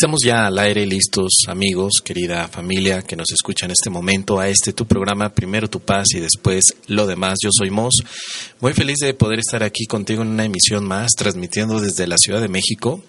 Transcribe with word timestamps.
Estamos 0.00 0.20
ya 0.24 0.46
al 0.46 0.58
aire 0.58 0.86
listos, 0.86 1.30
amigos, 1.46 2.00
querida 2.02 2.48
familia 2.48 3.02
que 3.02 3.16
nos 3.16 3.30
escucha 3.32 3.66
en 3.66 3.72
este 3.72 3.90
momento 3.90 4.40
a 4.40 4.48
este 4.48 4.72
tu 4.72 4.86
programa, 4.86 5.34
primero 5.34 5.68
tu 5.68 5.78
paz 5.80 6.06
y 6.14 6.20
después 6.20 6.62
lo 6.86 7.06
demás. 7.06 7.34
Yo 7.44 7.50
soy 7.52 7.68
Mos, 7.68 7.96
muy 8.60 8.72
feliz 8.72 8.96
de 9.02 9.12
poder 9.12 9.40
estar 9.40 9.62
aquí 9.62 9.84
contigo 9.84 10.22
en 10.22 10.28
una 10.28 10.46
emisión 10.46 10.86
más, 10.86 11.10
transmitiendo 11.18 11.82
desde 11.82 12.06
la 12.06 12.16
Ciudad 12.16 12.40
de 12.40 12.48
México, 12.48 13.02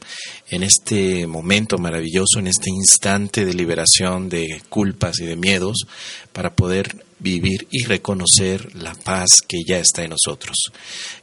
en 0.49 0.63
este 0.63 1.27
momento 1.27 1.77
maravilloso, 1.77 2.39
en 2.39 2.47
este 2.47 2.69
instante 2.69 3.45
de 3.45 3.53
liberación 3.53 4.27
de 4.27 4.61
culpas 4.67 5.21
y 5.21 5.25
de 5.25 5.37
miedos, 5.37 5.85
para 6.33 6.53
poder 6.53 7.05
vivir 7.21 7.67
y 7.69 7.85
reconocer 7.85 8.75
la 8.75 8.93
paz 8.93 9.29
que 9.47 9.59
ya 9.65 9.77
está 9.77 10.03
en 10.03 10.11
nosotros. 10.11 10.71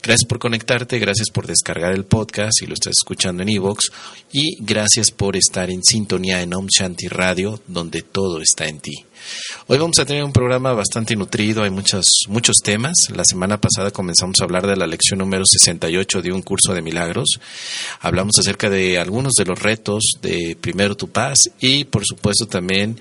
Gracias 0.02 0.26
por 0.26 0.38
conectarte, 0.38 0.98
gracias 0.98 1.30
por 1.30 1.46
descargar 1.46 1.92
el 1.92 2.04
podcast 2.04 2.52
si 2.58 2.66
lo 2.66 2.74
estás 2.74 2.94
escuchando 2.98 3.42
en 3.42 3.48
iVoox 3.50 3.90
y 4.32 4.62
gracias 4.62 5.10
por 5.10 5.36
estar 5.36 5.70
en 5.70 5.82
sintonía 5.82 6.40
en 6.40 6.54
Om 6.54 6.68
Shanti 6.68 7.08
Radio, 7.08 7.60
donde 7.66 8.02
todo 8.02 8.40
está 8.40 8.66
en 8.66 8.80
ti. 8.80 8.92
Hoy 9.66 9.78
vamos 9.78 9.98
a 9.98 10.06
tener 10.06 10.22
un 10.22 10.32
programa 10.32 10.72
bastante 10.72 11.16
nutrido, 11.16 11.64
hay 11.64 11.70
muchos, 11.70 12.04
muchos 12.28 12.56
temas. 12.62 12.94
La 13.14 13.24
semana 13.24 13.60
pasada 13.60 13.90
comenzamos 13.90 14.40
a 14.40 14.44
hablar 14.44 14.66
de 14.66 14.76
la 14.76 14.86
lección 14.86 15.18
número 15.18 15.44
68 15.44 16.22
de 16.22 16.32
un 16.32 16.42
curso 16.42 16.72
de 16.72 16.82
milagros. 16.82 17.40
Hablamos 18.00 18.38
acerca 18.38 18.70
de 18.70 18.98
algunos 18.98 19.32
de 19.34 19.44
los 19.44 19.60
retos 19.60 20.04
de 20.22 20.56
Primero 20.60 20.96
tu 20.96 21.08
Paz 21.08 21.38
y 21.60 21.84
por 21.84 22.04
supuesto 22.06 22.46
también 22.46 23.00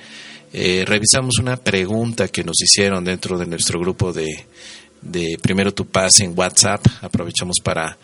eh, 0.54 0.84
revisamos 0.86 1.40
una 1.40 1.58
pregunta 1.58 2.28
que 2.28 2.44
nos 2.44 2.62
hicieron 2.62 3.04
dentro 3.04 3.38
de 3.38 3.46
nuestro 3.46 3.80
grupo 3.80 4.14
de, 4.14 4.46
de 5.02 5.38
Primero 5.42 5.74
tu 5.74 5.86
Paz 5.86 6.20
en 6.20 6.34
WhatsApp. 6.38 6.86
Aprovechamos 7.02 7.58
para 7.64 7.98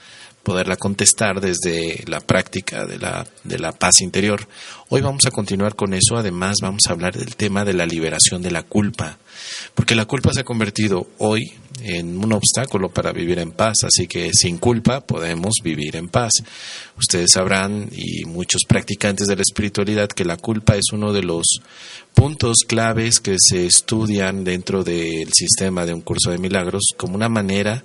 poderla 0.43 0.75
contestar 0.75 1.39
desde 1.39 2.03
la 2.05 2.19
práctica 2.19 2.85
de 2.85 2.99
la, 2.99 3.25
de 3.43 3.59
la 3.59 3.71
paz 3.71 4.01
interior. 4.01 4.47
Hoy 4.89 5.01
vamos 5.01 5.25
a 5.25 5.31
continuar 5.31 5.75
con 5.75 5.93
eso. 5.93 6.17
Además, 6.17 6.57
vamos 6.61 6.83
a 6.87 6.91
hablar 6.91 7.17
del 7.17 7.35
tema 7.35 7.63
de 7.63 7.73
la 7.73 7.85
liberación 7.85 8.41
de 8.41 8.51
la 8.51 8.63
culpa. 8.63 9.17
Porque 9.73 9.95
la 9.95 10.05
culpa 10.05 10.31
se 10.33 10.41
ha 10.41 10.45
convertido 10.45 11.07
hoy 11.17 11.53
en 11.81 12.17
un 12.17 12.33
obstáculo 12.33 12.89
para 12.89 13.11
vivir 13.11 13.39
en 13.39 13.51
paz. 13.51 13.77
Así 13.83 14.07
que 14.07 14.31
sin 14.33 14.57
culpa 14.57 15.01
podemos 15.01 15.55
vivir 15.63 15.95
en 15.95 16.09
paz. 16.09 16.31
Ustedes 16.97 17.31
sabrán, 17.33 17.89
y 17.91 18.25
muchos 18.25 18.61
practicantes 18.67 19.27
de 19.27 19.35
la 19.35 19.41
espiritualidad, 19.41 20.09
que 20.09 20.25
la 20.25 20.37
culpa 20.37 20.75
es 20.75 20.91
uno 20.91 21.13
de 21.13 21.23
los 21.23 21.43
puntos 22.13 22.57
claves 22.67 23.19
que 23.19 23.35
se 23.39 23.65
estudian 23.65 24.43
dentro 24.43 24.83
del 24.83 25.31
sistema 25.33 25.85
de 25.85 25.93
un 25.93 26.01
curso 26.01 26.31
de 26.31 26.37
milagros 26.37 26.83
como 26.97 27.15
una 27.15 27.29
manera 27.29 27.83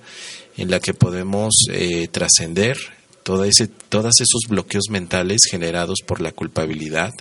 en 0.57 0.69
la 0.69 0.79
que 0.79 0.93
podemos 0.93 1.53
eh, 1.71 2.07
trascender 2.09 2.77
todo 3.29 3.43
ese, 3.43 3.67
todos 3.67 4.15
esos 4.21 4.49
bloqueos 4.49 4.85
mentales 4.89 5.41
generados 5.47 5.99
por 6.03 6.19
la 6.19 6.31
culpabilidad, 6.31 7.13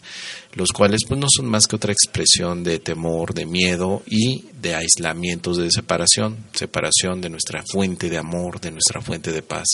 los 0.55 0.71
cuales 0.71 1.03
pues, 1.07 1.21
no 1.21 1.27
son 1.29 1.45
más 1.45 1.67
que 1.67 1.77
otra 1.77 1.93
expresión 1.93 2.65
de 2.65 2.79
temor, 2.79 3.35
de 3.35 3.45
miedo 3.45 4.03
y 4.07 4.47
de 4.59 4.75
aislamientos 4.75 5.59
de 5.59 5.71
separación, 5.71 6.39
separación 6.55 7.21
de 7.21 7.29
nuestra 7.29 7.63
fuente 7.63 8.09
de 8.09 8.17
amor, 8.17 8.59
de 8.59 8.71
nuestra 8.71 9.03
fuente 9.03 9.33
de 9.33 9.43
paz. 9.43 9.67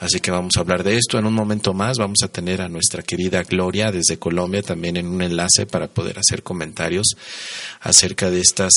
Así 0.00 0.20
que 0.20 0.30
vamos 0.30 0.56
a 0.56 0.60
hablar 0.60 0.82
de 0.82 0.96
esto 0.96 1.18
en 1.18 1.26
un 1.26 1.34
momento 1.34 1.74
más. 1.74 1.98
Vamos 1.98 2.20
a 2.22 2.28
tener 2.28 2.62
a 2.62 2.70
nuestra 2.70 3.02
querida 3.02 3.42
Gloria 3.42 3.92
desde 3.92 4.18
Colombia 4.18 4.62
también 4.62 4.96
en 4.96 5.06
un 5.06 5.20
enlace 5.20 5.66
para 5.66 5.86
poder 5.86 6.18
hacer 6.18 6.42
comentarios 6.42 7.08
acerca 7.82 8.30
de 8.30 8.40
estas 8.40 8.72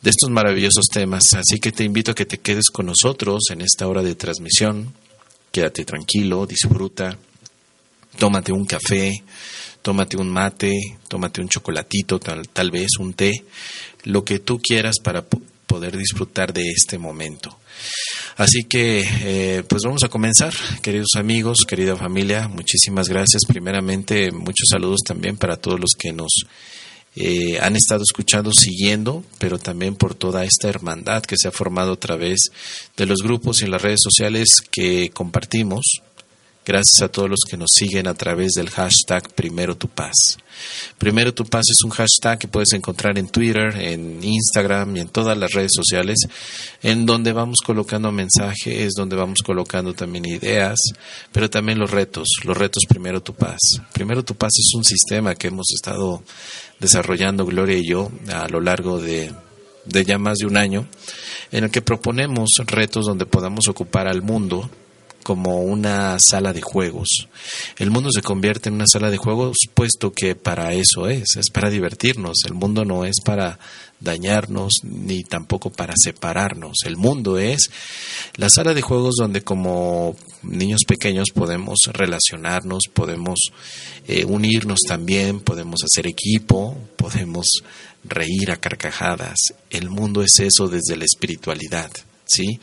de 0.00 0.10
estos 0.10 0.28
maravillosos 0.28 0.86
temas. 0.92 1.22
Así 1.34 1.60
que 1.60 1.70
te 1.70 1.84
invito 1.84 2.10
a 2.10 2.14
que 2.16 2.26
te 2.26 2.38
quedes 2.38 2.68
con 2.72 2.86
nosotros 2.86 3.44
en 3.50 3.60
esta 3.60 3.86
hora 3.86 4.02
de 4.02 4.16
transmisión. 4.16 4.92
Quédate 5.52 5.84
tranquilo, 5.84 6.46
disfruta, 6.46 7.16
tómate 8.18 8.52
un 8.52 8.64
café, 8.64 9.22
tómate 9.82 10.16
un 10.16 10.30
mate, 10.30 10.72
tómate 11.08 11.40
un 11.42 11.48
chocolatito, 11.48 12.18
tal, 12.18 12.48
tal 12.48 12.70
vez 12.70 12.88
un 12.98 13.12
té, 13.12 13.44
lo 14.04 14.24
que 14.24 14.38
tú 14.38 14.60
quieras 14.60 14.96
para 15.02 15.22
po- 15.22 15.42
poder 15.66 15.96
disfrutar 15.96 16.52
de 16.52 16.70
este 16.70 16.96
momento. 16.98 17.58
Así 18.36 18.64
que, 18.64 19.04
eh, 19.22 19.62
pues 19.68 19.82
vamos 19.84 20.02
a 20.04 20.08
comenzar, 20.08 20.54
queridos 20.80 21.10
amigos, 21.16 21.64
querida 21.68 21.96
familia, 21.96 22.48
muchísimas 22.48 23.08
gracias. 23.08 23.42
Primeramente, 23.46 24.30
muchos 24.32 24.68
saludos 24.70 25.00
también 25.06 25.36
para 25.36 25.56
todos 25.58 25.78
los 25.78 25.90
que 25.98 26.12
nos 26.12 26.32
eh, 27.14 27.58
han 27.60 27.76
estado 27.76 28.02
escuchando, 28.02 28.52
siguiendo, 28.52 29.22
pero 29.38 29.58
también 29.58 29.96
por 29.96 30.14
toda 30.14 30.44
esta 30.44 30.68
hermandad 30.68 31.22
que 31.22 31.36
se 31.36 31.48
ha 31.48 31.52
formado 31.52 31.92
a 31.92 32.00
través 32.00 32.50
de 32.96 33.06
los 33.06 33.22
grupos 33.22 33.62
y 33.62 33.66
las 33.66 33.82
redes 33.82 34.00
sociales 34.02 34.62
que 34.70 35.10
compartimos. 35.10 35.82
Gracias 36.64 37.02
a 37.02 37.08
todos 37.08 37.28
los 37.28 37.40
que 37.48 37.56
nos 37.56 37.70
siguen 37.74 38.06
a 38.06 38.14
través 38.14 38.52
del 38.52 38.70
hashtag 38.70 39.28
Primero 39.34 39.76
Tu 39.76 39.88
Paz. 39.88 40.38
Primero 40.96 41.34
Tu 41.34 41.44
Paz 41.44 41.64
es 41.68 41.82
un 41.82 41.90
hashtag 41.90 42.38
que 42.38 42.46
puedes 42.46 42.72
encontrar 42.72 43.18
en 43.18 43.26
Twitter, 43.28 43.74
en 43.80 44.22
Instagram 44.22 44.96
y 44.96 45.00
en 45.00 45.08
todas 45.08 45.36
las 45.36 45.50
redes 45.52 45.72
sociales, 45.74 46.20
en 46.80 47.04
donde 47.04 47.32
vamos 47.32 47.58
colocando 47.66 48.12
mensajes, 48.12 48.92
donde 48.96 49.16
vamos 49.16 49.40
colocando 49.44 49.92
también 49.92 50.24
ideas, 50.24 50.78
pero 51.32 51.50
también 51.50 51.80
los 51.80 51.90
retos, 51.90 52.28
los 52.44 52.56
retos 52.56 52.84
Primero 52.88 53.20
Tu 53.20 53.34
Paz. 53.34 53.58
Primero 53.92 54.24
Tu 54.24 54.36
Paz 54.36 54.52
es 54.56 54.72
un 54.76 54.84
sistema 54.84 55.34
que 55.34 55.48
hemos 55.48 55.66
estado 55.74 56.22
desarrollando 56.78 57.44
Gloria 57.44 57.76
y 57.76 57.88
yo 57.88 58.12
a 58.32 58.48
lo 58.48 58.60
largo 58.60 59.00
de, 59.00 59.34
de 59.84 60.04
ya 60.04 60.16
más 60.16 60.38
de 60.38 60.46
un 60.46 60.56
año, 60.56 60.86
en 61.50 61.64
el 61.64 61.70
que 61.72 61.82
proponemos 61.82 62.50
retos 62.66 63.06
donde 63.06 63.26
podamos 63.26 63.66
ocupar 63.66 64.06
al 64.06 64.22
mundo 64.22 64.70
como 65.22 65.62
una 65.62 66.16
sala 66.18 66.52
de 66.52 66.62
juegos. 66.62 67.28
El 67.78 67.90
mundo 67.90 68.10
se 68.12 68.22
convierte 68.22 68.68
en 68.68 68.76
una 68.76 68.86
sala 68.86 69.10
de 69.10 69.16
juegos 69.16 69.56
puesto 69.74 70.12
que 70.12 70.34
para 70.34 70.72
eso 70.74 71.08
es, 71.08 71.36
es 71.36 71.50
para 71.50 71.70
divertirnos. 71.70 72.38
El 72.46 72.54
mundo 72.54 72.84
no 72.84 73.04
es 73.04 73.20
para 73.24 73.58
dañarnos 74.02 74.72
ni 74.82 75.22
tampoco 75.22 75.70
para 75.70 75.94
separarnos. 75.96 76.78
El 76.84 76.96
mundo 76.96 77.38
es 77.38 77.70
la 78.36 78.50
sala 78.50 78.74
de 78.74 78.82
juegos 78.82 79.14
donde 79.18 79.42
como 79.42 80.16
niños 80.42 80.80
pequeños 80.86 81.28
podemos 81.34 81.78
relacionarnos, 81.92 82.84
podemos 82.92 83.38
eh, 84.08 84.24
unirnos 84.24 84.80
también, 84.86 85.40
podemos 85.40 85.80
hacer 85.84 86.06
equipo, 86.06 86.76
podemos 86.96 87.46
reír 88.04 88.50
a 88.50 88.56
carcajadas. 88.56 89.38
El 89.70 89.88
mundo 89.88 90.22
es 90.22 90.38
eso 90.38 90.68
desde 90.68 90.96
la 90.96 91.04
espiritualidad. 91.04 91.90
¿Sí? 92.32 92.58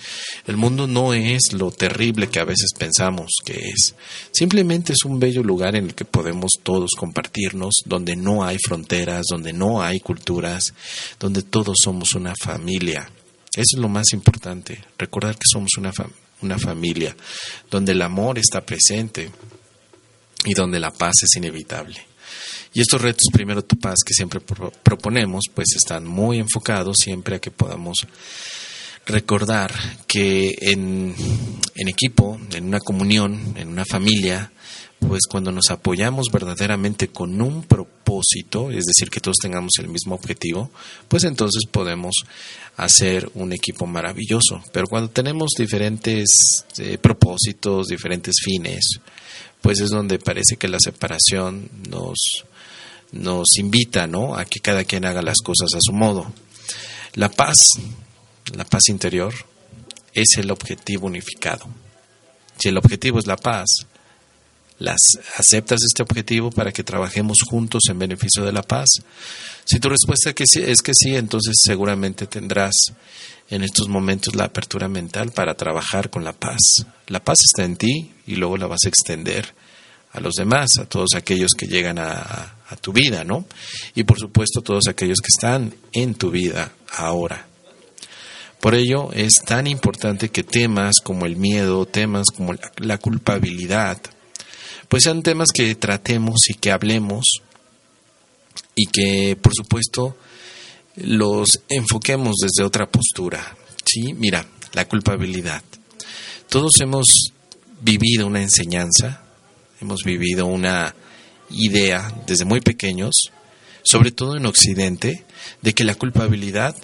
El 0.47 0.57
mundo 0.57 0.87
no 0.87 1.13
es 1.13 1.53
lo 1.53 1.71
terrible 1.71 2.27
que 2.27 2.39
a 2.39 2.45
veces 2.45 2.69
pensamos 2.77 3.31
que 3.45 3.53
es. 3.53 3.95
Simplemente 4.31 4.93
es 4.93 5.03
un 5.05 5.19
bello 5.19 5.43
lugar 5.43 5.75
en 5.75 5.85
el 5.85 5.95
que 5.95 6.05
podemos 6.05 6.51
todos 6.63 6.91
compartirnos, 6.97 7.75
donde 7.85 8.15
no 8.15 8.43
hay 8.43 8.57
fronteras, 8.65 9.25
donde 9.29 9.53
no 9.53 9.81
hay 9.81 9.99
culturas, 9.99 10.73
donde 11.19 11.43
todos 11.43 11.77
somos 11.83 12.13
una 12.15 12.33
familia. 12.35 13.09
Eso 13.55 13.75
es 13.75 13.79
lo 13.79 13.89
más 13.89 14.13
importante, 14.13 14.83
recordar 14.97 15.35
que 15.35 15.47
somos 15.51 15.71
una, 15.77 15.91
una 16.41 16.57
familia, 16.57 17.15
donde 17.69 17.93
el 17.93 18.01
amor 18.01 18.37
está 18.37 18.61
presente 18.61 19.29
y 20.45 20.53
donde 20.53 20.79
la 20.79 20.91
paz 20.91 21.13
es 21.23 21.35
inevitable. 21.35 22.05
Y 22.71 22.81
estos 22.81 23.01
retos, 23.01 23.27
primero 23.33 23.63
tu 23.63 23.77
paz, 23.79 23.95
que 24.05 24.13
siempre 24.13 24.39
pro- 24.39 24.71
proponemos, 24.83 25.45
pues 25.53 25.69
están 25.75 26.05
muy 26.05 26.37
enfocados 26.37 26.97
siempre 27.03 27.37
a 27.37 27.39
que 27.39 27.49
podamos 27.49 28.05
recordar 29.09 29.73
que 30.07 30.55
en, 30.61 31.13
en 31.75 31.87
equipo, 31.87 32.39
en 32.53 32.65
una 32.65 32.79
comunión, 32.79 33.53
en 33.57 33.67
una 33.67 33.85
familia, 33.85 34.51
pues 34.99 35.21
cuando 35.29 35.51
nos 35.51 35.69
apoyamos 35.69 36.27
verdaderamente 36.31 37.07
con 37.07 37.41
un 37.41 37.63
propósito, 37.63 38.69
es 38.71 38.85
decir, 38.85 39.09
que 39.09 39.21
todos 39.21 39.37
tengamos 39.41 39.71
el 39.79 39.87
mismo 39.87 40.15
objetivo, 40.15 40.71
pues 41.07 41.23
entonces 41.23 41.63
podemos 41.71 42.13
hacer 42.77 43.29
un 43.35 43.53
equipo 43.53 43.85
maravilloso. 43.85 44.61
Pero 44.71 44.87
cuando 44.87 45.09
tenemos 45.09 45.51
diferentes 45.57 46.27
eh, 46.77 46.97
propósitos, 46.97 47.87
diferentes 47.87 48.35
fines, 48.43 48.99
pues 49.61 49.79
es 49.79 49.89
donde 49.89 50.19
parece 50.19 50.57
que 50.57 50.67
la 50.67 50.79
separación 50.79 51.69
nos, 51.89 52.17
nos 53.11 53.57
invita, 53.57 54.07
¿no? 54.07 54.35
A 54.35 54.45
que 54.45 54.59
cada 54.59 54.83
quien 54.83 55.05
haga 55.05 55.21
las 55.21 55.39
cosas 55.43 55.73
a 55.73 55.79
su 55.81 55.93
modo. 55.93 56.31
La 57.15 57.29
paz, 57.29 57.57
la 58.55 58.65
paz 58.65 58.89
interior, 58.89 59.33
es 60.13 60.37
el 60.37 60.51
objetivo 60.51 61.07
unificado. 61.07 61.67
Si 62.57 62.69
el 62.69 62.77
objetivo 62.77 63.19
es 63.19 63.27
la 63.27 63.37
paz, 63.37 63.67
las, 64.79 64.97
¿Aceptas 65.35 65.79
este 65.85 66.03
objetivo 66.03 66.51
para 66.51 66.71
que 66.71 66.85
trabajemos 66.85 67.39
juntos 67.45 67.83
en 67.89 67.99
beneficio 67.99 68.45
de 68.45 68.53
la 68.53 68.63
paz? 68.63 68.87
Si 69.65 69.79
tu 69.79 69.89
respuesta 69.89 70.29
es 70.29 70.81
que 70.81 70.93
sí, 70.93 71.15
entonces 71.15 71.55
seguramente 71.61 72.27
tendrás 72.27 72.73
en 73.49 73.63
estos 73.63 73.89
momentos 73.89 74.35
la 74.35 74.45
apertura 74.45 74.87
mental 74.87 75.31
para 75.31 75.55
trabajar 75.55 76.09
con 76.09 76.23
la 76.23 76.31
paz. 76.31 76.85
La 77.07 77.21
paz 77.21 77.39
está 77.43 77.65
en 77.65 77.75
ti 77.75 78.11
y 78.25 78.35
luego 78.35 78.55
la 78.55 78.67
vas 78.67 78.85
a 78.85 78.89
extender 78.89 79.53
a 80.13 80.21
los 80.21 80.35
demás, 80.35 80.69
a 80.79 80.85
todos 80.85 81.09
aquellos 81.13 81.51
que 81.53 81.67
llegan 81.67 81.99
a, 81.99 82.55
a 82.69 82.75
tu 82.77 82.93
vida, 82.93 83.25
¿no? 83.25 83.45
Y 83.95 84.05
por 84.05 84.17
supuesto 84.17 84.61
todos 84.61 84.87
aquellos 84.87 85.17
que 85.19 85.27
están 85.27 85.73
en 85.91 86.15
tu 86.15 86.31
vida 86.31 86.71
ahora. 86.95 87.48
Por 88.59 88.75
ello 88.75 89.11
es 89.13 89.41
tan 89.45 89.67
importante 89.67 90.29
que 90.29 90.43
temas 90.43 90.99
como 90.99 91.25
el 91.25 91.37
miedo, 91.37 91.85
temas 91.85 92.27
como 92.27 92.53
la 92.77 92.97
culpabilidad, 92.97 94.01
pues 94.89 95.03
sean 95.03 95.23
temas 95.23 95.49
que 95.53 95.75
tratemos 95.75 96.49
y 96.49 96.55
que 96.55 96.71
hablemos 96.71 97.25
y 98.75 98.87
que 98.87 99.37
por 99.41 99.53
supuesto 99.53 100.17
los 100.95 101.61
enfoquemos 101.69 102.35
desde 102.41 102.65
otra 102.65 102.89
postura. 102.89 103.55
Sí, 103.85 104.13
mira, 104.13 104.45
la 104.73 104.87
culpabilidad. 104.87 105.63
Todos 106.49 106.79
hemos 106.81 107.31
vivido 107.81 108.27
una 108.27 108.41
enseñanza, 108.41 109.23
hemos 109.79 110.03
vivido 110.03 110.45
una 110.47 110.93
idea 111.49 112.13
desde 112.27 112.45
muy 112.45 112.59
pequeños, 112.59 113.31
sobre 113.83 114.11
todo 114.11 114.35
en 114.35 114.45
Occidente, 114.45 115.25
de 115.61 115.73
que 115.73 115.83
la 115.83 115.95
culpabilidad 115.95 116.75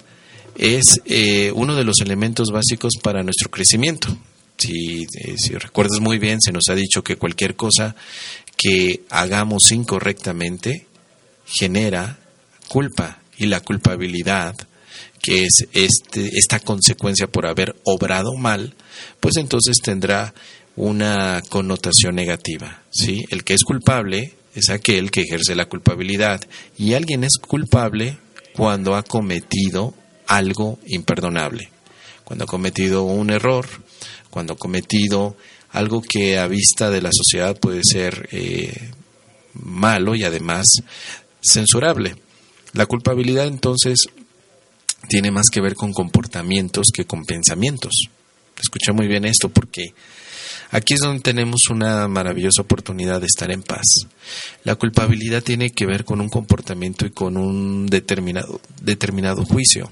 es 0.58 1.00
eh, 1.04 1.52
uno 1.54 1.74
de 1.74 1.84
los 1.84 2.00
elementos 2.00 2.48
básicos 2.50 2.94
para 3.02 3.22
nuestro 3.22 3.50
crecimiento. 3.50 4.16
Si, 4.56 5.02
eh, 5.02 5.34
si 5.36 5.54
recuerdas 5.54 6.00
muy 6.00 6.18
bien, 6.18 6.40
se 6.40 6.52
nos 6.52 6.68
ha 6.70 6.74
dicho 6.74 7.02
que 7.02 7.16
cualquier 7.16 7.56
cosa 7.56 7.94
que 8.56 9.02
hagamos 9.10 9.70
incorrectamente 9.70 10.86
genera 11.46 12.18
culpa 12.68 13.18
y 13.36 13.46
la 13.46 13.60
culpabilidad 13.60 14.56
que 15.22 15.44
es 15.44 15.66
este, 15.72 16.30
esta 16.38 16.60
consecuencia 16.60 17.26
por 17.26 17.46
haber 17.46 17.74
obrado 17.84 18.34
mal, 18.36 18.74
pues 19.18 19.36
entonces 19.36 19.78
tendrá 19.82 20.32
una 20.76 21.42
connotación 21.48 22.14
negativa. 22.14 22.82
¿sí? 22.90 23.24
El 23.30 23.42
que 23.42 23.54
es 23.54 23.64
culpable 23.64 24.34
es 24.54 24.70
aquel 24.70 25.10
que 25.10 25.22
ejerce 25.22 25.56
la 25.56 25.66
culpabilidad 25.66 26.40
y 26.78 26.94
alguien 26.94 27.24
es 27.24 27.38
culpable 27.38 28.18
cuando 28.54 28.94
ha 28.94 29.02
cometido 29.02 29.94
algo 30.26 30.78
imperdonable, 30.86 31.70
cuando 32.24 32.44
ha 32.44 32.48
cometido 32.48 33.04
un 33.04 33.30
error, 33.30 33.66
cuando 34.30 34.54
ha 34.54 34.58
cometido 34.58 35.36
algo 35.70 36.02
que 36.02 36.38
a 36.38 36.46
vista 36.46 36.90
de 36.90 37.02
la 37.02 37.10
sociedad 37.12 37.58
puede 37.58 37.82
ser 37.84 38.28
eh, 38.32 38.90
malo 39.54 40.14
y 40.14 40.24
además 40.24 40.66
censurable. 41.40 42.16
La 42.72 42.86
culpabilidad 42.86 43.46
entonces 43.46 44.06
tiene 45.08 45.30
más 45.30 45.46
que 45.50 45.60
ver 45.60 45.74
con 45.74 45.92
comportamientos 45.92 46.88
que 46.92 47.04
con 47.04 47.24
pensamientos. 47.24 48.08
Escucha 48.60 48.92
muy 48.92 49.06
bien 49.06 49.24
esto 49.24 49.48
porque 49.48 49.94
aquí 50.70 50.94
es 50.94 51.00
donde 51.00 51.22
tenemos 51.22 51.68
una 51.70 52.08
maravillosa 52.08 52.62
oportunidad 52.62 53.20
de 53.20 53.26
estar 53.26 53.50
en 53.50 53.62
paz. 53.62 53.84
La 54.64 54.76
culpabilidad 54.76 55.42
tiene 55.42 55.70
que 55.70 55.86
ver 55.86 56.04
con 56.04 56.20
un 56.20 56.28
comportamiento 56.28 57.06
y 57.06 57.10
con 57.10 57.36
un 57.36 57.86
determinado, 57.86 58.60
determinado 58.82 59.44
juicio. 59.44 59.90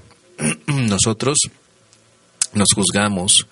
Nosotros 0.85 1.37
nos 2.53 2.69
juzgamos 2.73 3.47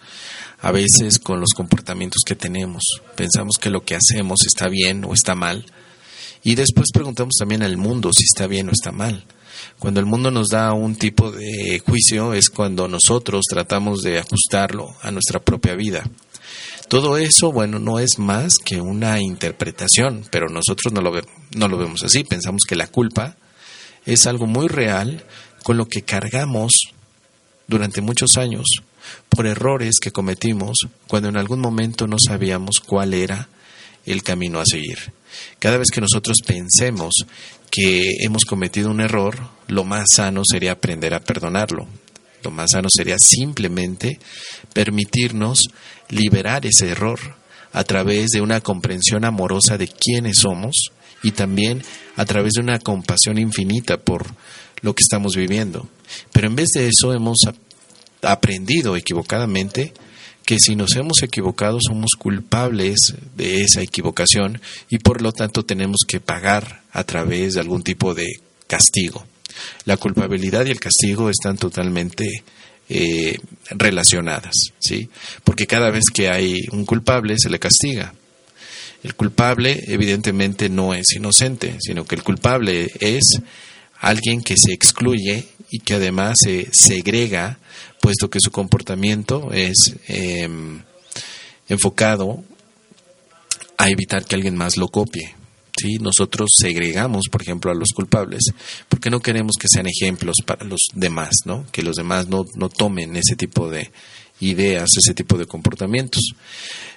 a 0.62 0.72
veces 0.72 1.18
con 1.20 1.40
los 1.40 1.50
comportamientos 1.56 2.22
que 2.26 2.36
tenemos. 2.36 2.84
Pensamos 3.16 3.58
que 3.58 3.70
lo 3.70 3.84
que 3.84 3.96
hacemos 3.96 4.46
está 4.46 4.70
bien 4.70 5.04
o 5.04 5.14
está 5.14 5.34
mal. 5.36 5.66
Y 6.44 6.56
después 6.56 6.90
preguntamos 6.94 7.34
también 7.38 7.64
al 7.64 7.78
mundo 7.78 8.12
si 8.14 8.24
está 8.24 8.48
bien 8.48 8.70
o 8.70 8.72
está 8.72 8.92
mal. 8.92 9.26
Cuando 9.80 10.00
el 10.00 10.06
mundo 10.06 10.30
nos 10.30 10.50
da 10.50 10.74
un 10.74 10.96
tipo 10.96 11.32
de 11.32 11.82
juicio 11.86 12.34
es 12.34 12.50
cuando 12.50 12.88
nosotros 12.88 13.46
tratamos 13.50 14.02
de 14.02 14.20
ajustarlo 14.20 14.96
a 15.02 15.12
nuestra 15.12 15.40
propia 15.40 15.76
vida. 15.76 16.04
Todo 16.88 17.18
eso, 17.18 17.52
bueno, 17.52 17.80
no 17.80 17.98
es 17.98 18.20
más 18.20 18.56
que 18.64 18.80
una 18.80 19.20
interpretación, 19.20 20.26
pero 20.30 20.50
nosotros 20.50 20.94
no 20.94 21.02
lo, 21.02 21.12
no 21.56 21.68
lo 21.68 21.78
vemos 21.78 22.04
así. 22.04 22.24
Pensamos 22.24 22.62
que 22.68 22.76
la 22.76 22.88
culpa 22.88 23.38
es 24.06 24.28
algo 24.28 24.46
muy 24.46 24.68
real 24.68 25.24
con 25.64 25.78
lo 25.78 25.88
que 25.88 26.04
cargamos 26.04 26.93
durante 27.68 28.02
muchos 28.02 28.38
años 28.38 28.66
por 29.30 29.48
errores 29.48 29.96
que 30.02 30.12
cometimos 30.12 30.78
cuando 31.08 31.30
en 31.30 31.38
algún 31.38 31.60
momento 31.60 32.08
no 32.08 32.18
sabíamos 32.20 32.80
cuál 32.80 33.14
era 33.14 33.50
el 34.06 34.24
camino 34.24 34.60
a 34.60 34.66
seguir. 34.66 35.14
Cada 35.60 35.78
vez 35.78 35.90
que 35.92 36.02
nosotros 36.02 36.38
pensemos 36.46 37.14
que 37.72 38.18
hemos 38.20 38.46
cometido 38.46 38.92
un 38.92 39.02
error, 39.02 39.50
lo 39.68 39.84
más 39.84 40.06
sano 40.14 40.42
sería 40.46 40.74
aprender 40.74 41.14
a 41.14 41.22
perdonarlo. 41.22 41.88
Lo 42.44 42.52
más 42.52 42.72
sano 42.72 42.90
sería 42.94 43.18
simplemente 43.18 44.20
permitirnos 44.74 45.64
liberar 46.10 46.66
ese 46.66 46.90
error 46.90 47.20
a 47.72 47.84
través 47.84 48.30
de 48.32 48.42
una 48.42 48.62
comprensión 48.62 49.26
amorosa 49.26 49.78
de 49.78 49.88
quiénes 49.88 50.38
somos 50.40 50.92
y 51.24 51.32
también 51.32 51.82
a 52.16 52.26
través 52.26 52.54
de 52.54 52.62
una 52.62 52.80
compasión 52.80 53.40
infinita 53.40 53.98
por 53.98 54.28
lo 54.84 54.94
que 54.94 55.02
estamos 55.02 55.36
viviendo. 55.36 55.90
Pero 56.32 56.48
en 56.48 56.56
vez 56.56 56.70
de 56.76 56.88
eso 56.88 57.14
hemos 57.14 57.38
aprendido 58.22 58.96
equivocadamente 58.96 59.94
que 60.46 60.60
si 60.60 60.76
nos 60.76 60.96
hemos 60.96 61.24
equivocado 61.24 61.80
somos 61.82 62.12
culpables 62.18 63.16
de 63.36 63.62
esa 63.62 63.82
equivocación 63.82 64.62
y 64.90 65.00
por 65.00 65.22
lo 65.22 65.32
tanto 65.32 65.64
tenemos 65.64 66.02
que 66.08 66.20
pagar 66.20 66.84
a 66.92 67.04
través 67.04 67.54
de 67.54 67.62
algún 67.62 67.82
tipo 67.82 68.14
de 68.14 68.28
castigo. 68.68 69.26
La 69.86 69.98
culpabilidad 69.98 70.66
y 70.66 70.72
el 70.72 70.80
castigo 70.80 71.30
están 71.30 71.58
totalmente 71.58 72.44
eh, 72.90 73.38
relacionadas, 73.70 74.54
¿sí? 74.80 75.10
Porque 75.44 75.68
cada 75.68 75.90
vez 75.90 76.04
que 76.14 76.30
hay 76.30 76.60
un 76.72 76.86
culpable 76.86 77.36
se 77.38 77.50
le 77.50 77.60
castiga. 77.60 78.14
El 79.04 79.16
culpable 79.16 79.84
evidentemente 79.88 80.70
no 80.70 80.94
es 80.94 81.12
inocente, 81.16 81.78
sino 81.80 82.06
que 82.06 82.16
el 82.16 82.24
culpable 82.24 82.92
es 83.00 83.40
alguien 84.04 84.42
que 84.42 84.58
se 84.58 84.74
excluye 84.74 85.48
y 85.72 85.80
que 85.80 85.96
además 85.96 86.38
se 86.44 86.68
segrega 86.74 87.58
puesto 88.02 88.30
que 88.30 88.40
su 88.42 88.52
comportamiento 88.52 89.52
es 89.54 89.96
em, 90.08 90.82
enfocado 91.70 92.44
a 93.78 93.90
evitar 93.90 94.26
que 94.26 94.36
alguien 94.36 94.58
más 94.58 94.76
lo 94.76 94.90
copie. 94.90 95.34
¿sí? 95.78 96.00
Nosotros 96.00 96.52
segregamos, 96.54 97.30
por 97.32 97.42
ejemplo, 97.42 97.72
a 97.72 97.76
los 97.76 97.94
culpables 97.96 98.44
porque 98.90 99.10
no 99.10 99.22
queremos 99.22 99.56
que 99.58 99.70
sean 99.70 99.88
ejemplos 99.88 100.36
para 100.46 100.66
los 100.66 100.82
demás, 100.94 101.32
¿no? 101.46 101.66
que 101.72 101.82
los 101.82 101.96
demás 101.96 102.28
no, 102.28 102.44
no 102.56 102.68
tomen 102.68 103.16
ese 103.16 103.38
tipo 103.38 103.70
de 103.70 103.90
ideas, 104.42 104.90
ese 104.98 105.14
tipo 105.14 105.38
de 105.38 105.46
comportamientos. 105.46 106.34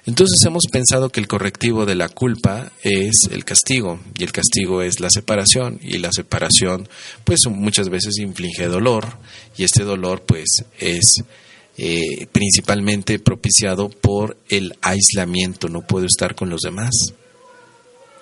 Entonces 0.07 0.37
hemos 0.45 0.63
pensado 0.71 1.09
que 1.09 1.19
el 1.19 1.27
correctivo 1.27 1.85
de 1.85 1.95
la 1.95 2.07
culpa 2.07 2.71
es 2.81 3.27
el 3.29 3.43
castigo 3.43 3.99
y 4.17 4.23
el 4.23 4.31
castigo 4.31 4.81
es 4.81 5.01
la 5.01 5.09
separación 5.09 5.81
y 5.83 5.97
la 5.97 6.13
separación 6.13 6.87
pues 7.25 7.41
muchas 7.49 7.89
veces 7.89 8.17
inflige 8.17 8.67
dolor 8.67 9.17
y 9.57 9.65
este 9.65 9.83
dolor 9.83 10.21
pues 10.21 10.63
es 10.79 11.23
eh, 11.77 12.25
principalmente 12.31 13.19
propiciado 13.19 13.89
por 13.89 14.37
el 14.47 14.77
aislamiento, 14.81 15.67
no 15.67 15.81
puedo 15.81 16.05
estar 16.05 16.35
con 16.35 16.49
los 16.49 16.61
demás. 16.61 16.93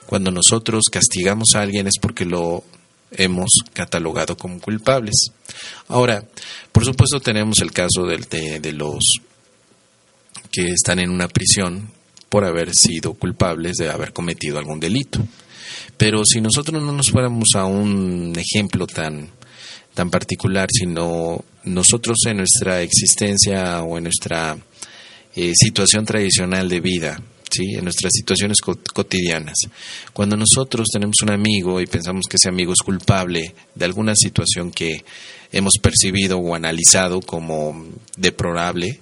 Cuando 0.08 0.32
nosotros 0.32 0.86
castigamos 0.92 1.50
a 1.54 1.62
alguien 1.62 1.86
es 1.86 2.00
porque 2.01 2.25
lo 2.25 2.63
hemos 3.12 3.50
catalogado 3.74 4.36
como 4.38 4.60
culpables. 4.60 5.27
Ahora, 5.88 6.25
por 6.72 6.84
supuesto 6.84 7.20
tenemos 7.20 7.60
el 7.60 7.72
caso 7.72 8.08
de, 8.08 8.60
de, 8.60 8.74
los 8.74 9.22
que 10.56 10.72
están 10.72 11.00
en 11.00 11.10
una 11.10 11.28
prisión 11.28 11.90
por 12.30 12.46
haber 12.46 12.74
sido 12.74 13.14
culpables 13.14 13.76
de 13.78 13.90
haber 13.90 14.14
cometido 14.14 14.58
algún 14.58 14.80
delito. 14.80 15.20
Pero 15.98 16.24
si 16.26 16.40
nosotros 16.40 16.82
no 16.82 16.92
nos 16.94 17.12
fuéramos 17.12 17.50
a 17.56 17.66
un 17.66 18.34
ejemplo 18.38 18.88
tan, 18.88 19.30
tan 19.94 20.10
particular, 20.10 20.70
sino 20.72 21.44
nosotros 21.66 22.18
en 22.28 22.38
nuestra 22.38 22.82
existencia 22.82 23.82
o 23.84 23.98
en 23.98 24.06
nuestra 24.06 24.58
eh, 25.36 25.52
situación 25.56 26.06
tradicional 26.06 26.70
de 26.70 26.80
vida, 26.80 27.22
¿sí? 27.52 27.76
en 27.76 27.84
nuestras 27.84 28.12
situaciones 28.14 28.60
cotidianas. 28.62 29.58
Cuando 30.14 30.38
nosotros 30.38 30.88
tenemos 30.92 31.18
un 31.22 31.32
amigo 31.32 31.82
y 31.82 31.88
pensamos 31.88 32.26
que 32.30 32.38
ese 32.38 32.50
amigo 32.50 32.74
es 32.74 32.82
culpable 32.84 33.56
de 33.74 33.86
alguna 33.86 34.16
situación 34.16 34.72
que 34.72 35.04
hemos 35.52 35.74
percibido 35.82 36.38
o 36.38 36.56
analizado 36.56 37.22
como 37.22 37.86
deplorable, 38.18 39.00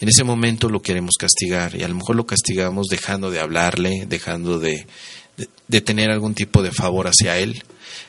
en 0.00 0.08
ese 0.08 0.24
momento 0.24 0.68
lo 0.68 0.82
queremos 0.82 1.14
castigar 1.18 1.74
y 1.74 1.82
a 1.82 1.88
lo 1.88 1.94
mejor 1.94 2.16
lo 2.16 2.26
castigamos 2.26 2.88
dejando 2.88 3.30
de 3.30 3.40
hablarle, 3.40 4.06
dejando 4.06 4.58
de, 4.58 4.86
tener 5.84 6.10
algún 6.10 6.34
tipo 6.34 6.62
de 6.62 6.72
favor 6.72 7.06
hacia 7.06 7.38
él. 7.38 7.62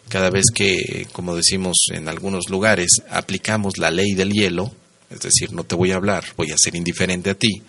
Cada 0.09 0.29
vez 0.29 0.45
que, 0.53 1.07
como 1.11 1.35
decimos 1.35 1.87
en 1.91 2.07
algunos 2.07 2.49
lugares, 2.49 3.01
aplicamos 3.09 3.77
la 3.77 3.91
ley 3.91 4.13
del 4.13 4.31
hielo, 4.31 4.71
es 5.09 5.19
decir, 5.19 5.51
no 5.51 5.63
te 5.63 5.75
voy 5.75 5.91
a 5.91 5.95
hablar, 5.95 6.25
voy 6.37 6.51
a 6.51 6.57
ser 6.57 6.75
indiferente 6.75 7.29
a 7.29 7.35
ti, 7.35 7.61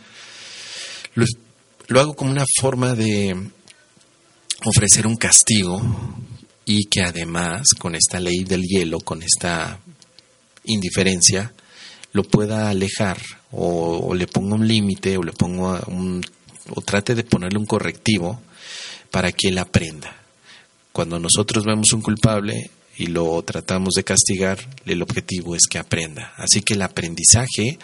lo 1.88 2.00
hago 2.00 2.14
como 2.14 2.30
una 2.30 2.44
forma 2.60 2.94
de 2.94 3.34
ofrecer 4.64 5.06
un 5.06 5.16
castigo 5.16 5.80
y 6.64 6.84
que 6.86 7.02
además 7.02 7.68
con 7.78 7.94
esta 7.94 8.18
ley 8.18 8.44
del 8.44 8.62
hielo, 8.62 9.00
con 9.00 9.22
esta 9.22 9.80
indiferencia, 10.64 11.52
lo 12.12 12.24
pueda 12.24 12.70
alejar 12.70 13.18
o, 13.58 14.14
le 14.14 14.26
ponga 14.26 14.54
un 14.54 14.68
límite 14.68 15.16
o 15.16 15.22
le 15.22 15.32
ponga 15.32 15.82
un, 15.86 16.24
o 16.70 16.80
trate 16.82 17.14
de 17.14 17.24
ponerle 17.24 17.58
un 17.58 17.66
correctivo 17.66 18.40
para 19.10 19.32
que 19.32 19.48
él 19.48 19.58
aprenda. 19.58 20.14
Cuando 20.92 21.18
nosotros 21.18 21.64
vemos 21.64 21.92
un 21.92 22.02
culpable 22.02 22.70
y 22.98 23.06
lo 23.06 23.42
tratamos 23.42 23.94
de 23.94 24.04
castigar, 24.04 24.58
el 24.84 25.02
objetivo 25.02 25.54
es 25.54 25.66
que 25.68 25.78
aprenda. 25.78 26.34
Así 26.36 26.62
que 26.62 26.74
el 26.74 26.82
aprendizaje 26.82 27.78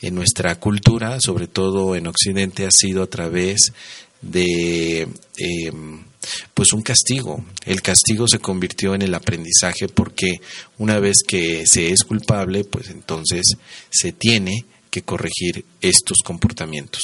en 0.00 0.14
nuestra 0.14 0.58
cultura, 0.58 1.20
sobre 1.20 1.46
todo 1.46 1.96
en 1.96 2.06
Occidente, 2.06 2.66
ha 2.66 2.70
sido 2.70 3.02
a 3.02 3.06
través 3.06 3.72
de 4.20 5.08
em, 5.36 6.04
pues 6.54 6.72
un 6.72 6.82
castigo. 6.82 7.44
El 7.64 7.82
castigo 7.82 8.26
se 8.28 8.38
convirtió 8.38 8.94
en 8.94 9.02
el 9.02 9.14
aprendizaje 9.14 9.88
porque 9.88 10.40
una 10.78 10.98
vez 10.98 11.18
que 11.26 11.66
se 11.66 11.90
es 11.92 12.04
culpable, 12.04 12.64
pues 12.64 12.88
entonces 12.88 13.42
se 13.90 14.12
tiene 14.12 14.64
que 14.94 15.02
corregir 15.02 15.64
estos 15.80 16.18
comportamientos. 16.24 17.02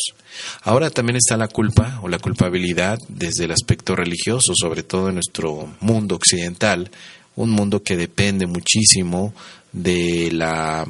Ahora 0.62 0.90
también 0.90 1.16
está 1.16 1.36
la 1.36 1.48
culpa 1.48 1.98
o 2.04 2.08
la 2.08 2.20
culpabilidad 2.20 2.96
desde 3.08 3.46
el 3.46 3.50
aspecto 3.50 3.96
religioso, 3.96 4.52
sobre 4.54 4.84
todo 4.84 5.08
en 5.08 5.16
nuestro 5.16 5.74
mundo 5.80 6.14
occidental, 6.14 6.88
un 7.34 7.50
mundo 7.50 7.82
que 7.82 7.96
depende 7.96 8.46
muchísimo 8.46 9.34
de 9.72 10.30
la, 10.30 10.86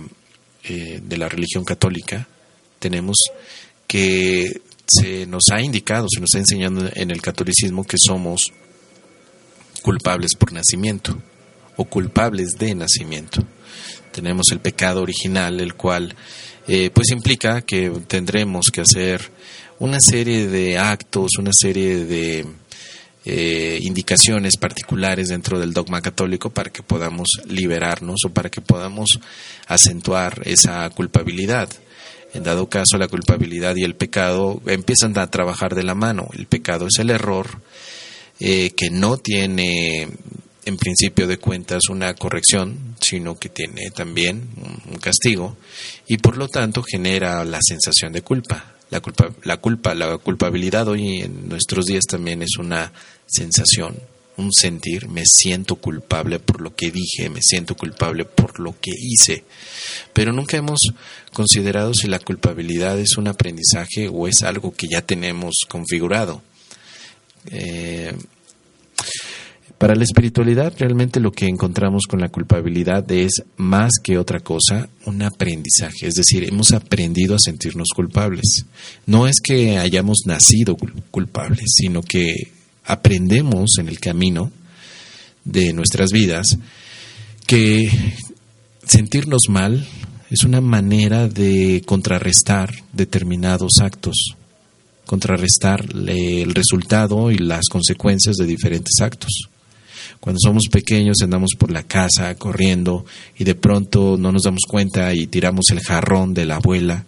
eh, 0.65 1.01
de 1.03 1.17
la 1.17 1.31
religión 1.31 1.65
católica. 1.65 2.29
Tenemos 2.79 3.17
que 3.87 4.61
se 4.87 5.25
nos 5.25 5.45
ha 5.51 5.63
indicado, 5.63 6.07
se 6.11 6.21
nos 6.21 6.29
está 6.29 6.41
enseñando 6.41 6.91
en 6.95 7.11
el 7.11 7.23
catolicismo 7.23 7.87
que 7.87 7.97
somos 7.99 8.53
culpables 9.81 10.35
por 10.35 10.53
nacimiento 10.53 11.17
o 11.77 11.87
culpables 11.87 12.59
de 12.59 12.75
nacimiento. 12.75 13.43
Tenemos 14.13 14.49
el 14.53 14.61
pecado 14.61 15.01
original, 15.01 15.61
el 15.61 15.75
cual 15.77 16.15
eh, 16.73 16.89
pues 16.91 17.11
implica 17.11 17.63
que 17.63 17.91
tendremos 18.07 18.67
que 18.73 18.83
hacer 18.83 19.29
una 19.81 19.99
serie 19.99 20.47
de 20.47 20.79
actos, 20.79 21.33
una 21.37 21.51
serie 21.53 22.05
de 22.05 22.47
eh, 23.25 23.81
indicaciones 23.83 24.57
particulares 24.57 25.31
dentro 25.31 25.59
del 25.59 25.73
dogma 25.73 26.01
católico 26.01 26.51
para 26.51 26.71
que 26.71 26.85
podamos 26.85 27.29
liberarnos 27.49 28.21
o 28.25 28.31
para 28.31 28.51
que 28.51 28.61
podamos 28.61 29.19
acentuar 29.67 30.43
esa 30.45 30.89
culpabilidad. 30.91 31.69
En 32.35 32.45
dado 32.45 32.69
caso, 32.69 32.99
la 32.99 33.09
culpabilidad 33.09 33.75
y 33.75 33.83
el 33.83 33.97
pecado 33.97 34.63
empiezan 34.67 35.19
a 35.19 35.29
trabajar 35.29 35.75
de 35.75 35.83
la 35.83 35.97
mano. 35.97 36.29
El 36.39 36.47
pecado 36.47 36.87
es 36.87 37.01
el 37.01 37.11
error 37.11 37.49
eh, 38.39 38.71
que 38.77 38.91
no 38.91 39.17
tiene 39.17 40.07
en 40.71 40.77
principio 40.77 41.27
de 41.27 41.39
cuentas 41.39 41.89
una 41.91 42.15
corrección, 42.15 42.97
sino 43.01 43.39
que 43.39 43.49
tiene 43.49 43.91
también 43.91 44.49
un 44.91 44.99
castigo 44.99 45.57
y 46.07 46.19
por 46.19 46.37
lo 46.37 46.49
tanto 46.49 46.83
genera 46.83 47.45
la 47.45 47.59
sensación 47.61 48.13
de 48.13 48.23
culpa. 48.23 48.77
La 48.91 49.01
culpa, 49.01 49.31
la 49.45 49.57
culpa, 49.59 49.95
la 49.95 50.19
culpabilidad 50.19 50.89
hoy 50.89 51.21
en 51.21 51.49
nuestros 51.49 51.87
días 51.87 52.05
también 52.07 52.43
es 52.43 52.57
una 52.59 52.93
sensación, 53.27 53.97
un 54.37 54.53
sentir, 54.53 55.09
me 55.09 55.25
siento 55.27 55.77
culpable 55.77 56.39
por 56.41 56.61
lo 56.61 56.75
que 56.75 56.91
dije, 56.91 57.29
me 57.31 57.43
siento 57.43 57.77
culpable 57.77 58.25
por 58.25 58.59
lo 58.59 58.75
que 58.81 58.93
hice. 58.97 59.45
Pero 60.13 60.33
nunca 60.33 60.57
hemos 60.57 60.81
considerado 61.33 61.95
si 61.95 62.09
la 62.09 62.19
culpabilidad 62.19 62.99
es 62.99 63.17
un 63.17 63.29
aprendizaje 63.29 64.09
o 64.09 64.27
es 64.27 64.43
algo 64.43 64.73
que 64.75 64.89
ya 64.89 65.03
tenemos 65.03 65.55
configurado. 65.69 66.43
Eh, 67.51 68.13
para 69.81 69.95
la 69.95 70.05
espiritualidad 70.05 70.75
realmente 70.77 71.21
lo 71.21 71.33
que 71.33 71.47
encontramos 71.47 72.07
con 72.07 72.21
la 72.21 72.29
culpabilidad 72.29 73.11
es 73.11 73.43
más 73.57 73.93
que 74.03 74.19
otra 74.19 74.41
cosa 74.41 74.91
un 75.07 75.23
aprendizaje, 75.23 76.07
es 76.07 76.17
decir, 76.17 76.45
hemos 76.45 76.73
aprendido 76.73 77.35
a 77.35 77.39
sentirnos 77.39 77.89
culpables. 77.97 78.67
No 79.07 79.27
es 79.27 79.37
que 79.43 79.79
hayamos 79.79 80.19
nacido 80.27 80.77
culpables, 81.11 81.65
sino 81.75 82.03
que 82.03 82.53
aprendemos 82.85 83.79
en 83.79 83.89
el 83.89 83.99
camino 83.99 84.53
de 85.47 85.73
nuestras 85.73 86.13
vidas 86.13 86.59
que 87.47 87.91
sentirnos 88.87 89.45
mal 89.49 89.89
es 90.31 90.45
una 90.45 90.61
manera 90.61 91.27
de 91.27 91.83
contrarrestar 91.87 92.71
determinados 92.93 93.81
actos, 93.81 94.37
contrarrestar 95.07 95.87
el 96.07 96.55
resultado 96.55 97.31
y 97.31 97.39
las 97.39 97.67
consecuencias 97.71 98.37
de 98.37 98.45
diferentes 98.45 99.01
actos. 99.01 99.49
Cuando 100.19 100.39
somos 100.43 100.65
pequeños 100.71 101.19
andamos 101.23 101.51
por 101.57 101.71
la 101.71 101.83
casa 101.83 102.35
corriendo 102.35 103.05
y 103.39 103.45
de 103.45 103.55
pronto 103.55 104.17
no 104.19 104.33
nos 104.33 104.43
damos 104.43 104.63
cuenta 104.69 105.15
y 105.15 105.27
tiramos 105.27 105.71
el 105.71 105.81
jarrón 105.81 106.35
de 106.35 106.47
la 106.47 106.57
abuela 106.57 107.05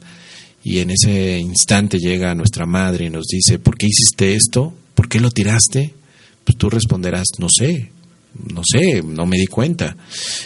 y 0.65 0.79
en 0.79 0.91
ese 0.91 1.39
instante 1.39 1.99
llega 1.99 2.35
nuestra 2.35 2.67
madre 2.67 3.07
y 3.07 3.11
nos 3.11 3.27
dice, 3.27 3.59
¿por 3.59 3.77
qué 3.77 3.87
hiciste 3.87 4.35
esto? 4.35 4.73
¿Por 4.95 5.09
qué 5.09 5.19
lo 5.19 5.31
tiraste? 5.31 5.93
Pues 6.45 6.57
tú 6.57 6.71
responderás, 6.71 7.27
no 7.39 7.49
sé, 7.51 7.91
no 8.55 8.63
sé, 8.65 9.03
no 9.03 9.27
me 9.27 9.39
di 9.39 9.47
cuenta. 9.47 9.97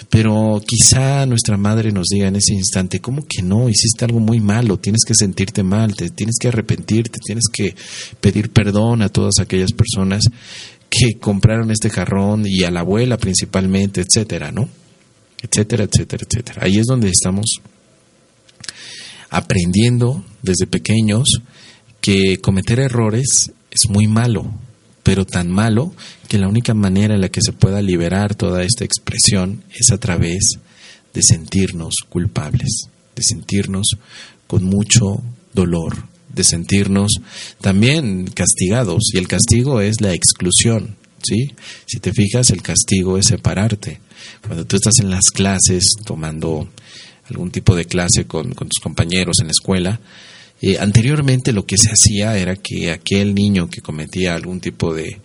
Pero 0.08 0.62
quizá 0.66 1.26
nuestra 1.26 1.58
madre 1.58 1.92
nos 1.92 2.06
diga 2.06 2.28
en 2.28 2.36
ese 2.36 2.54
instante, 2.54 3.00
¿cómo 3.00 3.26
que 3.28 3.42
no? 3.42 3.68
Hiciste 3.68 4.06
algo 4.06 4.20
muy 4.20 4.40
malo, 4.40 4.78
tienes 4.78 5.02
que 5.06 5.14
sentirte 5.14 5.62
mal, 5.62 5.94
te 5.94 6.08
tienes 6.10 6.36
que 6.40 6.48
arrepentirte, 6.48 7.18
tienes 7.24 7.44
que 7.52 7.74
pedir 8.20 8.50
perdón 8.50 9.02
a 9.02 9.10
todas 9.10 9.38
aquellas 9.38 9.72
personas 9.72 10.24
que 10.98 11.18
compraron 11.18 11.70
este 11.70 11.90
jarrón 11.90 12.44
y 12.46 12.64
a 12.64 12.70
la 12.70 12.80
abuela 12.80 13.16
principalmente, 13.18 14.02
etcétera, 14.02 14.50
¿no? 14.50 14.68
Etcétera, 15.42 15.84
etcétera, 15.84 16.24
etcétera. 16.28 16.62
Ahí 16.64 16.78
es 16.78 16.86
donde 16.86 17.08
estamos 17.08 17.60
aprendiendo 19.30 20.24
desde 20.42 20.66
pequeños 20.66 21.42
que 22.00 22.38
cometer 22.40 22.80
errores 22.80 23.52
es 23.70 23.90
muy 23.90 24.06
malo, 24.06 24.50
pero 25.02 25.26
tan 25.26 25.50
malo 25.50 25.92
que 26.28 26.38
la 26.38 26.48
única 26.48 26.72
manera 26.74 27.14
en 27.14 27.20
la 27.20 27.28
que 27.28 27.42
se 27.42 27.52
pueda 27.52 27.82
liberar 27.82 28.34
toda 28.34 28.62
esta 28.62 28.84
expresión 28.84 29.62
es 29.74 29.90
a 29.90 29.98
través 29.98 30.58
de 31.12 31.22
sentirnos 31.22 31.96
culpables, 32.08 32.88
de 33.14 33.22
sentirnos 33.22 33.96
con 34.46 34.64
mucho 34.64 35.22
dolor, 35.52 35.96
de 36.36 36.44
sentirnos 36.44 37.12
también 37.60 38.26
castigados. 38.26 39.02
Y 39.12 39.18
el 39.18 39.26
castigo 39.26 39.80
es 39.80 40.00
la 40.00 40.12
exclusión, 40.12 40.96
¿sí? 41.22 41.52
Si 41.86 41.98
te 41.98 42.12
fijas, 42.12 42.50
el 42.50 42.62
castigo 42.62 43.18
es 43.18 43.26
separarte. 43.26 44.00
Cuando 44.46 44.64
tú 44.66 44.76
estás 44.76 44.98
en 45.00 45.10
las 45.10 45.30
clases 45.32 45.84
tomando 46.04 46.68
algún 47.28 47.50
tipo 47.50 47.74
de 47.74 47.86
clase 47.86 48.26
con, 48.26 48.54
tus 48.54 48.80
compañeros 48.82 49.38
en 49.40 49.46
la 49.46 49.52
escuela, 49.52 50.00
eh, 50.62 50.78
anteriormente 50.78 51.52
lo 51.52 51.66
que 51.66 51.76
se 51.76 51.90
hacía 51.90 52.38
era 52.38 52.56
que 52.56 52.92
aquel 52.92 53.34
niño 53.34 53.68
que 53.68 53.80
cometía 53.80 54.34
algún 54.34 54.60
tipo 54.60 54.94
de, 54.94 55.18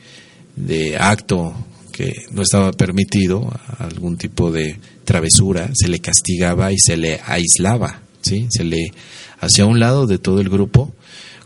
de 0.56 0.98
acto 0.98 1.53
que 1.91 2.25
no 2.32 2.41
estaba 2.41 2.72
permitido, 2.72 3.53
algún 3.77 4.18
tipo 4.18 4.51
de 4.51 4.80
travesura, 5.03 5.70
se 5.74 5.89
le 5.89 6.00
castigaba 6.00 6.72
y 6.72 6.77
se 6.77 6.96
le 6.96 7.20
aislaba, 7.25 8.01
¿sí? 8.22 8.48
Se 8.50 8.63
le 8.63 8.91
hacía 9.41 9.65
un 9.65 9.80
lado 9.80 10.08
de 10.08 10.18
todo 10.18 10.39
el 10.39 10.50
grupo 10.50 10.94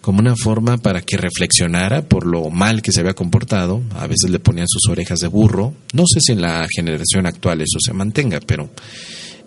como 0.05 0.19
una 0.19 0.35
forma 0.35 0.77
para 0.77 1.01
que 1.01 1.17
reflexionara 1.17 2.07
por 2.07 2.27
lo 2.27 2.51
mal 2.51 2.83
que 2.83 2.91
se 2.91 2.99
había 2.99 3.15
comportado. 3.15 3.81
A 3.95 4.05
veces 4.05 4.29
le 4.29 4.37
ponían 4.37 4.67
sus 4.69 4.87
orejas 4.87 5.17
de 5.19 5.27
burro. 5.27 5.73
No 5.93 6.03
sé 6.05 6.19
si 6.21 6.33
en 6.33 6.41
la 6.41 6.67
generación 6.69 7.25
actual 7.25 7.61
eso 7.61 7.79
se 7.83 7.91
mantenga, 7.91 8.39
pero 8.45 8.69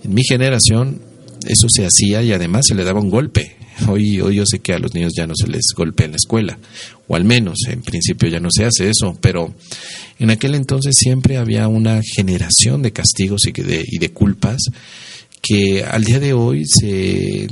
en 0.03 0.13
mi 0.13 0.25
generación 0.25 1.01
eso 1.47 1.69
se 1.69 1.87
hacía 1.87 2.25
y 2.25 2.33
además 2.33 2.67
se 2.67 2.75
le 2.75 2.83
daba 2.83 3.01
un 3.01 3.09
golpe 3.09 3.57
Hoy, 3.87 4.21
hoy 4.21 4.35
yo 4.35 4.45
sé 4.45 4.59
que 4.59 4.73
a 4.73 4.79
los 4.79 4.93
niños 4.95 5.13
ya 5.17 5.27
no 5.27 5.35
se 5.37 5.47
les 5.47 5.67
golpea 5.77 6.07
en 6.07 6.13
la 6.13 6.17
escuela, 6.17 6.59
o 7.07 7.15
al 7.15 7.25
menos 7.25 7.59
en 7.69 7.81
principio 7.83 8.29
ya 8.29 8.41
no 8.41 8.49
se 8.51 8.65
hace 8.65 8.91
eso, 8.91 9.17
pero 9.21 9.55
en 10.19 10.31
aquel 10.31 10.57
entonces 10.57 10.97
siempre 10.99 11.37
había 11.37 11.69
una 11.69 12.01
generación 12.03 12.83
de 12.83 12.93
castigos 12.93 13.43
y 13.47 13.53
de, 13.53 13.85
y 13.87 13.99
de 13.99 14.11
culpas 14.11 14.59
que 15.41 15.85
al 15.85 16.03
día 16.03 16.19
de 16.19 16.33
hoy 16.33 16.65
se, 16.67 17.47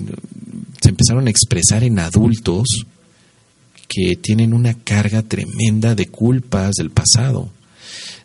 se 0.81 0.89
empezaron 0.89 1.29
a 1.29 1.31
expresar 1.31 1.85
en 1.85 2.01
adultos 2.01 2.87
que 3.89 4.17
tienen 4.17 4.53
una 4.53 4.75
carga 4.75 5.23
tremenda 5.23 5.95
de 5.95 6.07
culpas 6.07 6.73
del 6.77 6.91
pasado, 6.91 7.49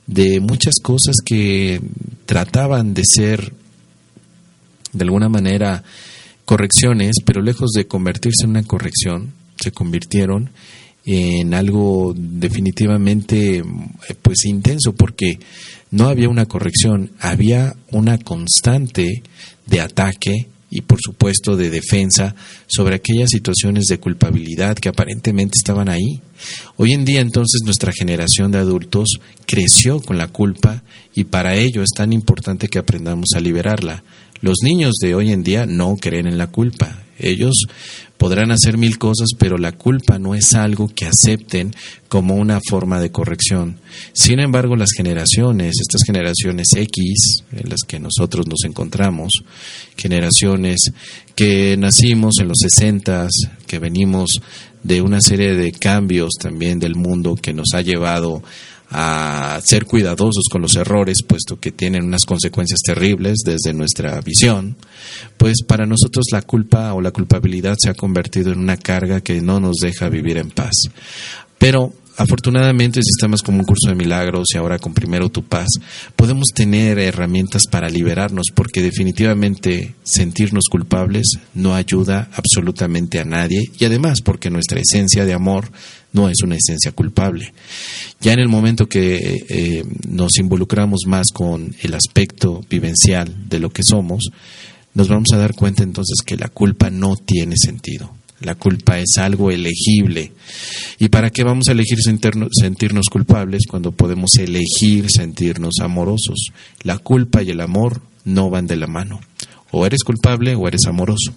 de 0.07 0.39
muchas 0.39 0.75
cosas 0.81 1.15
que 1.23 1.81
trataban 2.25 2.93
de 2.93 3.03
ser 3.05 3.53
de 4.93 5.03
alguna 5.03 5.29
manera 5.29 5.83
correcciones, 6.45 7.17
pero 7.25 7.41
lejos 7.41 7.71
de 7.71 7.87
convertirse 7.87 8.43
en 8.43 8.51
una 8.51 8.63
corrección, 8.63 9.33
se 9.59 9.71
convirtieron 9.71 10.49
en 11.05 11.53
algo 11.53 12.13
definitivamente 12.15 13.63
pues 14.21 14.45
intenso 14.45 14.93
porque 14.93 15.39
no 15.89 16.07
había 16.07 16.29
una 16.29 16.45
corrección, 16.45 17.11
había 17.19 17.75
una 17.91 18.17
constante 18.17 19.23
de 19.65 19.81
ataque 19.81 20.47
y 20.71 20.81
por 20.81 20.99
supuesto 20.99 21.57
de 21.57 21.69
defensa 21.69 22.33
sobre 22.65 22.95
aquellas 22.95 23.29
situaciones 23.29 23.85
de 23.85 23.99
culpabilidad 23.99 24.77
que 24.77 24.89
aparentemente 24.89 25.57
estaban 25.57 25.89
ahí. 25.89 26.21
Hoy 26.77 26.93
en 26.93 27.05
día 27.05 27.19
entonces 27.19 27.61
nuestra 27.65 27.91
generación 27.91 28.51
de 28.51 28.59
adultos 28.59 29.19
creció 29.45 29.99
con 29.99 30.17
la 30.17 30.29
culpa 30.29 30.81
y 31.13 31.25
para 31.25 31.55
ello 31.55 31.83
es 31.83 31.91
tan 31.95 32.13
importante 32.13 32.69
que 32.69 32.79
aprendamos 32.79 33.29
a 33.35 33.41
liberarla. 33.41 34.03
Los 34.39 34.59
niños 34.63 34.93
de 35.01 35.13
hoy 35.13 35.31
en 35.31 35.43
día 35.43 35.65
no 35.67 35.97
creen 35.97 36.25
en 36.25 36.37
la 36.37 36.47
culpa. 36.47 37.03
Ellos 37.19 37.65
podrán 38.21 38.51
hacer 38.51 38.77
mil 38.77 38.99
cosas, 38.99 39.29
pero 39.35 39.57
la 39.57 39.71
culpa 39.71 40.19
no 40.19 40.35
es 40.35 40.53
algo 40.53 40.87
que 40.87 41.07
acepten 41.07 41.73
como 42.07 42.35
una 42.35 42.59
forma 42.69 42.99
de 42.99 43.11
corrección. 43.11 43.79
Sin 44.13 44.39
embargo, 44.39 44.75
las 44.75 44.91
generaciones, 44.91 45.77
estas 45.81 46.03
generaciones 46.05 46.67
X, 46.75 47.43
en 47.51 47.67
las 47.67 47.79
que 47.79 47.99
nosotros 47.99 48.45
nos 48.45 48.63
encontramos, 48.63 49.31
generaciones 49.97 50.91
que 51.33 51.75
nacimos 51.77 52.35
en 52.39 52.49
los 52.49 52.59
60, 52.59 53.27
que 53.65 53.79
venimos 53.79 54.39
de 54.83 55.01
una 55.01 55.19
serie 55.19 55.55
de 55.55 55.71
cambios 55.71 56.33
también 56.39 56.77
del 56.77 56.93
mundo 56.93 57.33
que 57.33 57.53
nos 57.53 57.73
ha 57.73 57.81
llevado 57.81 58.35
a 58.35 58.41
ser 59.63 59.85
cuidadosos 59.85 60.45
con 60.51 60.61
los 60.61 60.75
errores, 60.75 61.23
puesto 61.25 61.59
que 61.59 61.71
tienen 61.71 62.03
unas 62.03 62.25
consecuencias 62.25 62.81
terribles 62.85 63.39
desde 63.45 63.73
nuestra 63.73 64.19
visión, 64.21 64.75
pues 65.37 65.63
para 65.65 65.85
nosotros 65.85 66.25
la 66.31 66.41
culpa 66.41 66.93
o 66.93 67.01
la 67.01 67.11
culpabilidad 67.11 67.75
se 67.79 67.89
ha 67.89 67.93
convertido 67.93 68.51
en 68.51 68.59
una 68.59 68.77
carga 68.77 69.21
que 69.21 69.41
no 69.41 69.59
nos 69.59 69.77
deja 69.77 70.09
vivir 70.09 70.37
en 70.37 70.49
paz. 70.51 70.73
Pero 71.57 71.93
Afortunadamente, 72.17 73.01
sistemas 73.01 73.41
como 73.41 73.59
un 73.59 73.65
curso 73.65 73.89
de 73.89 73.95
milagros 73.95 74.49
y 74.53 74.57
ahora 74.57 74.77
con 74.77 74.93
Primero 74.93 75.29
Tu 75.29 75.43
Paz, 75.43 75.69
podemos 76.15 76.49
tener 76.53 76.99
herramientas 76.99 77.63
para 77.65 77.89
liberarnos 77.89 78.47
porque 78.53 78.83
definitivamente 78.83 79.95
sentirnos 80.03 80.65
culpables 80.69 81.37
no 81.53 81.73
ayuda 81.73 82.29
absolutamente 82.33 83.19
a 83.19 83.25
nadie 83.25 83.63
y 83.79 83.85
además 83.85 84.21
porque 84.21 84.49
nuestra 84.49 84.79
esencia 84.79 85.25
de 85.25 85.33
amor 85.33 85.71
no 86.13 86.29
es 86.29 86.41
una 86.43 86.55
esencia 86.55 86.91
culpable. 86.91 87.53
Ya 88.19 88.33
en 88.33 88.39
el 88.39 88.49
momento 88.49 88.87
que 88.87 89.45
eh, 89.49 89.83
nos 90.07 90.37
involucramos 90.37 91.01
más 91.07 91.27
con 91.33 91.75
el 91.81 91.93
aspecto 91.93 92.63
vivencial 92.69 93.33
de 93.49 93.59
lo 93.59 93.71
que 93.71 93.83
somos, 93.83 94.29
nos 94.93 95.07
vamos 95.07 95.31
a 95.33 95.37
dar 95.37 95.55
cuenta 95.55 95.83
entonces 95.83 96.21
que 96.25 96.37
la 96.37 96.49
culpa 96.49 96.89
no 96.89 97.15
tiene 97.15 97.55
sentido. 97.57 98.13
La 98.41 98.55
culpa 98.55 98.99
es 98.99 99.17
algo 99.17 99.51
elegible. 99.51 100.31
¿Y 100.97 101.09
para 101.09 101.29
qué 101.29 101.43
vamos 101.43 101.69
a 101.69 101.73
elegir 101.73 101.99
sentirnos 102.01 103.05
culpables 103.09 103.63
cuando 103.69 103.91
podemos 103.91 104.35
elegir 104.37 105.05
sentirnos 105.09 105.75
amorosos? 105.79 106.47
La 106.81 106.97
culpa 106.97 107.43
y 107.43 107.51
el 107.51 107.61
amor 107.61 108.01
no 108.25 108.49
van 108.49 108.65
de 108.65 108.77
la 108.77 108.87
mano. 108.87 109.21
O 109.71 109.85
eres 109.85 110.03
culpable 110.03 110.55
o 110.55 110.67
eres 110.67 110.85
amoroso. 110.85 111.33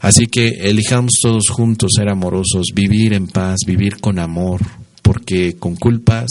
Así 0.00 0.26
que 0.26 0.48
elijamos 0.48 1.12
todos 1.22 1.48
juntos 1.48 1.92
ser 1.96 2.08
amorosos, 2.08 2.68
vivir 2.74 3.12
en 3.12 3.26
paz, 3.26 3.60
vivir 3.66 4.00
con 4.00 4.18
amor, 4.18 4.60
porque 5.02 5.56
con 5.56 5.76
culpas 5.76 6.28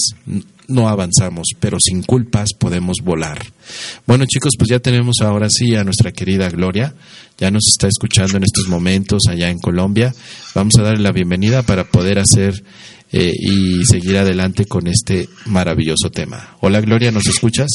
no 0.67 0.87
avanzamos, 0.87 1.47
pero 1.59 1.77
sin 1.79 2.03
culpas 2.03 2.53
podemos 2.53 2.97
volar. 3.03 3.39
Bueno 4.05 4.25
chicos, 4.25 4.53
pues 4.57 4.69
ya 4.69 4.79
tenemos 4.79 5.17
ahora 5.21 5.49
sí 5.49 5.75
a 5.75 5.83
nuestra 5.83 6.11
querida 6.11 6.49
Gloria, 6.49 6.93
ya 7.37 7.51
nos 7.51 7.63
está 7.67 7.87
escuchando 7.87 8.37
en 8.37 8.43
estos 8.43 8.67
momentos 8.67 9.23
allá 9.29 9.49
en 9.49 9.59
Colombia. 9.59 10.13
Vamos 10.55 10.75
a 10.77 10.83
darle 10.83 11.03
la 11.03 11.11
bienvenida 11.11 11.63
para 11.63 11.83
poder 11.83 12.19
hacer 12.19 12.63
eh, 13.11 13.31
y 13.39 13.85
seguir 13.85 14.17
adelante 14.17 14.65
con 14.65 14.87
este 14.87 15.29
maravilloso 15.45 16.09
tema. 16.09 16.57
Hola 16.61 16.81
Gloria, 16.81 17.11
¿nos 17.11 17.27
escuchas? 17.27 17.69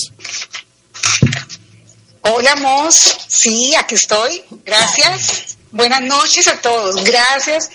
Hola 2.30 2.56
Mos, 2.56 3.16
sí, 3.26 3.72
aquí 3.78 3.94
estoy, 3.94 4.42
gracias. 4.66 5.56
Buenas 5.72 6.02
noches 6.02 6.46
a 6.46 6.60
todos, 6.60 7.02
gracias 7.02 7.70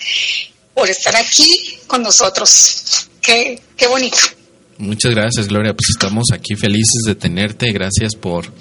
por 0.72 0.88
estar 0.88 1.16
aquí 1.16 1.78
con 1.88 2.02
nosotros. 2.02 3.08
Qué, 3.20 3.60
qué 3.76 3.88
bonito. 3.88 4.18
Muchas 4.78 5.12
gracias, 5.12 5.48
Gloria. 5.48 5.74
Pues 5.74 5.90
estamos 5.90 6.26
aquí 6.32 6.54
felices 6.54 7.02
de 7.04 7.16
tenerte. 7.16 7.72
Gracias 7.72 8.14
por 8.14 8.52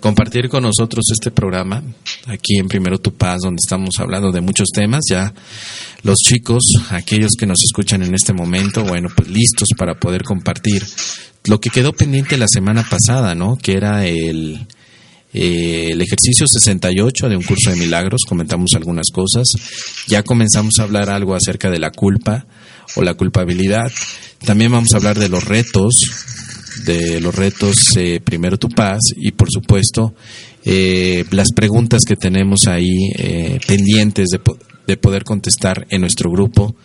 compartir 0.00 0.48
con 0.48 0.62
nosotros 0.62 1.04
este 1.12 1.30
programa 1.30 1.82
aquí 2.26 2.56
en 2.56 2.68
Primero 2.68 2.98
Tu 2.98 3.12
Paz, 3.12 3.40
donde 3.42 3.60
estamos 3.62 3.96
hablando 3.98 4.32
de 4.32 4.40
muchos 4.40 4.68
temas. 4.72 5.02
Ya 5.10 5.34
los 6.04 6.16
chicos, 6.16 6.62
aquellos 6.88 7.32
que 7.38 7.46
nos 7.46 7.58
escuchan 7.62 8.02
en 8.02 8.14
este 8.14 8.32
momento, 8.32 8.82
bueno, 8.82 9.10
pues 9.14 9.28
listos 9.28 9.68
para 9.76 9.94
poder 9.94 10.22
compartir 10.22 10.86
lo 11.44 11.60
que 11.60 11.68
quedó 11.68 11.92
pendiente 11.92 12.38
la 12.38 12.48
semana 12.48 12.88
pasada, 12.88 13.34
¿no? 13.34 13.56
Que 13.56 13.72
era 13.72 14.06
el, 14.06 14.66
eh, 15.32 15.88
el 15.92 16.00
ejercicio 16.00 16.46
68 16.46 17.28
de 17.28 17.36
un 17.36 17.42
curso 17.42 17.70
de 17.70 17.76
milagros. 17.76 18.22
Comentamos 18.26 18.72
algunas 18.74 19.06
cosas. 19.12 19.48
Ya 20.06 20.22
comenzamos 20.22 20.78
a 20.78 20.84
hablar 20.84 21.10
algo 21.10 21.34
acerca 21.34 21.70
de 21.70 21.78
la 21.78 21.90
culpa 21.90 22.46
o 22.96 23.02
la 23.02 23.14
culpabilidad. 23.14 23.90
También 24.44 24.72
vamos 24.72 24.92
a 24.92 24.96
hablar 24.96 25.18
de 25.18 25.28
los 25.28 25.44
retos, 25.44 25.94
de 26.84 27.20
los 27.20 27.34
retos 27.34 27.96
eh, 27.96 28.20
Primero 28.24 28.56
Tu 28.56 28.68
Paz 28.68 29.00
y 29.16 29.32
por 29.32 29.50
supuesto 29.50 30.14
eh, 30.64 31.24
las 31.30 31.52
preguntas 31.52 32.04
que 32.04 32.16
tenemos 32.16 32.66
ahí 32.66 33.10
eh, 33.16 33.58
pendientes 33.66 34.28
de, 34.28 34.40
de 34.86 34.96
poder 34.96 35.24
contestar 35.24 35.86
en 35.90 36.02
nuestro 36.02 36.30
grupo 36.30 36.76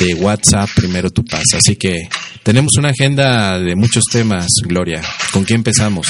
de 0.00 0.14
WhatsApp 0.14 0.68
Primero 0.74 1.10
Tu 1.10 1.24
Paz. 1.24 1.44
Así 1.54 1.76
que 1.76 2.08
tenemos 2.42 2.76
una 2.76 2.90
agenda 2.90 3.58
de 3.58 3.76
muchos 3.76 4.04
temas, 4.10 4.46
Gloria. 4.64 5.02
¿Con 5.32 5.44
qué 5.44 5.54
empezamos? 5.54 6.08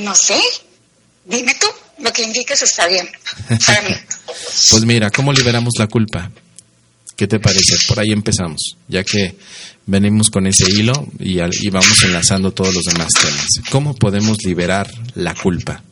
No 0.00 0.14
sé. 0.14 0.40
Dime 1.24 1.54
tú, 1.54 1.66
lo 1.98 2.12
que 2.12 2.22
indiques 2.22 2.62
está 2.62 2.86
bien 2.86 3.08
para 3.66 3.82
mí. 3.82 3.94
pues 4.70 4.84
mira, 4.84 5.10
¿cómo 5.10 5.32
liberamos 5.32 5.74
la 5.78 5.86
culpa? 5.86 6.30
¿Qué 7.16 7.26
te 7.26 7.38
parece? 7.38 7.76
Por 7.86 8.00
ahí 8.00 8.10
empezamos, 8.10 8.76
ya 8.88 9.04
que 9.04 9.36
venimos 9.86 10.30
con 10.30 10.46
ese 10.46 10.68
hilo 10.70 11.06
y, 11.18 11.38
y 11.40 11.70
vamos 11.70 12.02
enlazando 12.02 12.52
todos 12.52 12.74
los 12.74 12.84
demás 12.84 13.08
temas. 13.20 13.46
¿Cómo 13.70 13.94
podemos 13.94 14.38
liberar 14.44 14.90
la 15.14 15.34
culpa? 15.34 15.82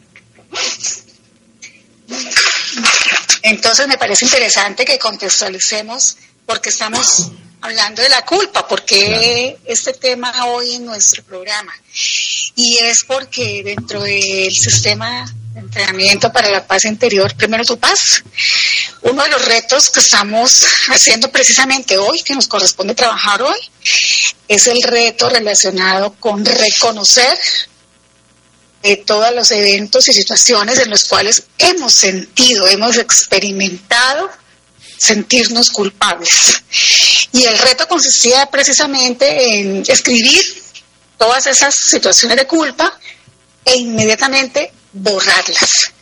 Entonces 3.42 3.88
me 3.88 3.98
parece 3.98 4.24
interesante 4.24 4.84
que 4.84 4.98
contextualicemos 4.98 6.16
porque 6.46 6.70
estamos 6.70 7.30
hablando 7.60 8.02
de 8.02 8.08
la 8.08 8.24
culpa, 8.24 8.66
porque 8.66 9.58
este 9.64 9.92
tema 9.92 10.46
hoy 10.46 10.74
en 10.74 10.86
nuestro 10.86 11.22
programa. 11.24 11.72
Y 12.56 12.78
es 12.78 13.04
porque 13.04 13.62
dentro 13.64 14.02
del 14.02 14.52
sistema 14.52 15.26
entrenamiento 15.54 16.32
para 16.32 16.50
la 16.50 16.66
paz 16.66 16.84
interior, 16.84 17.34
primero 17.36 17.64
tu 17.64 17.78
paz. 17.78 18.22
Uno 19.02 19.22
de 19.22 19.30
los 19.30 19.44
retos 19.44 19.90
que 19.90 20.00
estamos 20.00 20.64
haciendo 20.88 21.30
precisamente 21.30 21.98
hoy, 21.98 22.22
que 22.22 22.34
nos 22.34 22.46
corresponde 22.46 22.94
trabajar 22.94 23.42
hoy, 23.42 23.58
es 24.48 24.66
el 24.66 24.82
reto 24.82 25.28
relacionado 25.28 26.14
con 26.18 26.44
reconocer 26.44 27.38
de 28.82 28.96
todos 28.96 29.34
los 29.34 29.50
eventos 29.50 30.08
y 30.08 30.12
situaciones 30.12 30.78
en 30.78 30.90
los 30.90 31.04
cuales 31.04 31.42
hemos 31.58 31.92
sentido, 31.92 32.66
hemos 32.66 32.96
experimentado 32.96 34.30
sentirnos 35.00 35.70
culpables. 35.70 36.62
Y 37.32 37.44
el 37.44 37.56
reto 37.58 37.88
consistía 37.88 38.46
precisamente 38.46 39.58
en 39.58 39.82
escribir 39.88 40.62
todas 41.16 41.46
esas 41.46 41.74
situaciones 41.74 42.36
de 42.36 42.46
culpa 42.46 42.98
e 43.64 43.76
inmediatamente 43.76 44.72
borrarlas. 44.92 45.92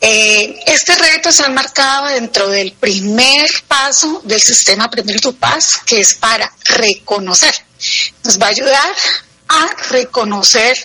Eh, 0.00 0.60
este 0.66 0.96
reto 0.96 1.32
se 1.32 1.44
ha 1.44 1.48
marcado 1.48 2.08
dentro 2.08 2.48
del 2.48 2.72
primer 2.72 3.48
paso 3.66 4.20
del 4.24 4.40
sistema 4.40 4.84
Aprender 4.84 5.18
tu 5.20 5.34
Paz, 5.34 5.80
que 5.86 6.00
es 6.00 6.14
para 6.14 6.52
reconocer. 6.64 7.54
Nos 8.24 8.38
va 8.38 8.46
a 8.46 8.50
ayudar 8.50 8.94
a 9.48 9.68
reconocer 9.88 10.76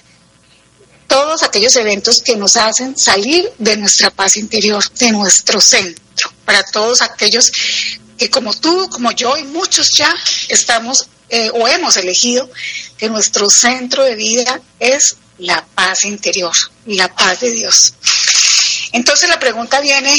todos 1.12 1.44
aquellos 1.44 1.76
eventos 1.76 2.22
que 2.22 2.38
nos 2.38 2.56
hacen 2.56 2.98
salir 2.98 3.52
de 3.58 3.76
nuestra 3.76 4.12
paz 4.12 4.38
interior, 4.38 4.82
de 4.98 5.12
nuestro 5.12 5.60
centro, 5.60 6.32
para 6.46 6.64
todos 6.64 7.02
aquellos 7.02 7.52
que 8.18 8.30
como 8.30 8.54
tú, 8.54 8.90
como 8.90 9.12
yo 9.12 9.36
y 9.36 9.44
muchos 9.44 9.92
ya 9.92 10.16
estamos 10.48 11.10
eh, 11.28 11.50
o 11.54 11.68
hemos 11.68 11.98
elegido 11.98 12.50
que 12.98 13.10
nuestro 13.10 13.50
centro 13.50 14.06
de 14.06 14.16
vida 14.16 14.62
es 14.80 15.18
la 15.40 15.66
paz 15.76 16.06
interior, 16.06 16.54
la 16.86 17.14
paz 17.14 17.42
de 17.42 17.52
Dios. 17.52 17.94
Entonces 18.94 19.28
la 19.28 19.38
pregunta 19.38 19.82
viene, 19.82 20.16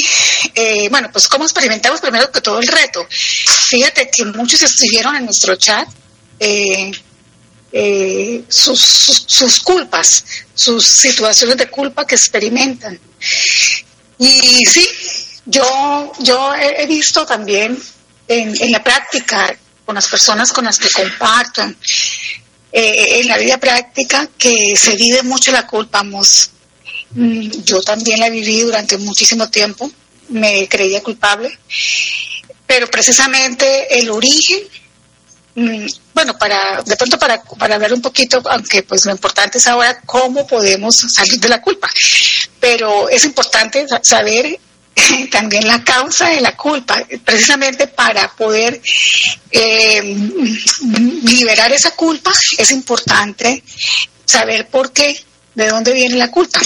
eh, 0.53 0.89
bueno, 0.89 1.09
pues 1.11 1.27
¿cómo 1.27 1.43
experimentamos 1.43 2.01
primero 2.01 2.31
que 2.31 2.41
todo 2.41 2.59
el 2.59 2.67
reto? 2.67 3.07
Fíjate 3.09 4.11
que 4.11 4.25
muchos 4.25 4.61
escribieron 4.61 5.15
en 5.15 5.25
nuestro 5.25 5.55
chat 5.55 5.87
eh, 6.39 6.91
eh, 7.73 8.43
sus, 8.47 8.79
sus, 9.27 9.59
culpas, 9.61 10.23
sus 10.53 10.85
situaciones 10.87 11.57
de 11.57 11.69
culpa 11.69 12.07
que 12.07 12.15
experimentan. 12.15 12.99
Y 14.17 14.65
sí, 14.65 14.87
yo, 15.45 16.11
yo 16.19 16.53
he 16.55 16.85
visto 16.85 17.25
también 17.25 17.77
en, 18.27 18.61
en 18.61 18.71
la 18.71 18.83
práctica 18.83 19.57
con 19.85 19.95
las 19.95 20.07
personas 20.07 20.53
con 20.53 20.63
las 20.65 20.79
que 20.79 20.87
comparto, 20.89 21.63
en 22.71 23.27
la 23.27 23.37
vida 23.37 23.57
práctica, 23.59 24.29
que 24.37 24.75
se 24.75 24.95
vive 24.95 25.21
mucho 25.23 25.51
la 25.51 25.67
culpa, 25.67 26.03
Mm, 27.15 27.63
yo 27.63 27.81
también 27.81 28.19
la 28.19 28.29
viví 28.29 28.61
durante 28.61 28.97
muchísimo 28.97 29.49
tiempo, 29.49 29.91
me 30.29 30.67
creía 30.67 31.03
culpable, 31.03 31.57
pero 32.65 32.87
precisamente 32.87 33.99
el 33.99 34.09
origen, 34.09 34.59
bueno, 35.55 36.37
para 36.37 36.81
de 36.83 36.95
pronto 36.95 37.19
para, 37.19 37.41
para 37.43 37.77
ver 37.77 37.93
un 37.93 38.01
poquito, 38.01 38.41
aunque 38.45 38.83
pues 38.83 39.05
lo 39.05 39.11
importante 39.11 39.59
es 39.59 39.67
ahora 39.67 40.01
cómo 40.01 40.47
podemos 40.47 40.95
salir 40.95 41.39
de 41.39 41.49
la 41.49 41.61
culpa, 41.61 41.89
pero 42.59 43.09
es 43.09 43.23
importante 43.23 43.85
saber 44.01 44.59
también 45.31 45.67
la 45.67 45.83
causa 45.83 46.29
de 46.29 46.41
la 46.41 46.55
culpa, 46.55 47.05
precisamente 47.23 47.87
para 47.87 48.31
poder 48.35 48.81
eh, 49.51 50.15
liberar 51.23 51.71
esa 51.71 51.91
culpa, 51.91 52.31
es 52.57 52.71
importante 52.71 53.63
saber 54.25 54.67
por 54.67 54.91
qué 54.91 55.23
de 55.55 55.67
dónde 55.67 55.93
viene 55.93 56.15
la 56.15 56.31
culpa. 56.31 56.59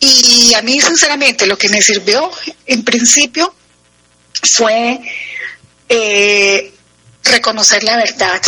Y 0.00 0.54
a 0.54 0.62
mí, 0.62 0.80
sinceramente, 0.80 1.46
lo 1.46 1.58
que 1.58 1.68
me 1.68 1.80
sirvió 1.80 2.30
en 2.66 2.84
principio 2.84 3.54
fue 4.42 5.00
eh, 5.88 6.73
reconocer 7.24 7.82
la 7.82 7.96
verdad, 7.96 8.40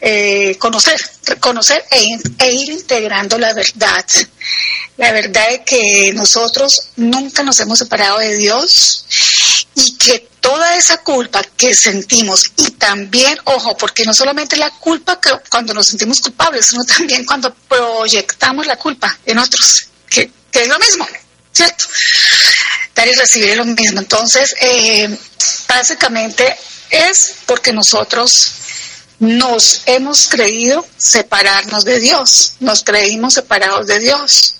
eh, 0.00 0.56
conocer, 0.58 1.00
reconocer 1.24 1.84
e, 1.90 2.06
e, 2.38 2.52
ir 2.52 2.70
integrando 2.70 3.38
la 3.38 3.52
verdad. 3.54 4.04
La 4.96 5.12
verdad 5.12 5.44
es 5.50 5.60
que 5.60 6.12
nosotros 6.14 6.90
nunca 6.96 7.42
nos 7.42 7.58
hemos 7.60 7.78
separado 7.78 8.18
de 8.18 8.36
Dios 8.36 9.06
y 9.74 9.96
que 9.96 10.28
toda 10.40 10.76
esa 10.76 10.98
culpa 10.98 11.42
que 11.56 11.74
sentimos 11.74 12.52
y 12.56 12.70
también, 12.72 13.38
ojo, 13.44 13.76
porque 13.76 14.04
no 14.04 14.14
solamente 14.14 14.56
la 14.56 14.70
culpa 14.70 15.20
que 15.20 15.30
cuando 15.48 15.74
nos 15.74 15.88
sentimos 15.88 16.20
culpables, 16.20 16.66
sino 16.66 16.84
también 16.84 17.24
cuando 17.24 17.54
proyectamos 17.54 18.66
la 18.66 18.76
culpa 18.76 19.16
en 19.24 19.38
otros, 19.38 19.86
que, 20.08 20.30
es 20.52 20.68
lo 20.68 20.78
mismo, 20.78 21.06
¿cierto? 21.52 21.84
Dar 22.94 23.06
y 23.06 23.14
recibir 23.14 23.50
es 23.50 23.56
lo 23.56 23.64
mismo. 23.64 24.00
Entonces, 24.00 24.54
eh, 24.60 25.16
básicamente 25.68 26.56
es 26.90 27.36
porque 27.46 27.72
nosotros 27.72 28.52
nos 29.18 29.82
hemos 29.86 30.28
creído 30.28 30.86
separarnos 30.96 31.84
de 31.84 32.00
Dios, 32.00 32.54
nos 32.60 32.84
creímos 32.84 33.34
separados 33.34 33.86
de 33.86 33.98
Dios, 33.98 34.54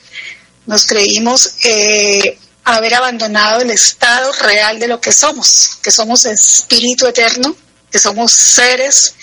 nos 0.67 0.85
creímos 0.85 1.51
eh, 1.65 2.39
haber 2.65 2.95
abandonado 2.95 3.61
el 3.61 3.71
estado 3.71 4.33
real 4.33 4.79
de 4.79 4.89
lo 4.89 5.01
que 5.01 5.13
somos, 5.13 5.79
que 5.83 5.91
somos 5.91 6.25
espíritu 6.25 7.07
eterno, 7.07 7.57
que 7.91 7.99
somos 7.99 8.33
seres 8.33 9.15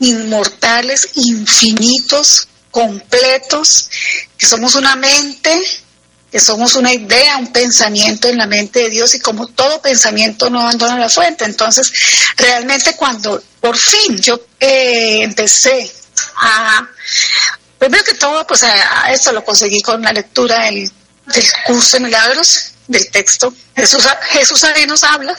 inmortales, 0.00 1.10
infinitos, 1.14 2.48
completos, 2.70 3.88
que 4.36 4.46
somos 4.46 4.74
una 4.74 4.96
mente, 4.96 5.62
que 6.30 6.38
somos 6.38 6.74
una 6.74 6.92
idea, 6.92 7.36
un 7.36 7.52
pensamiento 7.52 8.28
en 8.28 8.38
la 8.38 8.46
mente 8.46 8.80
de 8.80 8.90
Dios 8.90 9.14
y 9.14 9.20
como 9.20 9.48
todo 9.48 9.82
pensamiento 9.82 10.48
no 10.48 10.60
abandona 10.60 10.98
la 10.98 11.08
fuente. 11.08 11.44
Entonces, 11.44 11.90
realmente 12.36 12.94
cuando 12.94 13.42
por 13.60 13.76
fin 13.76 14.16
yo 14.18 14.40
eh, 14.60 15.22
empecé 15.22 15.90
a, 16.36 16.88
primero 17.78 18.04
que 18.04 18.14
todo, 18.14 18.46
pues 18.46 18.62
a, 18.62 19.10
esto 19.12 19.32
lo 19.32 19.44
conseguí 19.44 19.80
con 19.80 20.02
la 20.02 20.12
lectura 20.12 20.66
del, 20.66 20.90
del 21.26 21.44
curso 21.66 21.96
de 21.96 22.04
milagros, 22.04 22.72
del 22.86 23.10
texto. 23.10 23.52
Jesús, 23.74 24.06
Jesús 24.30 24.62
ahí 24.64 24.86
nos 24.86 25.02
habla 25.02 25.36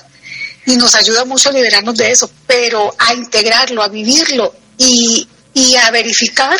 y 0.66 0.76
nos 0.76 0.94
ayuda 0.96 1.24
mucho 1.26 1.50
a 1.50 1.54
liberarnos 1.54 1.96
de 1.96 2.12
eso, 2.12 2.30
pero 2.46 2.94
a 2.98 3.14
integrarlo, 3.14 3.82
a 3.82 3.88
vivirlo 3.88 4.54
y, 4.78 5.28
y 5.54 5.76
a 5.76 5.90
verificar 5.92 6.60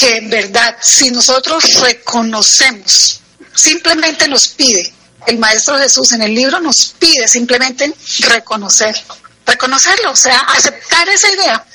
que 0.00 0.16
en 0.16 0.30
verdad, 0.30 0.76
si 0.80 1.10
nosotros 1.10 1.62
reconocemos, 1.80 3.20
simplemente 3.54 4.26
nos 4.28 4.48
pide, 4.48 4.90
el 5.26 5.38
Maestro 5.38 5.78
Jesús 5.78 6.12
en 6.12 6.22
el 6.22 6.34
libro 6.34 6.58
nos 6.58 6.94
pide 6.98 7.28
simplemente 7.28 7.92
reconocerlo, 8.20 9.14
reconocerlo, 9.44 10.12
o 10.12 10.16
sea, 10.16 10.38
aceptar 10.38 11.06
esa 11.10 11.30
idea. 11.30 11.66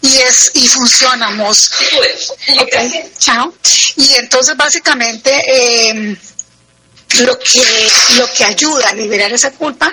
Y 0.00 0.18
es, 0.18 0.52
y 0.54 0.68
funcionamos. 0.68 1.72
Okay, 2.62 3.10
chao. 3.18 3.52
Y 3.96 4.14
entonces 4.14 4.56
básicamente 4.56 5.32
eh, 5.48 6.16
lo 7.20 7.38
que, 7.38 7.88
lo 8.18 8.32
que 8.32 8.44
ayuda 8.44 8.90
a 8.90 8.94
liberar 8.94 9.32
esa 9.32 9.52
culpa 9.52 9.92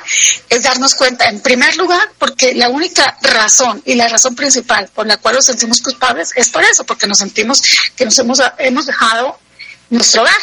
es 0.49 0.63
darnos 0.63 0.95
cuenta, 0.95 1.29
en 1.29 1.41
primer 1.41 1.75
lugar, 1.77 2.11
porque 2.17 2.53
la 2.53 2.69
única 2.69 3.17
razón 3.21 3.81
y 3.85 3.95
la 3.95 4.07
razón 4.07 4.35
principal 4.35 4.89
por 4.93 5.07
la 5.07 5.17
cual 5.17 5.35
nos 5.35 5.45
sentimos 5.45 5.81
culpables 5.81 6.31
es 6.35 6.49
por 6.49 6.63
eso, 6.63 6.83
porque 6.85 7.07
nos 7.07 7.19
sentimos 7.19 7.61
que 7.95 8.05
nos 8.05 8.17
hemos, 8.19 8.39
hemos 8.57 8.85
dejado 8.85 9.39
nuestro 9.89 10.23
hogar. 10.23 10.35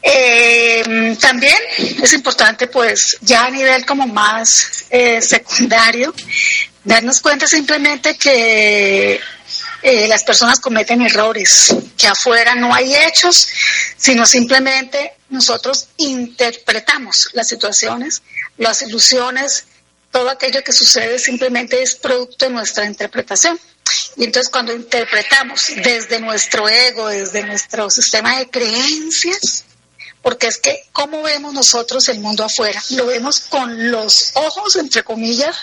Eh, 0.00 1.16
también 1.20 1.56
es 2.00 2.12
importante, 2.12 2.68
pues, 2.68 3.18
ya 3.20 3.44
a 3.44 3.50
nivel 3.50 3.84
como 3.84 4.06
más 4.06 4.86
eh, 4.90 5.20
secundario, 5.20 6.14
darnos 6.84 7.20
cuenta 7.20 7.46
simplemente 7.46 8.16
que 8.16 9.20
eh, 9.82 10.08
las 10.08 10.24
personas 10.24 10.60
cometen 10.60 11.02
errores, 11.02 11.74
que 11.96 12.08
afuera 12.08 12.54
no 12.54 12.74
hay 12.74 12.94
hechos, 12.94 13.46
sino 13.96 14.26
simplemente 14.26 15.12
nosotros 15.28 15.88
interpretamos 15.98 17.28
las 17.32 17.48
situaciones, 17.48 18.22
las 18.56 18.82
ilusiones, 18.82 19.66
todo 20.10 20.30
aquello 20.30 20.64
que 20.64 20.72
sucede 20.72 21.18
simplemente 21.18 21.82
es 21.82 21.94
producto 21.94 22.46
de 22.46 22.52
nuestra 22.52 22.86
interpretación. 22.86 23.58
Y 24.16 24.24
entonces 24.24 24.50
cuando 24.50 24.72
interpretamos 24.74 25.62
desde 25.82 26.20
nuestro 26.20 26.68
ego, 26.68 27.08
desde 27.08 27.44
nuestro 27.44 27.88
sistema 27.90 28.38
de 28.38 28.48
creencias, 28.50 29.64
porque 30.22 30.48
es 30.48 30.58
que 30.58 30.82
cómo 30.92 31.22
vemos 31.22 31.54
nosotros 31.54 32.08
el 32.08 32.20
mundo 32.20 32.44
afuera, 32.44 32.82
lo 32.90 33.06
vemos 33.06 33.40
con 33.40 33.90
los 33.90 34.32
ojos, 34.34 34.76
entre 34.76 35.02
comillas, 35.02 35.56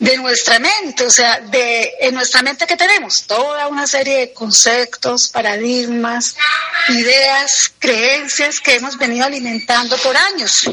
de 0.00 0.16
nuestra 0.16 0.58
mente, 0.58 1.04
o 1.04 1.10
sea, 1.10 1.40
de 1.40 1.92
en 2.00 2.14
nuestra 2.14 2.40
mente 2.42 2.66
que 2.66 2.76
tenemos 2.76 3.24
toda 3.24 3.68
una 3.68 3.86
serie 3.86 4.16
de 4.16 4.32
conceptos, 4.32 5.28
paradigmas, 5.28 6.36
ideas, 6.88 7.70
creencias 7.78 8.60
que 8.60 8.76
hemos 8.76 8.96
venido 8.96 9.26
alimentando 9.26 9.98
por 9.98 10.16
años. 10.16 10.68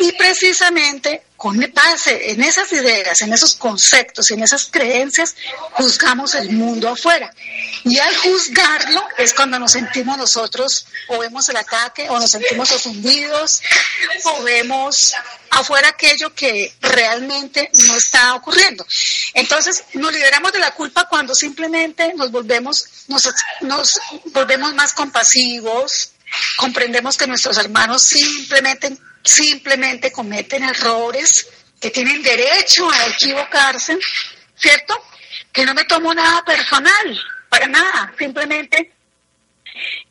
Y 0.00 0.10
precisamente 0.12 1.22
con 1.38 1.56
base 1.72 2.32
en 2.32 2.42
esas 2.42 2.72
ideas, 2.72 3.20
en 3.20 3.32
esos 3.32 3.54
conceptos, 3.54 4.28
en 4.32 4.42
esas 4.42 4.66
creencias, 4.66 5.36
juzgamos 5.70 6.34
el 6.34 6.50
mundo 6.50 6.88
afuera. 6.88 7.32
Y 7.84 7.96
al 7.96 8.14
juzgarlo 8.16 9.06
es 9.16 9.32
cuando 9.34 9.56
nos 9.60 9.70
sentimos 9.70 10.18
nosotros 10.18 10.86
o 11.06 11.18
vemos 11.20 11.48
el 11.48 11.56
ataque 11.56 12.10
o 12.10 12.18
nos 12.18 12.32
sentimos 12.32 12.72
ofendidos 12.72 13.62
o 14.24 14.42
vemos 14.42 15.14
afuera 15.50 15.90
aquello 15.90 16.34
que 16.34 16.74
realmente 16.80 17.70
no 17.86 17.96
está 17.96 18.34
ocurriendo. 18.34 18.84
Entonces 19.32 19.84
nos 19.94 20.12
liberamos 20.12 20.50
de 20.52 20.58
la 20.58 20.72
culpa 20.72 21.06
cuando 21.08 21.36
simplemente 21.36 22.14
nos 22.14 22.32
volvemos, 22.32 22.84
nos, 23.06 23.32
nos 23.60 24.00
volvemos 24.32 24.74
más 24.74 24.92
compasivos, 24.92 26.10
comprendemos 26.56 27.16
que 27.16 27.28
nuestros 27.28 27.58
hermanos 27.58 28.02
simplemente 28.02 28.98
simplemente 29.22 30.12
cometen 30.12 30.64
errores, 30.64 31.48
que 31.80 31.90
tienen 31.90 32.22
derecho 32.22 32.90
a 32.90 33.06
equivocarse, 33.06 33.98
¿cierto? 34.56 34.94
Que 35.52 35.64
no 35.64 35.74
me 35.74 35.84
tomo 35.84 36.12
nada 36.12 36.44
personal, 36.44 37.20
para 37.48 37.66
nada, 37.66 38.12
simplemente 38.18 38.92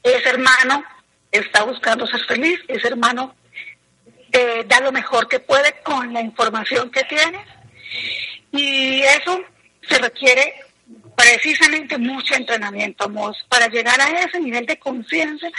ese 0.02 0.30
hermano 0.30 0.84
está 1.32 1.64
buscando 1.64 2.08
ser 2.08 2.24
feliz, 2.26 2.60
ese 2.68 2.88
hermano 2.88 3.36
eh, 4.32 4.64
da 4.68 4.80
lo 4.80 4.92
mejor 4.92 5.28
que 5.28 5.40
puede 5.40 5.82
con 5.84 6.14
la 6.14 6.22
información 6.22 6.90
que 6.90 7.04
tiene 7.04 7.46
y 8.52 9.02
eso 9.02 9.42
se 9.88 9.98
requiere 10.00 10.54
precisamente 11.16 11.98
mucho 11.98 12.36
entrenamiento. 12.36 13.12
Para 13.50 13.68
llegar 13.68 14.00
a 14.00 14.22
ese 14.22 14.40
nivel 14.40 14.66
de 14.66 14.78
conciencia 14.78 15.50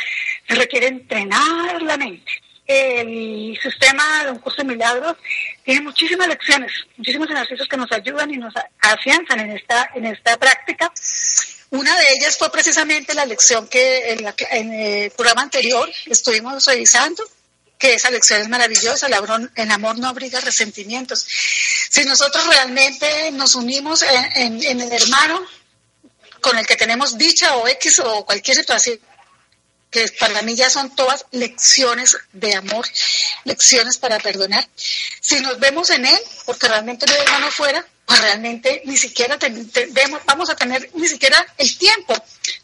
se 0.47 0.55
requiere 0.55 0.87
entrenar 0.87 1.83
la 1.83 1.97
mente. 1.97 2.31
El 2.69 3.59
sistema 3.63 4.25
de 4.25 4.31
un 4.31 4.41
curso 4.41 4.59
de 4.59 4.69
milagros 4.69 5.17
tiene 5.65 5.81
muchísimas 5.81 6.29
lecciones, 6.29 6.71
muchísimos 6.99 7.31
ejercicios 7.31 7.67
que 7.67 7.79
nos 7.79 7.91
ayudan 7.91 8.31
y 8.31 8.37
nos 8.37 8.53
afianzan 8.83 9.41
en 9.41 9.53
esta, 9.53 9.91
en 9.95 10.05
esta 10.05 10.37
práctica. 10.37 10.93
Una 11.71 11.97
de 11.97 12.05
ellas 12.19 12.37
fue 12.37 12.53
precisamente 12.53 13.15
la 13.15 13.25
lección 13.25 13.69
que 13.69 14.13
en, 14.13 14.35
en 14.51 14.73
el 14.75 15.11
programa 15.13 15.43
anterior 15.43 15.91
estuvimos 16.05 16.63
revisando, 16.67 17.25
que 17.79 17.95
esa 17.95 18.11
lección 18.11 18.43
es 18.43 18.49
maravillosa, 18.51 19.07
el 19.07 19.15
amor, 19.15 19.51
el 19.55 19.71
amor 19.71 19.99
no 19.99 20.09
abriga 20.09 20.39
resentimientos. 20.41 21.27
Si 21.89 22.05
nosotros 22.05 22.47
realmente 22.49 23.31
nos 23.33 23.55
unimos 23.55 24.03
en, 24.03 24.63
en, 24.63 24.81
el 24.83 24.93
hermano 24.93 25.41
con 26.43 26.59
el 26.59 26.67
que 26.67 26.77
tenemos 26.77 27.17
dicha 27.17 27.57
o 27.57 27.67
X 27.67 28.01
o 28.01 28.27
cualquier 28.27 28.59
situación, 28.59 29.01
que 29.91 30.07
para 30.19 30.43
mí 30.43 30.55
ya 30.55 30.69
son 30.69 30.95
todas 30.95 31.25
lecciones 31.31 32.17
de 32.33 32.55
amor, 32.55 32.87
lecciones 33.45 33.99
para 33.99 34.19
perdonar. 34.19 34.67
Si 35.21 35.41
nos 35.41 35.59
vemos 35.59 35.91
en 35.91 36.05
él, 36.05 36.19
porque 36.45 36.69
realmente 36.69 37.07
no 37.07 37.13
hay 37.13 37.21
hermano 37.21 37.51
fuera, 37.51 37.87
pues 38.05 38.21
realmente 38.21 38.83
ni 38.85 38.97
siquiera 38.97 39.39
vamos 40.25 40.51
a 40.51 40.57
tener 40.57 40.91
ni 40.95 41.07
siquiera 41.07 41.47
el 41.59 41.77
tiempo 41.77 42.15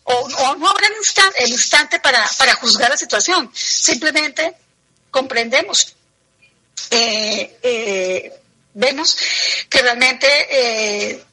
o, 0.05 0.57
no 0.57 0.69
habrá 0.69 0.87
el 0.87 0.97
instante, 0.97 1.45
el 1.45 1.51
instante 1.51 2.01
para, 2.01 2.27
para 2.39 2.55
juzgar 2.55 2.91
la 2.91 2.97
situación. 2.97 3.51
Simplemente 3.55 4.55
comprendemos, 5.11 5.95
eh, 6.91 7.59
eh, 7.63 8.33
vemos 8.75 9.17
que 9.69 9.83
realmente 9.83 10.27
eh, 10.51 11.25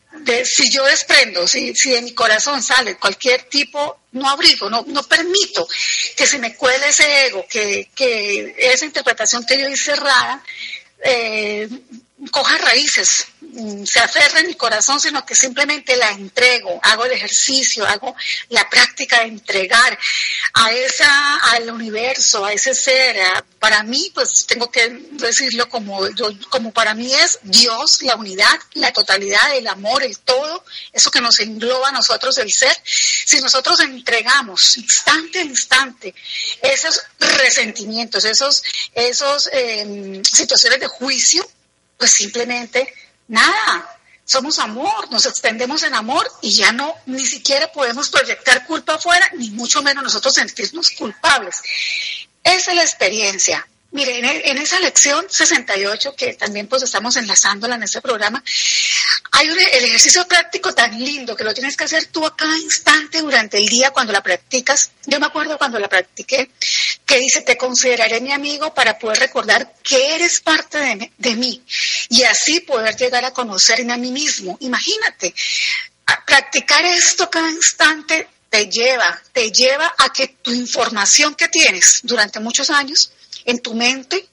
si 0.43 0.69
yo 0.69 0.84
desprendo, 0.86 1.47
si, 1.47 1.74
si 1.76 1.91
de 1.91 2.02
mi 2.02 2.13
corazón 2.13 2.62
sale 2.62 2.97
cualquier 2.97 3.43
tipo, 3.43 4.02
no 4.13 4.30
abrigo, 4.30 4.69
no, 4.69 4.84
no 4.88 5.04
permito 5.04 5.67
que 6.15 6.28
se 6.28 6.38
me 6.38 6.56
cuele 6.56 6.89
ese 6.89 7.28
ego, 7.28 7.45
que, 7.50 7.89
que 7.95 8.56
esa 8.58 8.86
interpretación 8.86 9.45
que 9.45 9.58
yo 9.60 9.69
hice 9.69 9.91
cerrada, 9.91 10.43
coja 12.29 12.57
raíces, 12.57 13.25
mm, 13.41 13.84
se 13.86 13.99
aferre 13.99 14.41
en 14.41 14.47
mi 14.47 14.55
corazón, 14.55 14.99
sino 14.99 15.25
que 15.25 15.34
simplemente 15.34 15.95
la 15.95 16.12
entrego, 16.12 16.79
hago 16.84 17.05
el 17.05 17.13
ejercicio, 17.13 17.86
hago 17.86 18.15
la 18.49 18.69
práctica 18.69 19.21
de 19.21 19.27
entregar 19.27 19.97
a 20.53 20.71
esa, 20.71 21.38
al 21.51 21.71
universo, 21.71 22.45
a 22.45 22.53
ese 22.53 22.73
ser. 22.73 23.17
para 23.60 23.84
mí, 23.84 24.12
pues 24.13 24.45
tengo 24.47 24.71
que 24.71 24.89
decirlo 25.12 25.69
como, 25.69 25.99
como 26.49 26.71
para 26.71 26.95
mí 26.95 27.13
es 27.13 27.39
Dios, 27.43 28.01
la 28.01 28.15
unidad, 28.15 28.60
la 28.73 28.91
totalidad, 28.91 29.55
el 29.55 29.67
amor, 29.67 30.03
el 30.03 30.17
todo, 30.19 30.63
eso 30.91 31.12
que 31.12 31.21
nos 31.21 31.39
engloba 31.39 31.89
a 31.89 31.91
nosotros 31.91 32.38
el 32.39 32.51
ser. 32.51 32.75
Si 32.84 33.39
nosotros 33.39 33.79
entregamos 33.81 34.77
instante 34.77 35.39
a 35.39 35.43
instante 35.43 36.15
esos 36.62 37.01
resentimientos, 37.19 38.25
esos, 38.25 38.63
esos 38.93 39.49
em, 39.53 40.23
situaciones 40.23 40.79
de 40.79 40.88
juicio, 40.88 41.47
pues 42.01 42.13
simplemente 42.13 42.91
nada, 43.27 43.99
somos 44.25 44.57
amor, 44.57 45.11
nos 45.11 45.27
extendemos 45.27 45.83
en 45.83 45.93
amor 45.93 46.27
y 46.41 46.51
ya 46.51 46.71
no, 46.71 46.95
ni 47.05 47.23
siquiera 47.23 47.71
podemos 47.71 48.09
proyectar 48.09 48.65
culpa 48.65 48.95
afuera, 48.95 49.23
ni 49.37 49.51
mucho 49.51 49.83
menos 49.83 50.03
nosotros 50.03 50.33
sentirnos 50.33 50.89
culpables. 50.97 51.61
Esa 52.43 52.71
es 52.71 52.75
la 52.75 52.81
experiencia. 52.81 53.67
Mire, 53.93 54.19
en, 54.49 54.58
esa 54.58 54.80
lección 54.80 55.25
68, 55.30 56.15
que 56.15 56.34
también 56.36 56.67
pues 56.67 56.82
estamos 56.82 57.17
enlazándola 57.17 57.75
en 57.75 57.84
este 57.84 57.99
programa, 57.99 58.41
hay 59.34 59.49
un, 59.49 59.60
el 59.60 59.84
ejercicio 59.84 60.25
práctico 60.30 60.73
tan 60.73 60.97
lindo 60.97 61.36
que 61.36 61.43
lo 61.43 61.54
tienes 61.54 61.75
que 61.75 61.84
hacer 61.84 62.06
tú 62.06 62.25
a 62.25 62.34
cada 62.34 62.58
instante 62.58 63.21
durante 63.21 63.58
el 63.58 63.67
día 63.67 63.91
cuando 63.91 64.13
la 64.13 64.23
practicas. 64.23 64.91
Yo 65.06 65.19
me 65.19 65.25
acuerdo 65.25 65.58
cuando 65.58 65.77
la 65.77 65.89
practiqué, 65.89 66.51
que 67.06 67.17
dice, 67.17 67.41
te 67.41 67.58
consideraré 67.58 68.21
mi 68.21 68.32
amigo 68.32 68.73
para 68.73 68.97
poder 68.97 69.19
recordar 69.19 69.73
que 69.84 70.15
eres 70.15 70.39
parte 70.39 70.77
de, 70.77 71.12
de 71.17 71.36
mí 71.36 71.62
y 72.08 72.23
así 72.23 72.62
poder 72.62 72.95
llegar 72.95 73.25
a 73.25 73.34
conocerme 73.34 73.91
a 73.91 73.97
mí 73.97 74.12
mismo. 74.12 74.58
Imagínate, 74.62 75.36
practicar 76.25 76.86
esto 76.86 77.30
cada 77.30 77.49
instante 77.49 78.30
te 78.49 78.69
lleva, 78.69 79.21
te 79.34 79.51
lleva 79.51 79.93
a 79.97 80.13
que 80.13 80.30
tu 80.41 80.51
información 80.51 81.36
que 81.36 81.49
tienes 81.49 81.99
durante 82.04 82.39
muchos 82.39 82.69
años 82.69 83.12
en 83.45 83.60
tu 83.60 83.73
mente 83.73 84.27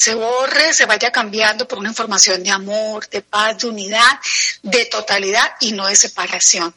se 0.00 0.14
borre, 0.14 0.72
se 0.72 0.86
vaya 0.86 1.10
cambiando 1.10 1.68
por 1.68 1.78
una 1.78 1.90
información 1.90 2.42
de 2.42 2.50
amor, 2.50 3.06
de 3.10 3.20
paz, 3.20 3.58
de 3.58 3.68
unidad, 3.68 4.18
de 4.62 4.86
totalidad 4.86 5.44
y 5.60 5.72
no 5.72 5.86
de 5.86 5.94
separación. 5.94 6.74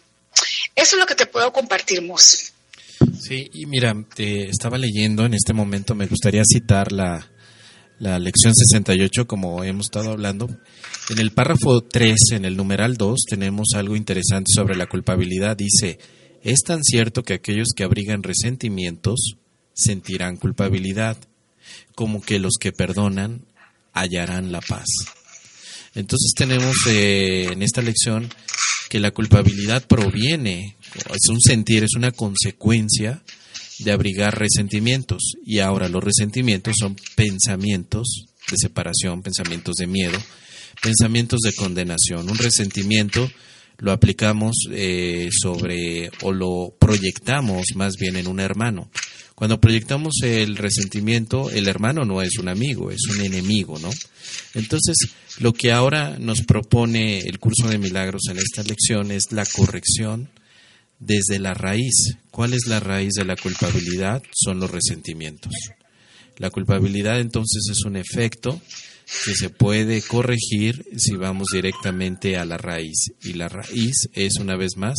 Eso 0.75 0.95
es 0.95 0.99
lo 0.99 1.05
que 1.05 1.15
te 1.15 1.25
puedo 1.25 1.53
compartir, 1.53 2.01
Mos. 2.01 2.51
Sí, 3.17 3.49
y 3.53 3.65
mira, 3.65 3.95
te 4.13 4.49
estaba 4.49 4.77
leyendo 4.77 5.25
en 5.25 5.35
este 5.35 5.53
momento, 5.53 5.95
me 5.95 6.07
gustaría 6.07 6.43
citar 6.43 6.91
la, 6.91 7.31
la 7.97 8.19
lección 8.19 8.53
68, 8.53 9.25
como 9.25 9.63
hemos 9.63 9.85
estado 9.85 10.11
hablando. 10.11 10.49
En 11.09 11.19
el 11.19 11.31
párrafo 11.31 11.81
3, 11.81 12.15
en 12.31 12.43
el 12.43 12.57
numeral 12.57 12.97
2, 12.97 13.21
tenemos 13.29 13.69
algo 13.75 13.95
interesante 13.95 14.51
sobre 14.53 14.75
la 14.75 14.87
culpabilidad. 14.87 15.55
Dice, 15.55 15.97
es 16.41 16.63
tan 16.63 16.83
cierto 16.83 17.23
que 17.23 17.35
aquellos 17.35 17.69
que 17.73 17.85
abrigan 17.85 18.21
resentimientos 18.21 19.37
sentirán 19.73 20.35
culpabilidad 20.35 21.17
como 21.95 22.21
que 22.21 22.39
los 22.39 22.53
que 22.59 22.71
perdonan 22.71 23.45
hallarán 23.93 24.51
la 24.51 24.61
paz. 24.61 24.85
Entonces 25.95 26.33
tenemos 26.35 26.75
eh, 26.87 27.49
en 27.51 27.61
esta 27.61 27.81
lección 27.81 28.29
que 28.89 28.99
la 28.99 29.11
culpabilidad 29.11 29.85
proviene, 29.87 30.77
es 30.95 31.29
un 31.29 31.41
sentir, 31.41 31.83
es 31.83 31.95
una 31.95 32.11
consecuencia 32.11 33.21
de 33.79 33.91
abrigar 33.91 34.37
resentimientos. 34.37 35.33
Y 35.45 35.59
ahora 35.59 35.89
los 35.89 36.03
resentimientos 36.03 36.75
son 36.79 36.95
pensamientos 37.15 38.25
de 38.51 38.57
separación, 38.57 39.21
pensamientos 39.21 39.75
de 39.75 39.87
miedo, 39.87 40.17
pensamientos 40.81 41.39
de 41.41 41.53
condenación. 41.53 42.29
Un 42.29 42.37
resentimiento 42.37 43.29
lo 43.77 43.91
aplicamos 43.91 44.55
eh, 44.71 45.29
sobre 45.31 46.11
o 46.21 46.31
lo 46.31 46.75
proyectamos 46.79 47.65
más 47.75 47.97
bien 47.97 48.15
en 48.15 48.27
un 48.27 48.39
hermano. 48.39 48.89
Cuando 49.35 49.59
proyectamos 49.59 50.13
el 50.23 50.55
resentimiento, 50.55 51.49
el 51.49 51.67
hermano 51.67 52.05
no 52.05 52.21
es 52.21 52.37
un 52.37 52.49
amigo, 52.49 52.91
es 52.91 53.01
un 53.09 53.25
enemigo, 53.25 53.79
¿no? 53.79 53.89
Entonces, 54.53 54.95
lo 55.39 55.53
que 55.53 55.71
ahora 55.71 56.17
nos 56.19 56.41
propone 56.41 57.19
el 57.19 57.39
curso 57.39 57.67
de 57.67 57.79
milagros 57.79 58.23
en 58.29 58.37
esta 58.37 58.63
lección 58.63 59.11
es 59.11 59.31
la 59.31 59.45
corrección 59.45 60.29
desde 60.99 61.39
la 61.39 61.53
raíz. 61.53 62.17
¿Cuál 62.31 62.53
es 62.53 62.67
la 62.67 62.79
raíz 62.79 63.13
de 63.13 63.25
la 63.25 63.35
culpabilidad? 63.35 64.21
Son 64.33 64.59
los 64.59 64.69
resentimientos. 64.69 65.51
La 66.37 66.49
culpabilidad 66.49 67.19
entonces 67.19 67.63
es 67.71 67.83
un 67.85 67.95
efecto 67.95 68.61
que 69.25 69.35
se 69.35 69.49
puede 69.49 70.01
corregir 70.01 70.85
si 70.97 71.15
vamos 71.15 71.49
directamente 71.51 72.37
a 72.37 72.45
la 72.45 72.57
raíz. 72.57 73.11
Y 73.23 73.33
la 73.33 73.49
raíz 73.49 74.09
es, 74.13 74.37
una 74.39 74.55
vez 74.55 74.77
más, 74.77 74.95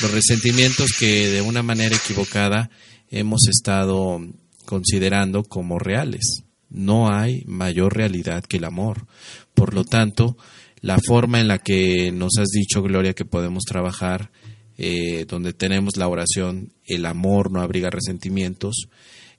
los 0.00 0.10
resentimientos 0.10 0.92
que 0.98 1.28
de 1.28 1.42
una 1.42 1.62
manera 1.62 1.96
equivocada 1.96 2.70
hemos 3.12 3.46
estado 3.48 4.20
considerando 4.64 5.44
como 5.44 5.78
reales. 5.78 6.42
No 6.70 7.12
hay 7.12 7.44
mayor 7.46 7.94
realidad 7.94 8.42
que 8.42 8.56
el 8.56 8.64
amor. 8.64 9.06
Por 9.54 9.74
lo 9.74 9.84
tanto, 9.84 10.36
la 10.80 10.98
forma 10.98 11.40
en 11.40 11.48
la 11.48 11.58
que 11.58 12.10
nos 12.10 12.32
has 12.38 12.48
dicho, 12.48 12.82
Gloria, 12.82 13.12
que 13.12 13.26
podemos 13.26 13.64
trabajar, 13.64 14.30
eh, 14.78 15.26
donde 15.28 15.52
tenemos 15.52 15.96
la 15.96 16.08
oración, 16.08 16.72
el 16.86 17.04
amor 17.04 17.52
no 17.52 17.60
abriga 17.60 17.90
resentimientos, 17.90 18.88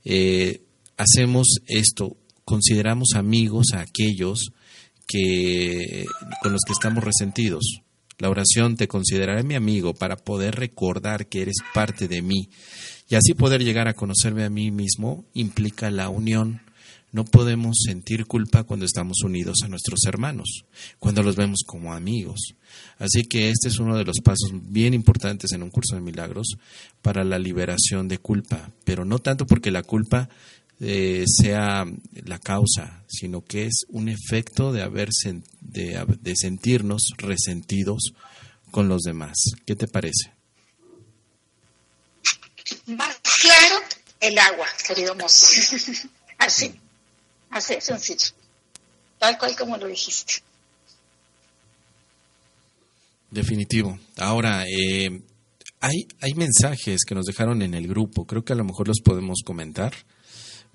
eh, 0.06 0.62
hacemos 0.96 1.48
esto, 1.68 2.16
consideramos 2.46 3.10
amigos 3.16 3.74
a 3.74 3.82
aquellos 3.82 4.52
que, 5.08 6.06
con 6.44 6.52
los 6.52 6.62
que 6.66 6.74
estamos 6.74 7.04
resentidos. 7.04 7.82
La 8.20 8.30
oración 8.30 8.78
te 8.78 8.88
consideraré 8.88 9.44
mi 9.44 9.56
amigo 9.56 9.96
para 9.96 10.16
poder 10.16 10.56
recordar 10.56 11.28
que 11.28 11.42
eres 11.42 11.58
parte 11.74 12.08
de 12.08 12.22
mí 12.22 12.50
y 13.14 13.16
así 13.16 13.36
poder 13.36 13.64
llegar 13.64 13.88
a 13.88 13.94
conocerme 13.94 14.44
a 14.44 14.50
mí 14.50 14.72
mismo 14.72 15.24
implica 15.36 15.92
la 15.92 16.10
unión. 16.10 16.62
No 17.12 17.26
podemos 17.26 17.78
sentir 17.86 18.26
culpa 18.26 18.64
cuando 18.64 18.88
estamos 18.88 19.22
unidos 19.24 19.60
a 19.62 19.68
nuestros 19.68 20.00
hermanos, 20.08 20.66
cuando 20.98 21.22
los 21.22 21.36
vemos 21.36 21.60
como 21.64 21.94
amigos. 21.94 22.56
Así 22.98 23.22
que 23.26 23.52
este 23.52 23.68
es 23.68 23.78
uno 23.78 23.96
de 24.00 24.04
los 24.04 24.20
pasos 24.22 24.50
bien 24.52 24.96
importantes 24.96 25.52
en 25.52 25.62
un 25.62 25.70
curso 25.70 25.94
de 25.94 26.02
milagros 26.02 26.58
para 27.04 27.24
la 27.24 27.38
liberación 27.38 28.08
de 28.08 28.18
culpa, 28.18 28.72
pero 28.84 29.06
no 29.06 29.20
tanto 29.20 29.46
porque 29.46 29.70
la 29.70 29.84
culpa 29.84 30.28
eh, 30.80 31.26
sea 31.28 31.86
la 32.26 32.40
causa, 32.40 33.04
sino 33.06 33.46
que 33.46 33.68
es 33.68 33.86
un 33.90 34.10
efecto 34.10 34.74
de, 34.74 34.82
haber 34.82 35.10
de, 35.62 36.04
de 36.20 36.36
sentirnos 36.36 37.14
resentidos 37.20 38.16
con 38.72 38.90
los 38.90 39.04
demás. 39.04 39.36
¿Qué 39.68 39.76
te 39.76 39.88
parece? 39.88 40.32
Más 42.88 43.18
claro, 43.42 43.86
el 44.20 44.38
agua, 44.38 44.68
querido 44.88 45.16
mozo. 45.16 45.46
así, 46.38 46.80
así, 47.50 47.76
sencillo. 47.80 48.36
Tal 49.20 49.38
cual 49.38 49.56
como 49.56 49.78
lo 49.78 49.88
dijiste. 49.88 50.44
Definitivo. 53.32 53.98
Ahora, 54.18 54.66
eh, 54.68 55.22
hay, 55.80 56.08
hay 56.22 56.34
mensajes 56.36 57.02
que 57.08 57.16
nos 57.16 57.26
dejaron 57.26 57.62
en 57.62 57.74
el 57.74 57.88
grupo, 57.88 58.26
creo 58.26 58.46
que 58.46 58.54
a 58.54 58.56
lo 58.56 58.64
mejor 58.64 58.88
los 58.88 59.02
podemos 59.02 59.42
comentar 59.44 59.94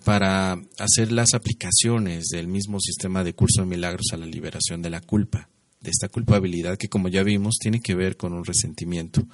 para 0.05 0.61
hacer 0.79 1.13
las 1.13 1.35
aplicaciones 1.35 2.27
del 2.29 2.47
mismo 2.47 2.79
sistema 2.81 3.25
de 3.25 3.35
curso 3.35 3.63
de 3.63 3.67
milagros 3.67 4.07
a 4.13 4.17
la 4.17 4.27
liberación 4.27 4.83
de 4.83 4.91
la 4.91 5.01
culpa, 5.01 5.49
de 5.81 5.91
esta 5.91 6.09
culpabilidad 6.09 6.77
que 6.77 6.89
como 6.89 7.09
ya 7.09 7.23
vimos 7.23 7.57
tiene 7.61 7.81
que 7.81 7.95
ver 7.95 8.17
con 8.17 8.33
un 8.33 8.45
resentimiento. 8.45 9.27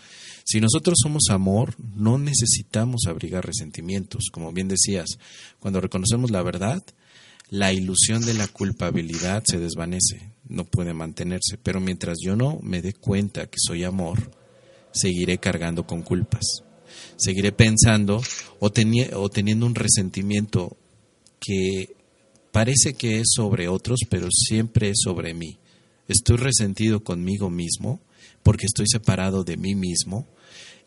Si 0.44 0.60
nosotros 0.60 0.98
somos 1.02 1.24
amor, 1.30 1.74
no 1.78 2.18
necesitamos 2.18 3.06
abrigar 3.06 3.46
resentimientos, 3.46 4.28
como 4.30 4.52
bien 4.52 4.68
decías, 4.68 5.18
cuando 5.58 5.80
reconocemos 5.80 6.30
la 6.30 6.42
verdad, 6.42 6.82
la 7.50 7.72
ilusión 7.72 8.22
de 8.22 8.34
la 8.34 8.48
culpabilidad 8.48 9.42
se 9.46 9.58
desvanece, 9.58 10.32
no 10.48 10.64
puede 10.64 10.92
mantenerse, 10.92 11.58
pero 11.62 11.80
mientras 11.80 12.18
yo 12.22 12.36
no 12.36 12.58
me 12.62 12.82
dé 12.82 12.92
cuenta 12.92 13.46
que 13.46 13.58
soy 13.58 13.84
amor, 13.84 14.30
seguiré 14.92 15.38
cargando 15.38 15.86
con 15.86 16.02
culpas 16.02 16.62
seguiré 17.16 17.52
pensando 17.52 18.22
o, 18.58 18.70
teniendo 18.70 19.66
un 19.66 19.74
resentimiento 19.74 20.76
que 21.40 21.96
parece 22.52 22.94
que 22.94 23.20
es 23.20 23.26
sobre 23.34 23.68
otros, 23.68 24.00
pero 24.08 24.28
siempre 24.30 24.90
es 24.90 24.96
sobre 25.02 25.34
mí. 25.34 25.58
Estoy 26.08 26.36
resentido 26.36 27.02
conmigo 27.02 27.50
mismo 27.50 28.00
porque 28.42 28.66
estoy 28.66 28.86
separado 28.86 29.44
de 29.44 29.56
mí 29.56 29.74
mismo 29.74 30.26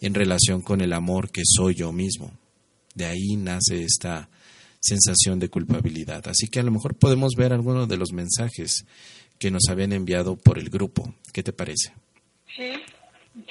en 0.02 0.14
relación 0.14 0.62
con 0.62 0.82
el 0.82 0.94
amor 0.94 1.32
que 1.32 1.42
soy 1.46 1.76
yo 1.76 1.92
mismo. 1.92 2.32
De 2.94 3.06
ahí 3.06 3.36
nace 3.36 3.84
esta 3.84 4.30
sensación 4.80 5.40
de 5.40 5.50
culpabilidad. 5.50 6.28
Así 6.28 6.48
que 6.48 6.60
a 6.60 6.64
lo 6.64 6.72
mejor 6.72 6.96
podemos 6.96 7.34
ver 7.36 7.54
algunos 7.54 7.88
de 7.88 7.98
los 7.98 8.12
mensajes 8.12 8.86
que 9.40 9.52
nos 9.52 9.70
habían 9.70 9.94
enviado 9.94 10.36
por 10.36 10.58
el 10.58 10.70
grupo. 10.70 11.14
¿Qué 11.34 11.44
te 11.44 11.54
parece? 11.54 11.94
Sí, 12.56 12.72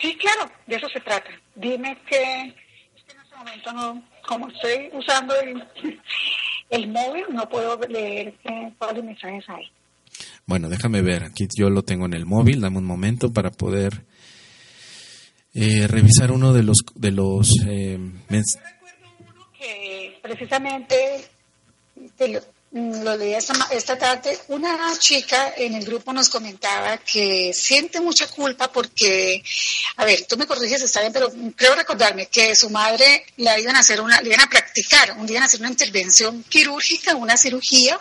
sí, 0.01 0.17
claro, 0.17 0.51
de 0.67 0.77
eso 0.77 0.89
se 0.89 1.01
trata. 1.01 1.31
Dime 1.55 1.99
qué 2.09 2.55
momento 3.37 3.73
no, 3.73 4.03
como 4.27 4.49
estoy 4.49 4.91
usando 4.93 5.35
el, 6.71 6.89
móvil, 6.89 7.25
no 7.31 7.49
puedo 7.49 7.79
leer 7.89 8.35
cuáles 8.79 9.05
mensajes 9.05 9.45
hay. 9.49 9.71
Bueno, 10.47 10.69
déjame 10.69 11.03
ver, 11.03 11.25
aquí 11.25 11.49
yo 11.59 11.71
lo 11.71 11.83
tengo 11.83 12.07
en 12.07 12.15
el 12.15 12.25
móvil, 12.25 12.61
dame 12.61 12.79
un 12.79 12.85
momento 12.85 13.33
para 13.33 13.51
poder 13.51 14.05
eh, 15.55 15.89
revisar 15.89 16.31
uno 16.31 16.53
de 16.53 16.63
los 16.63 16.77
de 16.95 17.11
los 17.11 17.51
eh, 17.67 17.99
recuerdo 17.99 19.09
uno 19.19 19.49
que 19.59 20.19
precisamente 20.23 20.95
lo 22.29 22.41
leí 22.77 23.35
esta, 23.35 23.97
tarde, 23.97 24.39
una 24.49 24.77
chica 24.99 25.55
en 25.57 25.75
el 25.75 25.85
grupo 25.85 26.13
nos 26.13 26.29
comentaba 26.29 26.99
que 26.99 27.53
siente 27.55 28.01
mucha 28.01 28.27
culpa 28.27 28.71
porque, 28.71 29.43
a 29.97 30.05
ver, 30.05 30.27
tú 30.27 30.37
me 30.37 30.47
corriges, 30.47 30.83
está 30.83 31.01
bien, 31.01 31.13
pero 31.13 31.33
creo 31.55 31.75
recordarme 31.75 32.27
que 32.27 32.55
su 32.55 32.69
madre 32.69 33.25
le 33.39 33.61
iban 33.61 33.77
a 33.77 33.81
hacer 33.81 34.01
una, 34.01 34.21
le 34.21 34.29
iban 34.29 34.41
a 34.41 34.51
practicar, 34.51 35.13
un 35.13 35.27
día 35.27 35.41
a 35.41 35.47
hacer 35.47 35.61
una 35.61 35.71
intervención 35.71 36.45
quirúrgica, 36.45 37.17
una 37.17 37.37
cirugía, 37.39 37.99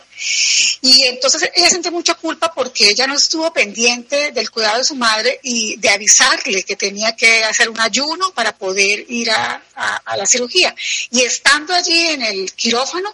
y 0.82 1.06
entonces 1.06 1.50
ella 1.56 1.70
siente 1.70 1.92
mucha 1.92 2.16
culpa 2.16 2.54
porque 2.54 2.90
ella 2.90 3.08
no 3.08 3.16
estuvo 3.16 3.54
pendiente 3.54 4.32
del 4.32 4.52
cuidado 4.52 4.80
de 4.80 4.84
su 4.84 4.96
madre 4.96 5.40
y 5.44 5.78
de 5.78 5.90
avisarle 5.90 6.64
que 6.64 6.76
tenía 6.76 7.16
que 7.16 7.44
hacer 7.46 7.70
un 7.70 7.80
ayuno 7.80 8.34
para 8.34 8.58
poder 8.58 9.06
ir 9.08 9.32
a 9.32 9.62
la 10.18 10.26
cirugía. 10.26 10.76
Y 11.12 11.22
estando 11.22 11.74
allí 11.74 12.08
en 12.08 12.22
el 12.24 12.52
quirófano, 12.54 13.14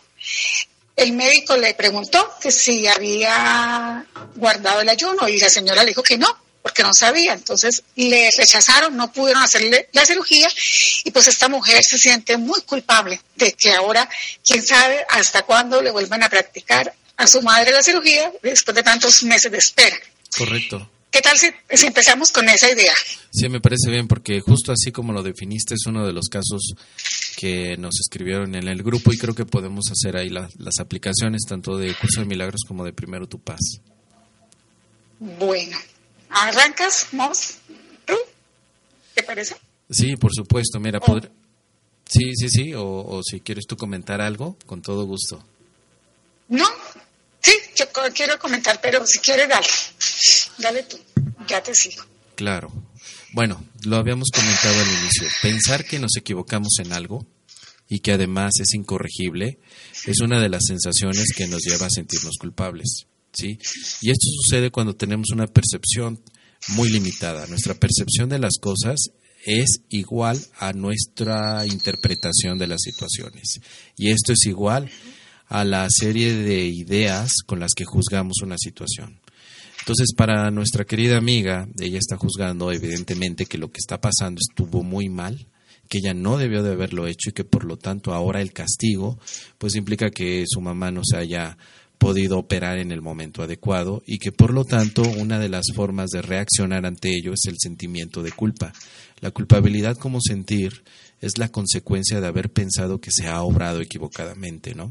el 1.03 1.13
médico 1.13 1.57
le 1.57 1.73
preguntó 1.73 2.31
que 2.41 2.51
si 2.51 2.87
había 2.87 4.05
guardado 4.35 4.81
el 4.81 4.89
ayuno 4.89 5.27
y 5.27 5.39
la 5.39 5.49
señora 5.49 5.83
le 5.83 5.89
dijo 5.89 6.03
que 6.03 6.17
no, 6.17 6.27
porque 6.61 6.83
no 6.83 6.91
sabía. 6.93 7.33
Entonces 7.33 7.83
le 7.95 8.29
rechazaron, 8.37 8.95
no 8.95 9.11
pudieron 9.11 9.43
hacerle 9.43 9.89
la 9.93 10.05
cirugía 10.05 10.47
y 11.03 11.11
pues 11.11 11.27
esta 11.27 11.49
mujer 11.49 11.83
se 11.83 11.97
siente 11.97 12.37
muy 12.37 12.61
culpable 12.61 13.19
de 13.35 13.53
que 13.53 13.73
ahora, 13.73 14.07
quién 14.45 14.65
sabe 14.65 15.05
hasta 15.09 15.43
cuándo 15.43 15.81
le 15.81 15.91
vuelvan 15.91 16.23
a 16.23 16.29
practicar 16.29 16.93
a 17.17 17.27
su 17.27 17.41
madre 17.41 17.71
la 17.71 17.83
cirugía 17.83 18.31
después 18.41 18.75
de 18.75 18.83
tantos 18.83 19.23
meses 19.23 19.51
de 19.51 19.57
espera. 19.57 19.97
Correcto. 20.37 20.89
¿Qué 21.11 21.19
tal 21.19 21.37
si, 21.37 21.51
empezamos 21.85 22.31
con 22.31 22.47
esa 22.47 22.71
idea? 22.71 22.93
Sí, 23.33 23.49
me 23.49 23.59
parece 23.59 23.89
bien, 23.89 24.07
porque 24.07 24.39
justo 24.39 24.71
así 24.71 24.93
como 24.93 25.11
lo 25.11 25.21
definiste, 25.21 25.73
es 25.73 25.85
uno 25.85 26.07
de 26.07 26.13
los 26.13 26.29
casos 26.29 26.73
que 27.37 27.77
nos 27.77 27.99
escribieron 27.99 28.55
en 28.55 28.67
el 28.67 28.83
grupo 28.83 29.11
y 29.13 29.17
creo 29.17 29.33
que 29.33 29.45
podemos 29.45 29.85
hacer 29.91 30.17
ahí 30.17 30.29
las 30.29 30.79
aplicaciones, 30.79 31.43
tanto 31.47 31.77
de 31.77 31.95
Curso 31.95 32.21
de 32.21 32.27
Milagros 32.27 32.61
como 32.67 32.85
de 32.85 32.93
Primero 32.93 33.27
Tu 33.27 33.39
Paz. 33.39 33.81
Bueno, 35.19 35.77
¿arrancas, 36.29 37.07
Mos? 37.11 37.57
¿Tú? 38.05 38.15
¿Te 39.13 39.23
parece? 39.23 39.55
Sí, 39.89 40.15
por 40.15 40.31
supuesto. 40.33 40.79
Mira, 40.79 40.99
oh. 41.01 41.19
sí, 42.05 42.35
sí, 42.35 42.49
sí, 42.49 42.73
o, 42.73 42.85
o 42.85 43.21
si 43.23 43.41
quieres 43.41 43.65
tú 43.67 43.77
comentar 43.77 44.21
algo, 44.21 44.57
con 44.65 44.81
todo 44.81 45.05
gusto. 45.05 45.43
No, 46.49 46.67
Sí, 47.41 47.53
yo 47.75 47.85
quiero 48.13 48.37
comentar, 48.37 48.79
pero 48.81 49.05
si 49.05 49.19
quieres, 49.19 49.49
dale. 49.49 49.67
Dale 50.59 50.83
tú, 50.83 50.99
ya 51.47 51.61
te 51.61 51.73
sigo. 51.73 52.03
Claro. 52.35 52.71
Bueno, 53.33 53.63
lo 53.85 53.95
habíamos 53.95 54.29
comentado 54.29 54.79
al 54.79 54.99
inicio. 54.99 55.27
Pensar 55.41 55.85
que 55.85 55.99
nos 55.99 56.17
equivocamos 56.17 56.79
en 56.79 56.91
algo 56.91 57.25
y 57.87 57.99
que 57.99 58.11
además 58.11 58.51
es 58.59 58.73
incorregible 58.73 59.59
es 60.05 60.19
una 60.19 60.41
de 60.41 60.49
las 60.49 60.63
sensaciones 60.67 61.27
que 61.35 61.47
nos 61.47 61.61
lleva 61.61 61.85
a 61.85 61.89
sentirnos 61.89 62.35
culpables. 62.37 63.07
¿sí? 63.31 63.57
Y 64.01 64.11
esto 64.11 64.27
sucede 64.43 64.69
cuando 64.69 64.95
tenemos 64.95 65.29
una 65.31 65.47
percepción 65.47 66.21
muy 66.69 66.89
limitada. 66.89 67.47
Nuestra 67.47 67.73
percepción 67.73 68.27
de 68.27 68.39
las 68.39 68.57
cosas 68.59 68.99
es 69.45 69.81
igual 69.87 70.37
a 70.59 70.73
nuestra 70.73 71.65
interpretación 71.65 72.57
de 72.57 72.67
las 72.67 72.81
situaciones. 72.81 73.61
Y 73.95 74.09
esto 74.09 74.33
es 74.33 74.45
igual 74.45 74.91
a 75.47 75.63
la 75.63 75.87
serie 75.89 76.33
de 76.33 76.65
ideas 76.65 77.31
con 77.45 77.61
las 77.61 77.71
que 77.75 77.85
juzgamos 77.85 78.41
una 78.43 78.57
situación. 78.57 79.20
Entonces, 79.81 80.13
para 80.15 80.51
nuestra 80.51 80.85
querida 80.85 81.17
amiga, 81.17 81.67
ella 81.79 81.97
está 81.97 82.15
juzgando 82.15 82.71
evidentemente 82.71 83.45
que 83.45 83.57
lo 83.57 83.71
que 83.71 83.79
está 83.79 83.99
pasando 83.99 84.39
estuvo 84.39 84.83
muy 84.83 85.09
mal, 85.09 85.47
que 85.89 85.97
ella 85.97 86.13
no 86.13 86.37
debió 86.37 86.63
de 86.63 86.71
haberlo 86.71 87.07
hecho 87.07 87.29
y 87.29 87.33
que 87.33 87.43
por 87.43 87.65
lo 87.65 87.77
tanto 87.77 88.13
ahora 88.13 88.41
el 88.41 88.53
castigo 88.53 89.19
pues 89.57 89.75
implica 89.75 90.09
que 90.09 90.45
su 90.47 90.61
mamá 90.61 90.91
no 90.91 91.01
se 91.03 91.17
haya 91.17 91.57
podido 91.97 92.39
operar 92.39 92.79
en 92.79 92.91
el 92.91 93.01
momento 93.01 93.43
adecuado 93.43 94.01
y 94.07 94.17
que 94.17 94.31
por 94.31 94.53
lo 94.53 94.65
tanto 94.65 95.03
una 95.03 95.37
de 95.37 95.49
las 95.49 95.65
formas 95.75 96.09
de 96.09 96.21
reaccionar 96.21 96.85
ante 96.85 97.09
ello 97.09 97.33
es 97.33 97.41
el 97.45 97.57
sentimiento 97.59 98.23
de 98.23 98.31
culpa. 98.31 98.73
La 99.19 99.31
culpabilidad 99.31 99.97
como 99.97 100.19
sentir 100.21 100.83
es 101.19 101.37
la 101.37 101.49
consecuencia 101.49 102.19
de 102.21 102.27
haber 102.27 102.51
pensado 102.51 102.99
que 102.99 103.11
se 103.11 103.27
ha 103.27 103.41
obrado 103.43 103.81
equivocadamente, 103.81 104.73
¿no? 104.73 104.89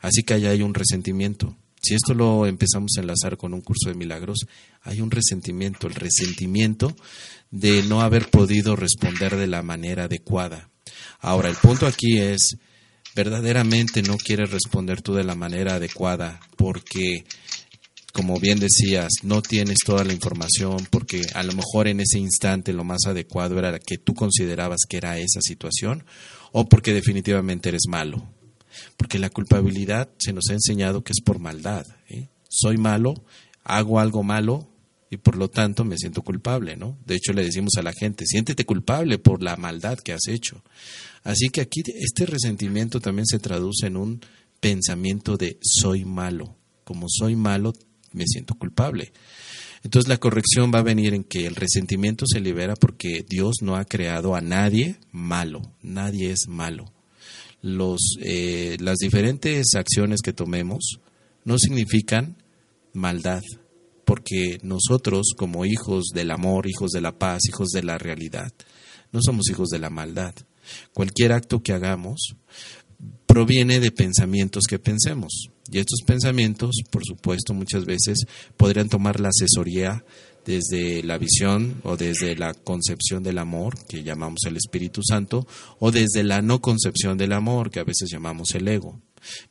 Así 0.00 0.22
que 0.22 0.34
allá 0.34 0.50
hay 0.50 0.62
un 0.62 0.74
resentimiento. 0.74 1.56
Si 1.82 1.94
esto 1.94 2.14
lo 2.14 2.46
empezamos 2.46 2.92
a 2.96 3.00
enlazar 3.00 3.36
con 3.36 3.54
un 3.54 3.60
curso 3.60 3.88
de 3.88 3.96
milagros, 3.96 4.46
hay 4.82 5.00
un 5.00 5.10
resentimiento, 5.10 5.88
el 5.88 5.94
resentimiento 5.94 6.94
de 7.50 7.82
no 7.82 8.00
haber 8.00 8.30
podido 8.30 8.76
responder 8.76 9.36
de 9.36 9.48
la 9.48 9.62
manera 9.62 10.04
adecuada. 10.04 10.70
Ahora, 11.20 11.48
el 11.48 11.56
punto 11.56 11.86
aquí 11.86 12.18
es, 12.18 12.56
verdaderamente 13.14 14.02
no 14.02 14.16
quieres 14.16 14.50
responder 14.50 15.02
tú 15.02 15.14
de 15.14 15.24
la 15.24 15.34
manera 15.34 15.74
adecuada 15.74 16.40
porque 16.56 17.24
como 18.12 18.38
bien 18.38 18.60
decías, 18.60 19.08
no 19.22 19.40
tienes 19.40 19.78
toda 19.84 20.04
la 20.04 20.12
información 20.12 20.86
porque 20.90 21.22
a 21.34 21.42
lo 21.42 21.54
mejor 21.54 21.88
en 21.88 22.00
ese 22.00 22.18
instante 22.18 22.72
lo 22.72 22.84
más 22.84 23.06
adecuado 23.06 23.58
era 23.58 23.78
que 23.78 23.96
tú 23.96 24.14
considerabas 24.14 24.80
que 24.88 24.98
era 24.98 25.18
esa 25.18 25.40
situación 25.40 26.04
o 26.52 26.68
porque 26.68 26.92
definitivamente 26.92 27.70
eres 27.70 27.84
malo. 27.88 28.28
Porque 28.96 29.18
la 29.18 29.30
culpabilidad 29.30 30.10
se 30.18 30.32
nos 30.32 30.48
ha 30.50 30.54
enseñado 30.54 31.04
que 31.04 31.12
es 31.12 31.20
por 31.20 31.38
maldad. 31.38 31.86
¿eh? 32.08 32.28
Soy 32.48 32.76
malo, 32.76 33.14
hago 33.64 34.00
algo 34.00 34.22
malo 34.22 34.68
y 35.10 35.18
por 35.18 35.36
lo 35.36 35.50
tanto 35.50 35.84
me 35.84 35.98
siento 35.98 36.22
culpable, 36.22 36.76
¿no? 36.76 36.98
De 37.04 37.16
hecho 37.16 37.32
le 37.32 37.44
decimos 37.44 37.74
a 37.76 37.82
la 37.82 37.92
gente, 37.92 38.24
siéntete 38.26 38.64
culpable 38.64 39.18
por 39.18 39.42
la 39.42 39.56
maldad 39.56 39.98
que 39.98 40.12
has 40.12 40.26
hecho. 40.26 40.64
Así 41.22 41.50
que 41.50 41.60
aquí 41.60 41.82
este 41.86 42.24
resentimiento 42.24 43.00
también 43.00 43.26
se 43.26 43.38
traduce 43.38 43.86
en 43.86 43.96
un 43.96 44.20
pensamiento 44.60 45.36
de 45.36 45.58
soy 45.60 46.04
malo. 46.04 46.56
Como 46.84 47.06
soy 47.08 47.36
malo, 47.36 47.74
me 48.12 48.26
siento 48.26 48.54
culpable. 48.54 49.12
Entonces 49.84 50.08
la 50.08 50.18
corrección 50.18 50.72
va 50.74 50.78
a 50.78 50.82
venir 50.82 51.12
en 51.12 51.24
que 51.24 51.46
el 51.46 51.56
resentimiento 51.56 52.24
se 52.26 52.40
libera 52.40 52.76
porque 52.76 53.24
Dios 53.28 53.56
no 53.60 53.76
ha 53.76 53.84
creado 53.84 54.34
a 54.34 54.40
nadie 54.40 54.96
malo, 55.10 55.74
nadie 55.82 56.30
es 56.30 56.46
malo. 56.48 56.92
Los, 57.62 58.16
eh, 58.20 58.76
las 58.80 58.98
diferentes 58.98 59.74
acciones 59.74 60.20
que 60.20 60.32
tomemos 60.32 60.98
no 61.44 61.58
significan 61.58 62.36
maldad, 62.92 63.42
porque 64.04 64.58
nosotros 64.62 65.28
como 65.36 65.64
hijos 65.64 66.10
del 66.12 66.30
amor, 66.30 66.68
hijos 66.68 66.90
de 66.90 67.00
la 67.00 67.18
paz, 67.18 67.42
hijos 67.48 67.70
de 67.70 67.82
la 67.82 67.98
realidad, 67.98 68.52
no 69.12 69.20
somos 69.22 69.48
hijos 69.50 69.68
de 69.68 69.78
la 69.78 69.90
maldad. 69.90 70.34
Cualquier 70.92 71.32
acto 71.32 71.62
que 71.62 71.72
hagamos 71.72 72.34
proviene 73.26 73.80
de 73.80 73.90
pensamientos 73.90 74.64
que 74.68 74.78
pensemos. 74.78 75.48
Y 75.70 75.78
estos 75.78 76.00
pensamientos, 76.06 76.76
por 76.90 77.02
supuesto, 77.04 77.54
muchas 77.54 77.84
veces 77.84 78.26
podrían 78.56 78.88
tomar 78.88 79.20
la 79.20 79.30
asesoría 79.30 80.04
desde 80.44 81.02
la 81.02 81.18
visión 81.18 81.80
o 81.84 81.96
desde 81.96 82.36
la 82.36 82.54
concepción 82.54 83.22
del 83.22 83.38
amor, 83.38 83.76
que 83.86 84.02
llamamos 84.02 84.40
el 84.46 84.56
Espíritu 84.56 85.02
Santo, 85.02 85.46
o 85.78 85.90
desde 85.90 86.24
la 86.24 86.42
no 86.42 86.60
concepción 86.60 87.16
del 87.18 87.32
amor, 87.32 87.70
que 87.70 87.80
a 87.80 87.84
veces 87.84 88.10
llamamos 88.10 88.54
el 88.54 88.68
ego. 88.68 89.00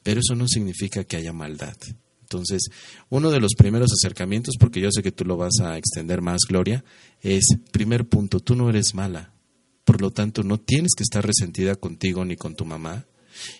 Pero 0.03 0.19
eso 0.19 0.35
no 0.35 0.47
significa 0.47 1.03
que 1.03 1.17
haya 1.17 1.33
maldad. 1.33 1.77
Entonces, 2.21 2.69
uno 3.09 3.29
de 3.29 3.41
los 3.41 3.55
primeros 3.57 3.91
acercamientos, 3.91 4.55
porque 4.57 4.79
yo 4.79 4.89
sé 4.91 5.03
que 5.03 5.11
tú 5.11 5.25
lo 5.25 5.35
vas 5.35 5.59
a 5.61 5.77
extender 5.77 6.21
más, 6.21 6.41
Gloria, 6.47 6.83
es, 7.21 7.45
primer 7.71 8.07
punto, 8.07 8.39
tú 8.39 8.55
no 8.55 8.69
eres 8.69 8.93
mala. 8.93 9.33
Por 9.83 10.01
lo 10.01 10.11
tanto, 10.11 10.43
no 10.43 10.57
tienes 10.57 10.93
que 10.95 11.03
estar 11.03 11.25
resentida 11.25 11.75
contigo 11.75 12.23
ni 12.23 12.37
con 12.37 12.55
tu 12.55 12.63
mamá. 12.63 13.05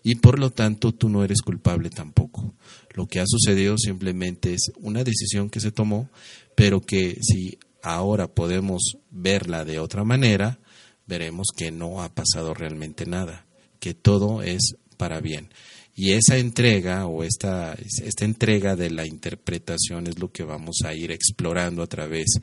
Y 0.03 0.15
por 0.15 0.39
lo 0.39 0.51
tanto, 0.51 0.93
tú 0.93 1.09
no 1.09 1.23
eres 1.23 1.41
culpable 1.41 1.89
tampoco. 1.89 2.53
Lo 2.93 3.07
que 3.07 3.19
ha 3.19 3.25
sucedido 3.25 3.77
simplemente 3.77 4.53
es 4.53 4.71
una 4.77 5.03
decisión 5.03 5.49
que 5.49 5.59
se 5.59 5.71
tomó, 5.71 6.09
pero 6.55 6.81
que 6.81 7.17
si 7.21 7.57
ahora 7.81 8.27
podemos 8.27 8.97
verla 9.09 9.65
de 9.65 9.79
otra 9.79 10.03
manera, 10.03 10.59
veremos 11.05 11.47
que 11.55 11.71
no 11.71 12.01
ha 12.01 12.13
pasado 12.13 12.53
realmente 12.53 13.05
nada, 13.05 13.45
que 13.79 13.93
todo 13.93 14.41
es 14.41 14.75
para 14.97 15.19
bien. 15.19 15.49
Y 15.95 16.13
esa 16.13 16.37
entrega 16.37 17.05
o 17.05 17.23
esta, 17.23 17.75
esta 18.03 18.25
entrega 18.25 18.75
de 18.75 18.89
la 18.91 19.05
interpretación 19.05 20.07
es 20.07 20.19
lo 20.19 20.31
que 20.31 20.43
vamos 20.43 20.77
a 20.85 20.93
ir 20.93 21.11
explorando 21.11 21.83
a 21.83 21.87
través 21.87 22.39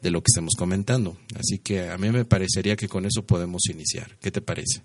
de 0.00 0.10
lo 0.10 0.20
que 0.20 0.28
estamos 0.28 0.54
comentando. 0.56 1.16
Así 1.34 1.58
que 1.58 1.88
a 1.88 1.96
mí 1.96 2.10
me 2.10 2.24
parecería 2.24 2.76
que 2.76 2.88
con 2.88 3.06
eso 3.06 3.24
podemos 3.24 3.62
iniciar. 3.70 4.18
¿Qué 4.20 4.30
te 4.30 4.42
parece? 4.42 4.82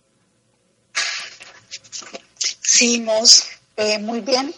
Sí, 2.61 3.01
Mos, 3.01 3.43
eh, 3.76 3.99
muy 3.99 4.22
bien. 4.22 4.53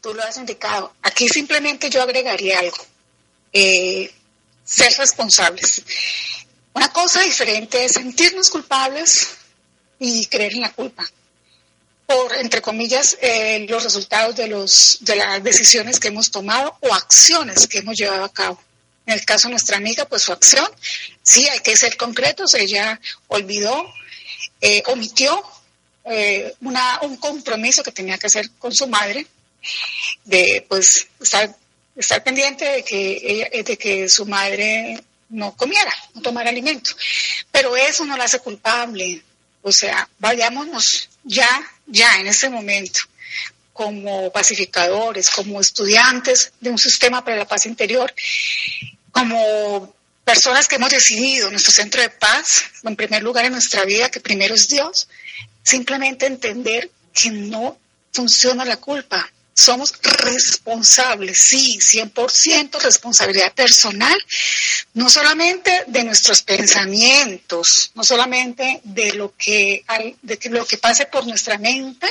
Tú 0.00 0.14
lo 0.14 0.22
has 0.22 0.36
indicado. 0.38 0.92
Aquí 1.02 1.28
simplemente 1.28 1.88
yo 1.88 2.02
agregaría 2.02 2.58
algo. 2.58 2.91
Eh, 3.52 4.12
ser 4.64 4.92
responsables. 4.96 5.82
Una 6.72 6.92
cosa 6.92 7.20
diferente 7.20 7.84
es 7.84 7.92
sentirnos 7.92 8.48
culpables 8.48 9.28
y 9.98 10.26
creer 10.26 10.54
en 10.54 10.62
la 10.62 10.72
culpa 10.72 11.08
por, 12.06 12.34
entre 12.36 12.60
comillas, 12.60 13.16
eh, 13.20 13.66
los 13.68 13.84
resultados 13.84 14.36
de, 14.36 14.48
los, 14.48 14.98
de 15.00 15.16
las 15.16 15.42
decisiones 15.42 15.98
que 15.98 16.08
hemos 16.08 16.30
tomado 16.30 16.76
o 16.80 16.94
acciones 16.94 17.66
que 17.66 17.78
hemos 17.78 17.96
llevado 17.96 18.24
a 18.24 18.32
cabo. 18.32 18.62
En 19.06 19.14
el 19.14 19.24
caso 19.24 19.48
de 19.48 19.52
nuestra 19.52 19.76
amiga, 19.78 20.04
pues 20.04 20.22
su 20.22 20.32
acción, 20.32 20.66
sí, 21.22 21.48
hay 21.48 21.58
que 21.60 21.76
ser 21.76 21.96
concretos, 21.96 22.54
ella 22.54 23.00
olvidó, 23.28 23.84
eh, 24.60 24.82
omitió 24.86 25.42
eh, 26.04 26.54
un 26.60 27.16
compromiso 27.16 27.82
que 27.82 27.92
tenía 27.92 28.18
que 28.18 28.28
hacer 28.28 28.50
con 28.58 28.72
su 28.72 28.86
madre, 28.86 29.26
de 30.24 30.64
pues 30.68 31.08
estar, 31.20 31.54
estar 31.96 32.22
pendiente 32.22 32.64
de 32.64 32.84
que, 32.84 33.20
ella, 33.22 33.62
de 33.62 33.76
que 33.76 34.08
su 34.08 34.26
madre 34.26 35.02
no 35.28 35.56
comiera, 35.56 35.92
no 36.14 36.22
tomara 36.22 36.50
alimento. 36.50 36.90
Pero 37.50 37.76
eso 37.76 38.04
no 38.04 38.16
la 38.16 38.24
hace 38.24 38.38
culpable. 38.40 39.22
O 39.62 39.72
sea, 39.72 40.08
vayámonos 40.18 41.08
ya, 41.24 41.48
ya 41.86 42.20
en 42.20 42.26
este 42.26 42.48
momento, 42.50 43.00
como 43.72 44.30
pacificadores, 44.30 45.30
como 45.30 45.60
estudiantes 45.60 46.52
de 46.60 46.70
un 46.70 46.78
sistema 46.78 47.24
para 47.24 47.36
la 47.36 47.46
paz 47.46 47.66
interior, 47.66 48.12
como 49.10 49.94
personas 50.24 50.68
que 50.68 50.76
hemos 50.76 50.90
decidido 50.90 51.50
nuestro 51.50 51.72
centro 51.72 52.02
de 52.02 52.10
paz, 52.10 52.64
en 52.82 52.96
primer 52.96 53.22
lugar 53.22 53.44
en 53.44 53.52
nuestra 53.52 53.84
vida, 53.84 54.10
que 54.10 54.20
primero 54.20 54.54
es 54.54 54.68
Dios, 54.68 55.08
simplemente 55.62 56.26
entender 56.26 56.90
que 57.14 57.30
no 57.30 57.78
funciona 58.12 58.64
la 58.64 58.76
culpa, 58.76 59.30
somos 59.54 59.92
responsables, 60.02 61.38
sí, 61.38 61.78
100% 61.78 62.80
responsabilidad 62.80 63.52
personal, 63.52 64.18
no 64.94 65.08
solamente 65.08 65.84
de 65.86 66.04
nuestros 66.04 66.42
pensamientos, 66.42 67.92
no 67.94 68.04
solamente 68.04 68.80
de 68.84 69.12
lo 69.12 69.34
que, 69.36 69.84
de 70.22 70.38
lo 70.50 70.66
que 70.66 70.78
pase 70.78 71.06
por 71.06 71.26
nuestra 71.26 71.58
mente, 71.58 72.08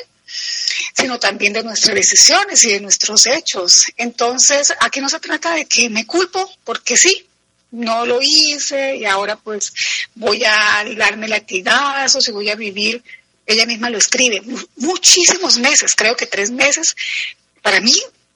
sino 0.95 1.19
también 1.19 1.53
de 1.53 1.63
nuestras 1.63 1.95
decisiones 1.95 2.63
y 2.63 2.73
de 2.73 2.81
nuestros 2.81 3.25
hechos. 3.25 3.85
Entonces, 3.97 4.73
aquí 4.79 5.01
no 5.01 5.09
se 5.09 5.19
trata 5.19 5.53
de 5.55 5.65
que 5.65 5.89
me 5.89 6.05
culpo 6.05 6.49
porque 6.63 6.95
sí, 6.95 7.27
no 7.71 8.05
lo 8.05 8.19
hice 8.21 8.97
y 8.97 9.05
ahora 9.05 9.37
pues 9.37 9.73
voy 10.15 10.43
a 10.43 10.83
darme 10.97 11.27
latigazos 11.27 12.27
y 12.27 12.31
voy 12.31 12.49
a 12.49 12.55
vivir 12.55 13.01
ella 13.45 13.65
misma 13.65 13.89
lo 13.89 13.97
escribe, 13.97 14.41
muchísimos 14.77 15.57
meses, 15.57 15.93
creo 15.95 16.15
que 16.15 16.25
tres 16.25 16.51
meses. 16.51 16.95
Para 17.61 17.79
mí, 17.81 17.93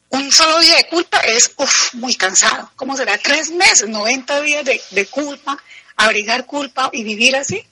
un 0.10 0.32
solo 0.32 0.60
día 0.60 0.78
de 0.78 0.88
culpa 0.88 1.20
es 1.20 1.52
muy 1.94 2.16
cansado. 2.16 2.72
¿Cómo 2.76 2.96
será? 2.96 3.18
Tres 3.18 3.50
meses, 3.50 3.88
90 3.88 4.42
días 4.42 4.66
de, 4.66 4.82
de 4.92 5.06
culpa, 5.08 5.58
abrigar 5.96 6.46
culpa 6.46 6.90
y 6.94 7.04
vivir 7.04 7.36
así. 7.36 7.64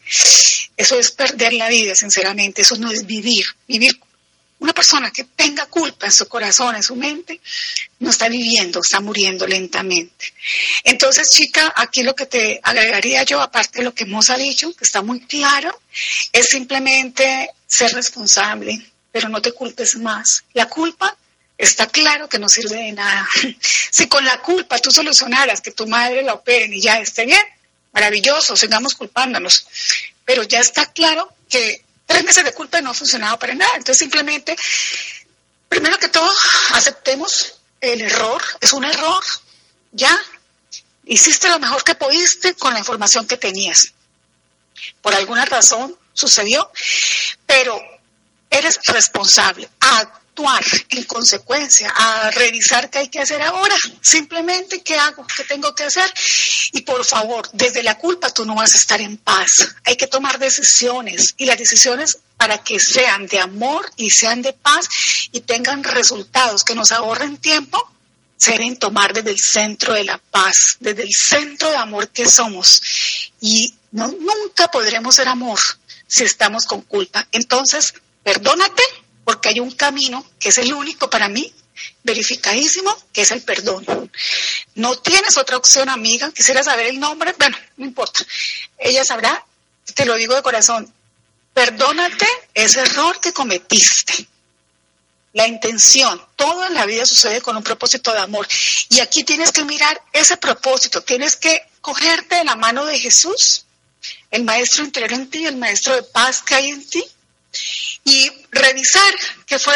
Eso 0.75 0.97
es 0.97 1.11
perder 1.11 1.53
la 1.53 1.69
vida, 1.69 1.95
sinceramente. 1.95 2.63
Eso 2.63 2.75
no 2.77 2.91
es 2.91 3.05
vivir. 3.05 3.45
Vivir 3.67 3.99
una 4.63 4.73
persona 4.73 5.11
que 5.11 5.25
tenga 5.25 5.65
culpa 5.65 6.05
en 6.05 6.11
su 6.13 6.25
corazón, 6.29 6.73
en 6.77 6.83
su 6.83 6.95
mente, 6.95 7.41
no 7.99 8.11
está 8.11 8.29
viviendo, 8.29 8.79
está 8.79 9.01
muriendo 9.01 9.45
lentamente. 9.45 10.33
Entonces, 10.85 11.29
chica, 11.31 11.73
aquí 11.75 12.01
lo 12.01 12.15
que 12.15 12.27
te 12.27 12.61
agregaría 12.63 13.23
yo, 13.23 13.41
aparte 13.41 13.79
de 13.79 13.83
lo 13.83 13.93
que 13.93 14.05
hemos 14.05 14.31
dicho, 14.37 14.73
que 14.73 14.85
está 14.85 15.01
muy 15.01 15.19
claro, 15.19 15.81
es 16.31 16.47
simplemente 16.47 17.49
ser 17.67 17.91
responsable, 17.91 18.89
pero 19.11 19.27
no 19.27 19.41
te 19.41 19.51
culpes 19.51 19.97
más. 19.97 20.45
La 20.53 20.69
culpa 20.69 21.13
está 21.57 21.87
claro 21.87 22.29
que 22.29 22.39
no 22.39 22.47
sirve 22.47 22.77
de 22.77 22.93
nada. 22.93 23.27
Si 23.91 24.07
con 24.07 24.23
la 24.23 24.41
culpa 24.41 24.79
tú 24.79 24.91
solucionaras 24.91 25.59
que 25.59 25.71
tu 25.71 25.87
madre 25.87 26.23
la 26.23 26.35
operen 26.35 26.73
y 26.73 26.81
ya 26.81 26.99
esté 26.99 27.25
bien, 27.25 27.45
maravilloso, 27.91 28.55
sigamos 28.55 28.95
culpándonos. 28.95 29.67
Pero 30.23 30.43
ya 30.43 30.61
está 30.61 30.85
claro 30.85 31.35
que 31.49 31.83
tres 32.05 32.23
meses 32.23 32.43
de 32.43 32.53
culpa 32.53 32.81
no 32.81 32.91
ha 32.91 32.93
funcionado 32.93 33.37
para 33.39 33.53
nada. 33.55 33.71
Entonces 33.75 33.97
simplemente, 33.97 34.55
primero 35.69 35.97
que 35.97 36.09
todo, 36.09 36.31
aceptemos 36.73 37.55
el 37.81 38.01
error. 38.01 38.41
Es 38.61 38.73
un 38.73 38.85
error. 38.85 39.23
Ya. 39.91 40.17
Hiciste 41.05 41.49
lo 41.49 41.59
mejor 41.59 41.83
que 41.83 41.95
pudiste 41.95 42.55
con 42.55 42.73
la 42.73 42.79
información 42.79 43.27
que 43.27 43.37
tenías. 43.37 43.93
Por 45.01 45.13
alguna 45.13 45.45
razón 45.45 45.97
sucedió, 46.13 46.71
pero 47.45 47.79
eres 48.49 48.79
responsable 48.85 49.69
actuar 50.33 50.63
en 50.89 51.03
consecuencia, 51.03 51.93
a 51.95 52.31
revisar 52.31 52.89
qué 52.89 52.99
hay 52.99 53.07
que 53.07 53.19
hacer 53.19 53.41
ahora, 53.41 53.75
simplemente 54.01 54.81
qué 54.81 54.95
hago, 54.95 55.25
qué 55.27 55.43
tengo 55.43 55.75
que 55.75 55.83
hacer. 55.83 56.11
Y 56.71 56.81
por 56.81 57.05
favor, 57.05 57.47
desde 57.53 57.83
la 57.83 57.97
culpa 57.97 58.29
tú 58.31 58.43
no 58.43 58.55
vas 58.55 58.73
a 58.73 58.77
estar 58.77 58.99
en 58.99 59.17
paz. 59.17 59.75
Hay 59.85 59.95
que 59.95 60.07
tomar 60.07 60.39
decisiones 60.39 61.35
y 61.37 61.45
las 61.45 61.57
decisiones 61.57 62.17
para 62.37 62.57
que 62.63 62.79
sean 62.79 63.27
de 63.27 63.39
amor 63.39 63.89
y 63.95 64.09
sean 64.09 64.41
de 64.41 64.53
paz 64.53 64.87
y 65.31 65.41
tengan 65.41 65.83
resultados 65.83 66.63
que 66.63 66.75
nos 66.75 66.91
ahorren 66.91 67.37
tiempo, 67.37 67.91
deben 68.43 68.77
tomar 68.77 69.13
desde 69.13 69.31
el 69.31 69.39
centro 69.39 69.93
de 69.93 70.03
la 70.03 70.17
paz, 70.17 70.77
desde 70.79 71.03
el 71.03 71.13
centro 71.13 71.69
de 71.69 71.77
amor 71.77 72.09
que 72.09 72.27
somos. 72.27 72.81
Y 73.39 73.73
nunca 73.91 74.67
podremos 74.71 75.15
ser 75.15 75.27
amor 75.27 75.59
si 76.07 76.23
estamos 76.23 76.65
con 76.65 76.81
culpa. 76.81 77.27
Entonces, 77.31 77.93
perdónate 78.23 78.83
porque 79.23 79.49
hay 79.49 79.59
un 79.59 79.71
camino 79.71 80.25
que 80.39 80.49
es 80.49 80.57
el 80.57 80.73
único 80.73 81.09
para 81.09 81.29
mí, 81.29 81.53
verificadísimo, 82.03 82.95
que 83.11 83.21
es 83.21 83.31
el 83.31 83.41
perdón. 83.41 83.85
No 84.75 84.97
tienes 84.97 85.37
otra 85.37 85.57
opción, 85.57 85.89
amiga. 85.89 86.31
Quisiera 86.31 86.63
saber 86.63 86.87
el 86.87 86.99
nombre. 86.99 87.33
Bueno, 87.37 87.57
no 87.77 87.85
importa. 87.85 88.25
Ella 88.77 89.03
sabrá, 89.03 89.45
te 89.95 90.05
lo 90.05 90.15
digo 90.15 90.35
de 90.35 90.41
corazón. 90.41 90.91
Perdónate 91.53 92.27
ese 92.53 92.81
error 92.81 93.19
que 93.19 93.33
cometiste. 93.33 94.27
La 95.33 95.47
intención, 95.47 96.23
todo 96.35 96.65
en 96.65 96.75
la 96.75 96.85
vida 96.85 97.05
sucede 97.05 97.41
con 97.41 97.57
un 97.57 97.63
propósito 97.63 98.11
de 98.11 98.19
amor. 98.19 98.47
Y 98.89 98.99
aquí 98.99 99.23
tienes 99.23 99.51
que 99.51 99.63
mirar 99.63 99.99
ese 100.13 100.37
propósito, 100.37 101.01
tienes 101.01 101.35
que 101.35 101.59
cogerte 101.81 102.35
de 102.35 102.43
la 102.43 102.55
mano 102.55 102.85
de 102.85 102.99
Jesús, 102.99 103.65
el 104.29 104.43
maestro 104.43 104.83
interior 104.83 105.13
en 105.13 105.29
ti, 105.29 105.45
el 105.45 105.57
maestro 105.57 105.95
de 105.95 106.03
paz 106.03 106.43
que 106.43 106.53
hay 106.53 106.69
en 106.69 106.87
ti, 106.87 107.03
y 108.03 108.31
revisar 108.51 109.13
qué 109.45 109.59
fue, 109.59 109.75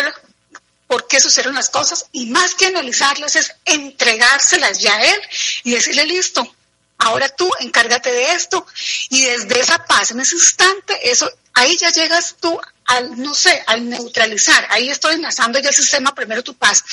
por 0.87 1.07
qué 1.07 1.19
sucedieron 1.19 1.55
las 1.55 1.69
cosas 1.69 2.05
y 2.11 2.27
más 2.27 2.55
que 2.55 2.67
analizarlas 2.67 3.35
es 3.35 3.53
entregárselas 3.65 4.79
ya 4.79 4.95
a 4.95 5.03
él 5.03 5.21
y 5.63 5.71
decirle 5.71 6.05
listo, 6.05 6.55
ahora 6.97 7.29
tú 7.29 7.49
encárgate 7.59 8.11
de 8.11 8.33
esto 8.33 8.65
y 9.09 9.23
desde 9.23 9.59
esa 9.59 9.85
paz, 9.85 10.11
en 10.11 10.19
ese 10.19 10.35
instante, 10.35 11.11
eso, 11.11 11.31
ahí 11.53 11.75
ya 11.77 11.91
llegas 11.91 12.35
tú 12.39 12.59
al, 12.85 13.21
no 13.21 13.35
sé, 13.35 13.63
al 13.67 13.89
neutralizar, 13.89 14.65
ahí 14.69 14.89
estoy 14.89 15.15
enlazando 15.15 15.59
ya 15.59 15.69
el 15.69 15.75
sistema, 15.75 16.15
primero 16.15 16.43
tu 16.43 16.55
paz, 16.55 16.83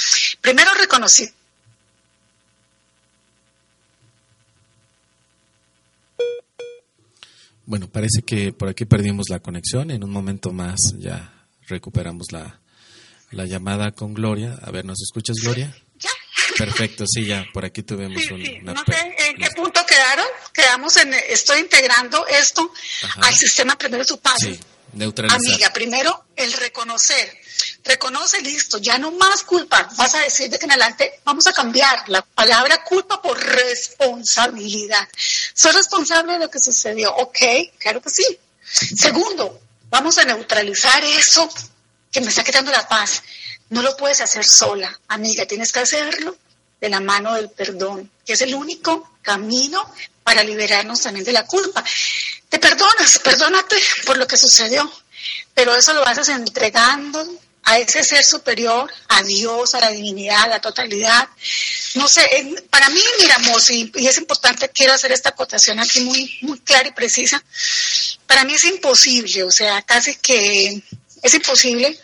primero 0.41 0.73
reconocí 0.75 1.33
Bueno, 7.75 7.91
parece 7.91 8.23
que 8.25 8.53
por 8.53 8.69
aquí 8.69 8.85
perdimos 8.85 9.31
la 9.31 9.41
conexión. 9.41 9.91
En 9.91 10.05
un 10.05 10.13
momento 10.13 10.53
más 10.53 10.77
ya 10.97 11.33
recuperamos 11.67 12.31
la, 12.31 12.61
la 13.33 13.47
llamada 13.47 13.91
con 13.91 14.15
Gloria. 14.15 14.57
A 14.63 14.71
ver, 14.71 14.85
¿nos 14.85 15.03
escuchas, 15.03 15.39
Gloria? 15.43 15.77
Ya, 15.99 16.09
Perfecto, 16.57 17.05
sí, 17.05 17.25
ya, 17.25 17.45
por 17.53 17.65
aquí 17.65 17.83
tuvimos 17.83 18.23
Sí, 18.23 18.33
un, 18.33 18.45
sí. 18.45 18.59
una... 18.63 18.75
No 18.75 18.85
sé 18.87 19.17
en 19.27 19.37
qué 19.39 19.49
punto 19.57 19.81
quedaron. 19.89 20.25
Quedamos 20.53 20.97
en, 20.99 21.15
estoy 21.29 21.59
integrando 21.63 22.25
esto 22.29 22.71
Ajá. 23.03 23.23
al 23.27 23.35
sistema 23.35 23.77
primero 23.77 24.05
tu 24.05 24.21
paso. 24.21 24.47
Sí, 24.47 24.61
Amiga, 25.35 25.73
primero 25.73 26.27
el 26.37 26.53
reconocer. 26.53 27.39
Reconoce, 27.85 28.41
listo, 28.41 28.79
ya 28.79 28.99
no 28.99 29.11
más 29.13 29.43
culpa. 29.43 29.89
Vas 29.97 30.15
a 30.15 30.21
decir 30.21 30.51
de 30.51 30.59
que 30.59 30.65
en 30.65 30.73
adelante 30.73 31.21
vamos 31.25 31.47
a 31.47 31.53
cambiar 31.53 32.09
la 32.09 32.23
palabra 32.23 32.83
culpa 32.85 33.21
por 33.21 33.39
responsabilidad. 33.39 35.09
Soy 35.55 35.73
responsable 35.73 36.35
de 36.35 36.39
lo 36.41 36.51
que 36.51 36.59
sucedió. 36.59 37.15
Ok, 37.17 37.39
claro 37.79 38.01
que 38.01 38.11
sí. 38.11 38.39
Segundo, 38.63 39.61
vamos 39.91 40.19
a 40.19 40.25
neutralizar 40.25 41.05
eso 41.05 41.49
que 42.11 42.21
me 42.21 42.29
está 42.29 42.43
quitando 42.43 42.71
la 42.71 42.89
paz. 42.89 43.23
No 43.71 43.83
lo 43.83 43.97
puedes 43.97 44.21
hacer 44.21 44.45
sola, 44.45 44.99
amiga, 45.09 45.47
tienes 45.47 45.73
que 45.73 45.81
hacerlo 45.81 46.37
de 46.81 46.89
la 46.89 47.01
mano 47.01 47.35
del 47.35 47.51
perdón, 47.51 48.11
que 48.25 48.35
es 48.35 48.43
el 48.43 48.55
único 48.55 49.17
camino 49.23 49.91
para 50.25 50.43
liberarnos 50.43 51.03
también 51.03 51.25
de 51.25 51.33
la 51.33 51.47
culpa. 51.47 51.85
Te 52.49 52.59
perdonas, 52.59 53.19
perdónate 53.23 53.77
por 54.07 54.17
lo 54.17 54.27
que 54.27 54.37
sucedió, 54.37 54.91
pero 55.55 55.77
eso 55.77 55.93
lo 55.93 56.07
haces 56.07 56.31
entregando 56.31 57.25
a 57.65 57.79
ese 57.79 58.05
ser 58.05 58.25
superior, 58.25 58.93
a 59.09 59.23
Dios, 59.23 59.75
a 59.75 59.81
la 59.81 59.91
divinidad, 59.91 60.43
a 60.45 60.49
la 60.49 60.61
totalidad. 60.61 61.29
No 61.95 62.09
sé, 62.09 62.27
para 62.69 62.89
mí, 62.91 63.01
mira, 63.21 63.39
Mosi, 63.39 63.91
y 63.95 64.07
es 64.07 64.19
importante, 64.19 64.69
quiero 64.69 64.93
hacer 64.93 65.13
esta 65.13 65.31
acotación 65.31 65.79
aquí 65.79 66.01
muy, 66.01 66.39
muy 66.43 66.59
clara 66.61 66.89
y 66.89 66.93
precisa. 66.93 67.43
Para 68.27 68.45
mí 68.45 68.55
es 68.55 68.65
imposible, 68.65 69.45
o 69.45 69.51
sea, 69.51 69.81
casi 69.83 70.17
que 70.17 70.83
es 71.23 71.35
imposible 71.35 71.99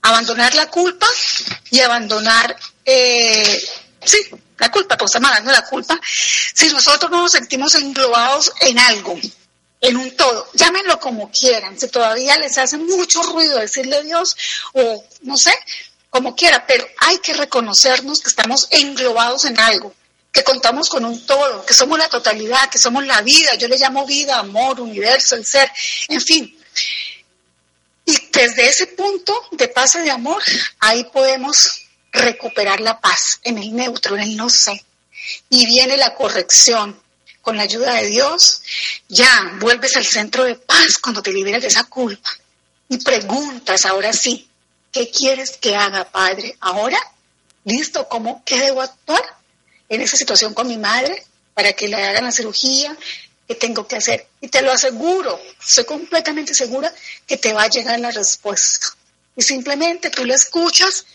abandonar 0.00 0.54
la 0.54 0.66
culpa 0.66 1.06
y 1.70 1.80
abandonar, 1.80 2.56
eh, 2.84 3.62
sí, 4.04 4.18
la 4.62 4.70
culpa, 4.70 4.96
pues 4.96 5.10
estamos 5.10 5.28
hablando 5.28 5.50
de 5.50 5.56
la 5.56 5.66
culpa, 5.66 6.00
si 6.54 6.68
nosotros 6.68 7.10
no 7.10 7.22
nos 7.22 7.32
sentimos 7.32 7.74
englobados 7.74 8.52
en 8.60 8.78
algo, 8.78 9.18
en 9.80 9.96
un 9.96 10.16
todo, 10.16 10.48
llámenlo 10.54 11.00
como 11.00 11.30
quieran, 11.32 11.78
si 11.78 11.88
todavía 11.88 12.38
les 12.38 12.56
hace 12.58 12.78
mucho 12.78 13.22
ruido 13.24 13.58
decirle 13.58 14.04
Dios 14.04 14.36
o 14.74 15.04
no 15.22 15.36
sé, 15.36 15.52
como 16.10 16.36
quiera, 16.36 16.64
pero 16.64 16.86
hay 16.98 17.18
que 17.18 17.32
reconocernos 17.32 18.20
que 18.20 18.28
estamos 18.28 18.68
englobados 18.70 19.44
en 19.46 19.58
algo, 19.58 19.92
que 20.30 20.44
contamos 20.44 20.88
con 20.88 21.04
un 21.04 21.26
todo, 21.26 21.66
que 21.66 21.74
somos 21.74 21.98
la 21.98 22.08
totalidad, 22.08 22.70
que 22.70 22.78
somos 22.78 23.04
la 23.04 23.20
vida, 23.22 23.56
yo 23.58 23.66
le 23.66 23.78
llamo 23.78 24.06
vida, 24.06 24.38
amor, 24.38 24.80
universo, 24.80 25.34
el 25.34 25.44
ser, 25.44 25.68
en 26.08 26.20
fin. 26.20 26.56
Y 28.04 28.16
desde 28.30 28.68
ese 28.68 28.86
punto 28.88 29.34
de 29.50 29.66
paz 29.66 29.96
y 29.96 30.02
de 30.02 30.10
amor, 30.12 30.42
ahí 30.78 31.02
podemos 31.04 31.82
recuperar 32.12 32.80
la 32.80 33.00
paz 33.00 33.40
en 33.42 33.58
el 33.58 33.74
neutro, 33.74 34.16
en 34.16 34.22
el 34.22 34.36
no 34.36 34.48
sé. 34.48 34.84
Y 35.48 35.66
viene 35.66 35.96
la 35.96 36.14
corrección. 36.14 37.00
Con 37.40 37.56
la 37.56 37.64
ayuda 37.64 37.94
de 37.94 38.06
Dios, 38.06 38.62
ya 39.08 39.56
vuelves 39.58 39.96
al 39.96 40.06
centro 40.06 40.44
de 40.44 40.54
paz 40.54 40.98
cuando 41.02 41.20
te 41.20 41.32
liberas 41.32 41.62
de 41.62 41.66
esa 41.66 41.82
culpa. 41.82 42.30
Y 42.88 42.98
preguntas, 42.98 43.84
ahora 43.84 44.12
sí, 44.12 44.48
¿qué 44.92 45.10
quieres 45.10 45.56
que 45.56 45.74
haga, 45.74 46.04
Padre? 46.04 46.56
Ahora, 46.60 46.98
listo, 47.64 48.08
¿cómo, 48.08 48.44
qué 48.44 48.60
debo 48.60 48.80
actuar 48.80 49.24
en 49.88 50.02
esa 50.02 50.16
situación 50.16 50.54
con 50.54 50.68
mi 50.68 50.76
madre 50.76 51.26
para 51.52 51.72
que 51.72 51.88
le 51.88 51.96
hagan 51.96 52.24
la 52.24 52.30
cirugía? 52.30 52.96
¿Qué 53.48 53.56
tengo 53.56 53.88
que 53.88 53.96
hacer? 53.96 54.28
Y 54.40 54.46
te 54.46 54.62
lo 54.62 54.70
aseguro, 54.70 55.40
soy 55.58 55.84
completamente 55.84 56.54
segura 56.54 56.94
que 57.26 57.38
te 57.38 57.52
va 57.52 57.64
a 57.64 57.68
llegar 57.68 57.98
la 57.98 58.12
respuesta. 58.12 58.86
Y 59.34 59.42
simplemente 59.42 60.10
tú 60.10 60.24
la 60.24 60.36
escuchas 60.36 61.06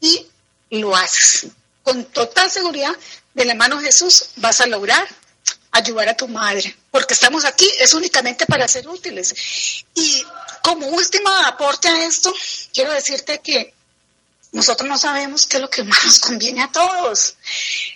y 0.00 0.26
lo 0.70 0.94
haces. 0.96 1.46
Con 1.82 2.04
total 2.06 2.50
seguridad, 2.50 2.94
de 3.34 3.44
la 3.44 3.54
mano 3.54 3.78
de 3.78 3.86
Jesús 3.86 4.30
vas 4.36 4.60
a 4.60 4.66
lograr 4.66 5.06
ayudar 5.72 6.08
a 6.08 6.16
tu 6.16 6.26
madre, 6.26 6.76
porque 6.90 7.14
estamos 7.14 7.44
aquí 7.44 7.70
es 7.78 7.94
únicamente 7.94 8.44
para 8.46 8.66
ser 8.66 8.88
útiles. 8.88 9.84
Y 9.94 10.24
como 10.62 10.86
último 10.88 11.28
aporte 11.46 11.88
a 11.88 12.04
esto, 12.06 12.34
quiero 12.72 12.92
decirte 12.92 13.40
que 13.40 13.72
nosotros 14.52 14.88
no 14.88 14.98
sabemos 14.98 15.46
qué 15.46 15.58
es 15.58 15.62
lo 15.62 15.70
que 15.70 15.84
más 15.84 16.04
nos 16.04 16.18
conviene 16.18 16.62
a 16.62 16.72
todos. 16.72 17.36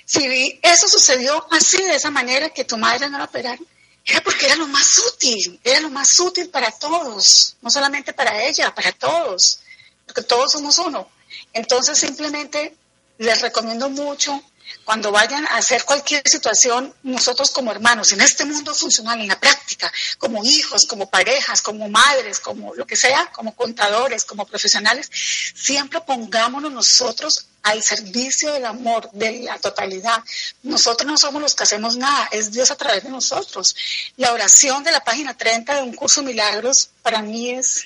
Si 0.05 0.61
eso 0.63 0.89
sucedió 0.89 1.47
así, 1.51 1.83
de 1.83 1.97
esa 1.97 2.11
manera, 2.11 2.51
que 2.51 2.65
tu 2.65 2.77
madre 2.77 3.11
no 3.11 3.19
la 3.19 3.25
operaron, 3.25 3.67
era 4.07 4.21
porque 4.23 4.47
era 4.47 4.57
lo 4.57 4.69
más 4.69 4.99
útil, 5.13 5.59
era 5.65 5.81
lo 5.81 5.91
más 5.91 6.19
útil 6.21 6.51
para 6.51 6.71
todos, 6.71 7.57
no 7.61 7.71
solamente 7.71 8.13
para 8.13 8.45
ella, 8.45 8.73
para 8.75 8.93
todos, 8.93 9.61
porque 10.07 10.23
todos 10.23 10.53
somos 10.53 10.79
uno. 10.79 11.09
Entonces 11.53 11.99
simplemente 11.99 12.77
les 13.19 13.41
recomiendo 13.41 13.89
mucho 13.91 14.43
cuando 14.85 15.13
vayan 15.13 15.47
a 15.47 15.57
hacer 15.57 15.85
cualquier 15.85 16.23
situación, 16.29 16.95
nosotros 17.03 17.51
como 17.51 17.71
hermanos, 17.71 18.13
en 18.13 18.21
este 18.21 18.45
mundo 18.45 18.75
funcional, 18.75 19.21
en 19.21 19.29
la 19.29 19.41
práctica, 19.41 19.91
como 20.19 20.45
hijos, 20.45 20.87
como 20.87 21.09
parejas, 21.09 21.63
como 21.63 21.89
madres, 21.89 22.41
como 22.41 22.75
lo 22.75 22.87
que 22.87 22.97
sea, 22.97 23.31
como 23.33 23.55
contadores, 23.55 24.25
como 24.25 24.47
profesionales, 24.47 25.11
siempre 25.55 26.01
pongámonos 26.01 26.71
nosotros 26.71 27.47
al 27.63 27.83
servicio 27.83 28.53
del 28.53 28.67
amor, 28.67 29.11
de 29.13 29.41
la 29.41 29.59
totalidad. 29.59 30.23
Nosotros 30.63 31.11
no 31.11 31.17
somos 31.17 31.41
los 31.41 31.55
que 31.55 31.63
hacemos 31.63 31.97
nada, 31.97 32.29
es 32.31 32.53
Dios 32.53 32.71
a 32.71 32.77
través 32.77 33.05
de 33.05 33.11
nosotros. 33.11 33.75
La 34.17 34.33
oración 34.33 34.85
de 34.85 34.93
la 34.93 35.03
página 35.03 35.37
30 35.37 35.77
de 35.77 35.83
un 35.83 35.95
curso 35.95 36.21
de 36.21 36.27
milagros 36.27 36.91
para 37.03 37.23
mí 37.23 37.51
es 37.51 37.85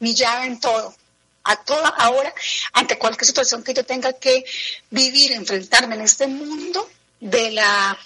mi 0.00 0.14
llave 0.14 0.46
en 0.46 0.58
todo 0.58 0.96
a 1.44 1.56
toda 1.56 1.88
ahora, 1.88 2.32
ante 2.72 2.98
cualquier 2.98 3.26
situación 3.26 3.62
que 3.62 3.74
yo 3.74 3.84
tenga 3.84 4.12
que 4.12 4.44
vivir, 4.90 5.32
enfrentarme 5.32 5.94
en 5.96 6.02
este 6.02 6.26
mundo 6.26 6.88
de 7.20 7.52
la 7.52 7.98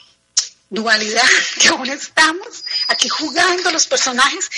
dualidad 0.69 1.25
que 1.61 1.69
aún 1.69 1.89
estamos 1.89 2.65
aquí 2.89 3.09
jugando 3.09 3.71
los 3.71 3.87
personajes. 3.87 4.49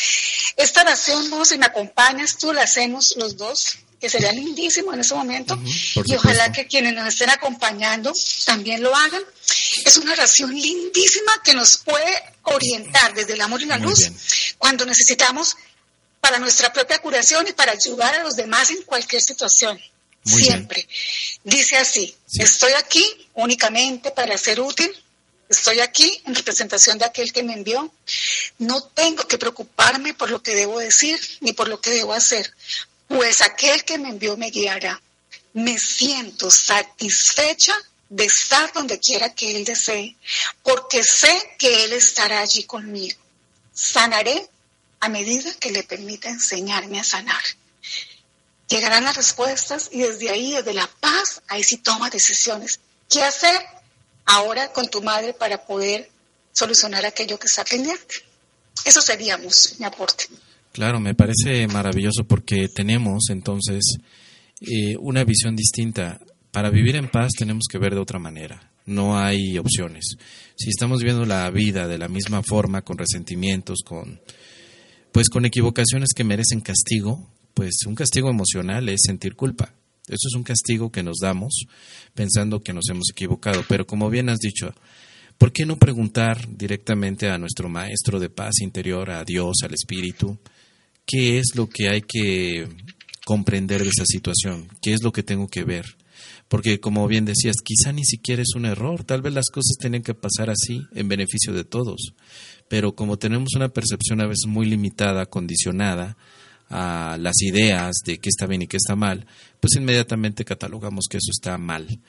Esta 0.56 0.82
oración, 0.82 1.30
vos, 1.30 1.48
si 1.48 1.58
me 1.58 1.66
acompañas, 1.66 2.36
tú 2.38 2.52
la 2.52 2.62
hacemos 2.62 3.14
los 3.16 3.36
dos, 3.36 3.78
que 4.00 4.08
sería 4.08 4.32
lindísimo 4.32 4.92
en 4.94 5.00
ese 5.00 5.14
momento, 5.14 5.58
y 6.04 6.14
ojalá 6.14 6.52
que 6.52 6.66
quienes 6.66 6.94
nos 6.94 7.08
estén 7.08 7.30
acompañando 7.30 8.12
también 8.46 8.82
lo 8.82 8.94
hagan. 8.94 9.22
Es 9.84 9.96
una 9.96 10.12
oración 10.12 10.54
lindísima 10.54 11.32
que 11.42 11.54
nos 11.54 11.78
puede 11.78 12.14
orientar 12.42 13.12
desde 13.14 13.32
el 13.32 13.40
amor 13.40 13.60
y 13.62 13.66
la 13.66 13.78
Muy 13.78 13.88
luz 13.88 13.98
bien. 14.00 14.16
cuando 14.58 14.86
necesitamos 14.86 15.56
para 16.20 16.38
nuestra 16.38 16.72
propia 16.72 16.98
curación 16.98 17.46
y 17.48 17.52
para 17.52 17.72
ayudar 17.72 18.14
a 18.14 18.22
los 18.22 18.36
demás 18.36 18.70
en 18.70 18.82
cualquier 18.82 19.22
situación. 19.22 19.80
Muy 20.24 20.42
Siempre. 20.42 20.88
Dice 21.44 21.76
así, 21.76 22.14
Sí. 22.26 22.42
estoy 22.42 22.72
aquí 22.72 23.04
únicamente 23.34 24.10
para 24.10 24.36
ser 24.36 24.60
útil, 24.60 24.90
estoy 25.48 25.80
aquí 25.80 26.20
en 26.26 26.34
representación 26.34 26.98
de 26.98 27.06
aquel 27.06 27.32
que 27.32 27.42
me 27.42 27.54
envió, 27.54 27.92
no 28.58 28.82
tengo 28.82 29.26
que 29.26 29.38
preocuparme 29.38 30.12
por 30.14 30.30
lo 30.30 30.42
que 30.42 30.54
debo 30.54 30.78
decir 30.78 31.18
ni 31.40 31.52
por 31.52 31.68
lo 31.68 31.80
que 31.80 31.90
debo 31.90 32.12
hacer, 32.12 32.52
pues 33.06 33.40
aquel 33.40 33.84
que 33.84 33.96
me 33.98 34.10
envió 34.10 34.36
me 34.36 34.50
guiará. 34.50 35.00
Me 35.54 35.78
siento 35.78 36.50
satisfecha 36.50 37.74
de 38.10 38.24
estar 38.24 38.70
donde 38.74 38.98
quiera 39.00 39.34
que 39.34 39.56
Él 39.56 39.64
desee, 39.64 40.16
porque 40.62 41.02
sé 41.02 41.34
que 41.58 41.84
Él 41.84 41.92
estará 41.94 42.40
allí 42.40 42.64
conmigo. 42.64 43.18
Sanaré 43.72 44.48
a 45.00 45.08
medida 45.08 45.52
que 45.60 45.70
le 45.70 45.82
permita 45.82 46.28
enseñarme 46.28 47.00
a 47.00 47.04
sanar. 47.04 47.42
Llegarán 48.68 49.04
las 49.04 49.16
respuestas 49.16 49.90
y 49.92 50.00
desde 50.00 50.30
ahí, 50.30 50.52
desde 50.52 50.74
la 50.74 50.88
paz, 51.00 51.42
ahí 51.48 51.62
sí 51.62 51.78
toma 51.78 52.10
decisiones. 52.10 52.80
¿Qué 53.08 53.22
hacer 53.22 53.54
ahora 54.26 54.72
con 54.72 54.88
tu 54.88 55.02
madre 55.02 55.32
para 55.32 55.64
poder 55.64 56.10
solucionar 56.52 57.06
aquello 57.06 57.38
que 57.38 57.46
está 57.46 57.64
pendiente? 57.64 58.16
Eso 58.84 59.00
seríamos 59.00 59.76
mi 59.78 59.86
aporte. 59.86 60.26
Claro, 60.72 61.00
me 61.00 61.14
parece 61.14 61.66
maravilloso 61.66 62.24
porque 62.24 62.68
tenemos 62.68 63.30
entonces 63.30 63.96
eh, 64.60 64.96
una 64.98 65.24
visión 65.24 65.56
distinta. 65.56 66.20
Para 66.50 66.70
vivir 66.70 66.96
en 66.96 67.08
paz 67.08 67.32
tenemos 67.38 67.64
que 67.70 67.78
ver 67.78 67.94
de 67.94 68.00
otra 68.00 68.18
manera. 68.18 68.70
No 68.84 69.18
hay 69.18 69.58
opciones. 69.58 70.16
Si 70.56 70.70
estamos 70.70 71.02
viendo 71.02 71.24
la 71.24 71.50
vida 71.50 71.86
de 71.86 71.98
la 71.98 72.08
misma 72.08 72.42
forma, 72.42 72.82
con 72.82 72.98
resentimientos, 72.98 73.80
con 73.84 74.20
pues 75.12 75.28
con 75.28 75.44
equivocaciones 75.44 76.10
que 76.14 76.24
merecen 76.24 76.60
castigo, 76.60 77.28
pues 77.54 77.74
un 77.86 77.94
castigo 77.94 78.30
emocional 78.30 78.88
es 78.88 79.00
sentir 79.04 79.34
culpa. 79.34 79.74
Eso 80.06 80.28
es 80.28 80.34
un 80.34 80.42
castigo 80.42 80.90
que 80.90 81.02
nos 81.02 81.18
damos 81.18 81.66
pensando 82.14 82.62
que 82.62 82.72
nos 82.72 82.88
hemos 82.88 83.10
equivocado. 83.10 83.62
Pero 83.68 83.86
como 83.86 84.08
bien 84.10 84.28
has 84.28 84.38
dicho, 84.38 84.74
¿por 85.36 85.52
qué 85.52 85.66
no 85.66 85.78
preguntar 85.78 86.48
directamente 86.56 87.28
a 87.28 87.38
nuestro 87.38 87.68
maestro 87.68 88.18
de 88.18 88.30
paz 88.30 88.60
interior, 88.60 89.10
a 89.10 89.24
Dios, 89.24 89.58
al 89.62 89.74
Espíritu, 89.74 90.38
qué 91.04 91.38
es 91.38 91.54
lo 91.54 91.68
que 91.68 91.88
hay 91.88 92.02
que 92.02 92.68
comprender 93.24 93.82
de 93.82 93.90
esa 93.90 94.04
situación? 94.06 94.68
¿Qué 94.80 94.94
es 94.94 95.02
lo 95.02 95.12
que 95.12 95.22
tengo 95.22 95.48
que 95.48 95.64
ver? 95.64 95.84
Porque 96.48 96.80
como 96.80 97.06
bien 97.06 97.26
decías, 97.26 97.56
quizá 97.62 97.92
ni 97.92 98.04
siquiera 98.04 98.42
es 98.42 98.54
un 98.56 98.64
error, 98.64 99.04
tal 99.04 99.20
vez 99.20 99.34
las 99.34 99.50
cosas 99.52 99.76
tienen 99.78 100.02
que 100.02 100.14
pasar 100.14 100.48
así 100.48 100.86
en 100.94 101.08
beneficio 101.08 101.52
de 101.52 101.64
todos. 101.64 102.14
Pero 102.68 102.94
como 102.94 103.18
tenemos 103.18 103.50
una 103.56 103.68
percepción 103.68 104.20
a 104.20 104.26
veces 104.26 104.46
muy 104.46 104.66
limitada, 104.66 105.26
condicionada 105.26 106.16
a 106.70 107.16
las 107.18 107.40
ideas 107.40 107.96
de 108.04 108.18
qué 108.18 108.28
está 108.28 108.46
bien 108.46 108.62
y 108.62 108.66
qué 108.66 108.76
está 108.76 108.94
mal, 108.94 109.26
pues 109.60 109.74
inmediatamente 109.76 110.44
catalogamos 110.44 111.06
que 111.10 111.16
eso 111.16 111.30
está 111.30 111.56
mal. 111.58 112.00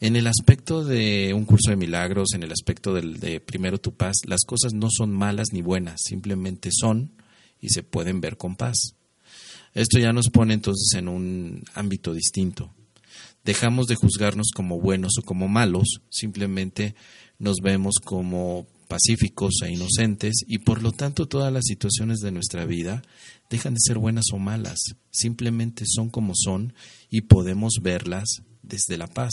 En 0.00 0.16
el 0.16 0.26
aspecto 0.26 0.84
de 0.84 1.32
un 1.32 1.44
curso 1.44 1.70
de 1.70 1.76
milagros, 1.76 2.34
en 2.34 2.42
el 2.42 2.52
aspecto 2.52 2.92
del, 2.92 3.20
de 3.20 3.40
primero 3.40 3.78
tu 3.78 3.94
paz, 3.94 4.16
las 4.26 4.40
cosas 4.44 4.72
no 4.74 4.88
son 4.90 5.12
malas 5.12 5.48
ni 5.52 5.62
buenas, 5.62 6.00
simplemente 6.02 6.70
son 6.72 7.12
y 7.60 7.68
se 7.68 7.82
pueden 7.82 8.20
ver 8.20 8.36
con 8.36 8.56
paz. 8.56 8.96
Esto 9.74 9.98
ya 9.98 10.12
nos 10.12 10.28
pone 10.28 10.54
entonces 10.54 10.98
en 10.98 11.08
un 11.08 11.62
ámbito 11.74 12.12
distinto. 12.12 12.74
Dejamos 13.44 13.86
de 13.86 13.94
juzgarnos 13.94 14.50
como 14.54 14.80
buenos 14.80 15.12
o 15.18 15.22
como 15.22 15.48
malos, 15.48 16.00
simplemente 16.10 16.94
nos 17.38 17.58
vemos 17.62 17.94
como 18.04 18.66
pacíficos 18.92 19.54
e 19.62 19.72
inocentes 19.72 20.44
y 20.46 20.58
por 20.58 20.82
lo 20.82 20.92
tanto 20.92 21.26
todas 21.26 21.50
las 21.50 21.64
situaciones 21.64 22.18
de 22.18 22.30
nuestra 22.30 22.66
vida 22.66 23.02
dejan 23.48 23.72
de 23.72 23.80
ser 23.80 23.96
buenas 23.96 24.26
o 24.34 24.38
malas, 24.38 24.76
simplemente 25.10 25.84
son 25.86 26.10
como 26.10 26.34
son 26.36 26.74
y 27.08 27.22
podemos 27.22 27.76
verlas 27.80 28.42
desde 28.62 28.98
la 28.98 29.06
paz. 29.06 29.32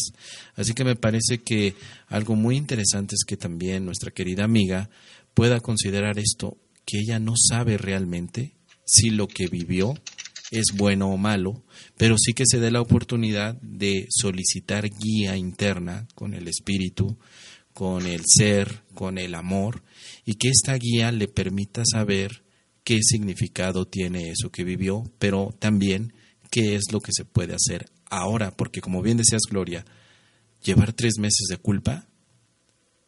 Así 0.55 0.74
que 0.74 0.86
me 0.86 0.95
parece 0.95 1.39
que 1.39 1.76
algo 2.07 2.38
muy 2.38 2.55
interesante 2.55 3.16
es 3.16 3.26
que 3.28 3.36
también 3.36 3.84
nuestra 3.84 4.12
querida 4.12 4.45
amiga 4.45 4.89
pueda 5.34 5.60
considerar 5.60 6.20
esto, 6.20 6.55
que 6.86 6.99
ella 6.99 7.20
no 7.20 7.34
sabe 7.36 7.78
realmente 7.78 8.55
si 8.86 9.10
lo 9.10 9.28
que 9.28 9.47
vivió 9.47 9.93
es 10.51 10.68
bueno 10.74 11.10
o 11.10 11.18
malo, 11.18 11.66
pero 11.97 12.16
sí 12.18 12.32
que 12.32 12.45
se 12.47 12.62
dé 12.62 12.72
la 12.72 12.80
oportunidad 12.80 13.55
de 13.62 14.07
solicitar 14.10 14.89
guía 14.89 15.36
interna 15.36 16.07
con 16.16 16.34
el 16.34 16.47
espíritu, 16.47 17.18
con 17.80 18.06
el 18.06 18.24
ser, 18.26 18.84
con 18.94 19.18
el 19.18 19.34
amor, 19.34 19.84
y 20.26 20.34
que 20.34 20.50
esta 20.50 20.74
guía 20.74 21.14
le 21.14 21.30
permita 21.30 21.84
saber 21.90 22.44
qué 22.84 23.00
significado 23.02 23.88
tiene 23.88 24.32
eso 24.32 24.52
que 24.52 24.66
vivió, 24.66 25.10
pero 25.18 25.56
también 25.60 26.12
qué 26.52 26.76
es 26.76 26.92
lo 26.92 27.00
que 27.00 27.14
se 27.14 27.24
puede 27.24 27.56
hacer 27.56 27.90
ahora, 28.10 28.52
porque 28.52 28.82
como 28.82 29.02
bien 29.02 29.16
decías, 29.16 29.44
Gloria, 29.50 29.86
llevar 30.62 30.92
tres 30.92 31.20
meses 31.20 31.48
de 31.50 31.56
culpa 31.56 32.10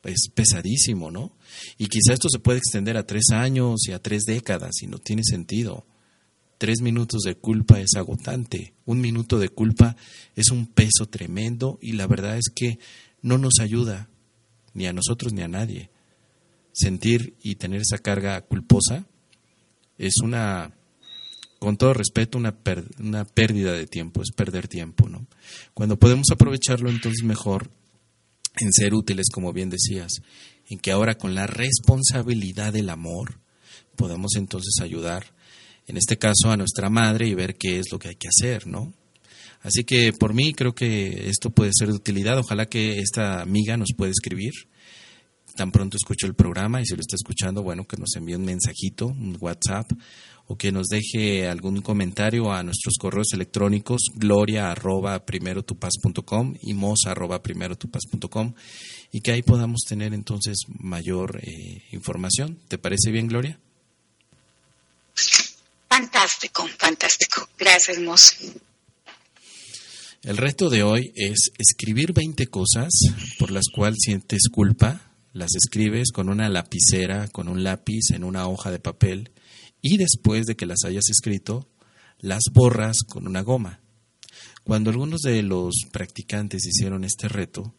es 0.06 0.30
pesadísimo, 0.34 1.12
¿no? 1.12 1.36
Y 1.78 1.88
quizá 1.88 2.14
esto 2.14 2.30
se 2.30 2.40
puede 2.40 2.60
extender 2.60 2.96
a 2.96 3.06
tres 3.06 3.26
años 3.34 3.82
y 3.90 3.92
a 3.92 4.02
tres 4.02 4.24
décadas 4.24 4.82
y 4.82 4.88
no 4.88 5.00
tiene 5.00 5.24
sentido. 5.26 5.86
Tres 6.58 6.80
minutos 6.80 7.24
de 7.24 7.36
culpa 7.36 7.82
es 7.82 7.96
agotante. 7.98 8.74
Un 8.86 9.02
minuto 9.02 9.38
de 9.38 9.50
culpa 9.50 9.98
es 10.34 10.50
un 10.50 10.66
peso 10.66 11.08
tremendo 11.08 11.78
y 11.82 11.92
la 11.92 12.08
verdad 12.08 12.38
es 12.38 12.46
que 12.56 12.80
no 13.22 13.38
nos 13.38 13.60
ayuda 13.60 14.11
ni 14.74 14.88
a 14.88 14.94
nosotros 14.94 15.34
ni 15.34 15.42
a 15.42 15.48
nadie. 15.48 15.90
Sentir 16.72 17.36
y 17.42 17.56
tener 17.56 17.82
esa 17.82 17.98
carga 17.98 18.42
culposa 18.42 19.06
es 19.98 20.16
una, 20.24 20.74
con 21.60 21.78
todo 21.78 21.94
respeto, 21.94 22.38
una, 22.38 22.56
una 23.00 23.26
pérdida 23.26 23.74
de 23.74 23.88
tiempo, 23.88 24.22
es 24.22 24.32
perder 24.32 24.68
tiempo. 24.68 25.10
¿no? 25.10 25.28
Cuando 25.74 26.00
podemos 26.00 26.28
aprovecharlo, 26.32 26.90
entonces 26.90 27.24
mejor 27.24 27.70
en 28.60 28.72
ser 28.74 28.94
útiles, 28.94 29.28
como 29.32 29.54
bien 29.54 29.70
decías, 29.70 30.22
en 30.70 30.80
que 30.80 30.92
ahora 30.92 31.16
con 31.16 31.36
la 31.36 31.48
responsabilidad 31.48 32.74
del 32.74 32.90
amor 32.90 33.40
podamos 33.96 34.36
entonces 34.36 34.82
ayudar, 34.82 35.26
en 35.88 35.98
este 35.98 36.18
caso 36.18 36.50
a 36.50 36.58
nuestra 36.58 36.90
madre 36.90 37.28
y 37.28 37.36
ver 37.36 37.56
qué 37.56 37.80
es 37.80 37.92
lo 37.92 38.00
que 38.00 38.10
hay 38.10 38.16
que 38.16 38.30
hacer, 38.30 38.68
¿no? 38.68 38.94
Así 39.64 39.84
que 39.84 40.12
por 40.14 40.34
mí 40.34 40.54
creo 40.54 40.74
que 40.74 41.30
esto 41.30 41.52
puede 41.52 41.72
ser 41.74 41.90
de 41.90 41.96
utilidad. 41.96 42.38
Ojalá 42.38 42.66
que 42.66 43.00
esta 43.00 43.42
amiga 43.42 43.78
nos 43.78 43.90
pueda 43.96 44.12
escribir. 44.12 44.54
Tan 45.56 45.72
pronto 45.72 45.98
escucho 45.98 46.28
el 46.28 46.34
programa 46.34 46.82
y 46.82 46.86
si 46.86 46.96
lo 46.96 47.02
está 47.02 47.16
escuchando, 47.16 47.62
bueno, 47.62 47.86
que 47.86 47.98
nos 47.98 48.16
envíe 48.16 48.36
un 48.36 48.46
mensajito, 48.46 49.08
un 49.08 49.38
WhatsApp 49.40 49.92
o 50.48 50.58
que 50.58 50.72
nos 50.72 50.88
deje 50.88 51.48
algún 51.48 51.82
comentario 51.82 52.52
a 52.52 52.64
nuestros 52.64 52.96
correos 53.00 53.28
electrónicos 53.34 54.02
gloria 54.16 54.72
arroba 54.72 55.26
primerotupaz.com 55.26 56.56
y 56.62 56.74
mos 56.74 57.02
arroba 57.06 57.42
primerotupaz.com 57.42 58.54
y 59.12 59.22
que 59.22 59.32
ahí 59.32 59.44
podamos 59.44 59.82
tener 59.88 60.14
entonces 60.14 60.64
mayor 60.68 61.40
eh, 61.44 61.84
información. 61.92 62.60
¿Te 62.68 62.78
parece 62.78 63.12
bien, 63.12 63.28
Gloria? 63.28 63.60
Fantástico, 65.90 66.68
fantástico. 66.78 67.48
Gracias, 67.58 68.00
Mos. 68.00 68.38
El 70.24 70.38
reto 70.38 70.70
de 70.70 70.84
hoy 70.84 71.12
es 71.16 71.50
escribir 71.58 72.14
20 72.14 72.46
cosas 72.46 72.92
por 73.40 73.50
las 73.50 73.70
cuales 73.74 73.98
sientes 74.04 74.50
culpa, 74.52 75.16
las 75.34 75.56
escribes 75.56 76.12
con 76.12 76.30
una 76.30 76.48
lapicera, 76.48 77.28
con 77.30 77.48
un 77.48 77.64
lápiz 77.64 78.12
en 78.14 78.24
una 78.24 78.48
hoja 78.48 78.70
de 78.70 78.78
papel 78.78 79.32
y 79.82 79.98
después 79.98 80.46
de 80.46 80.56
que 80.56 80.68
las 80.68 80.84
hayas 80.86 81.10
escrito, 81.10 81.68
las 82.20 82.44
borras 82.54 82.98
con 83.00 83.26
una 83.28 83.42
goma. 83.42 83.82
Cuando 84.64 84.92
algunos 84.92 85.22
de 85.22 85.42
los 85.42 85.74
practicantes 85.92 86.68
hicieron 86.68 87.04
este 87.04 87.28
reto, 87.28 87.74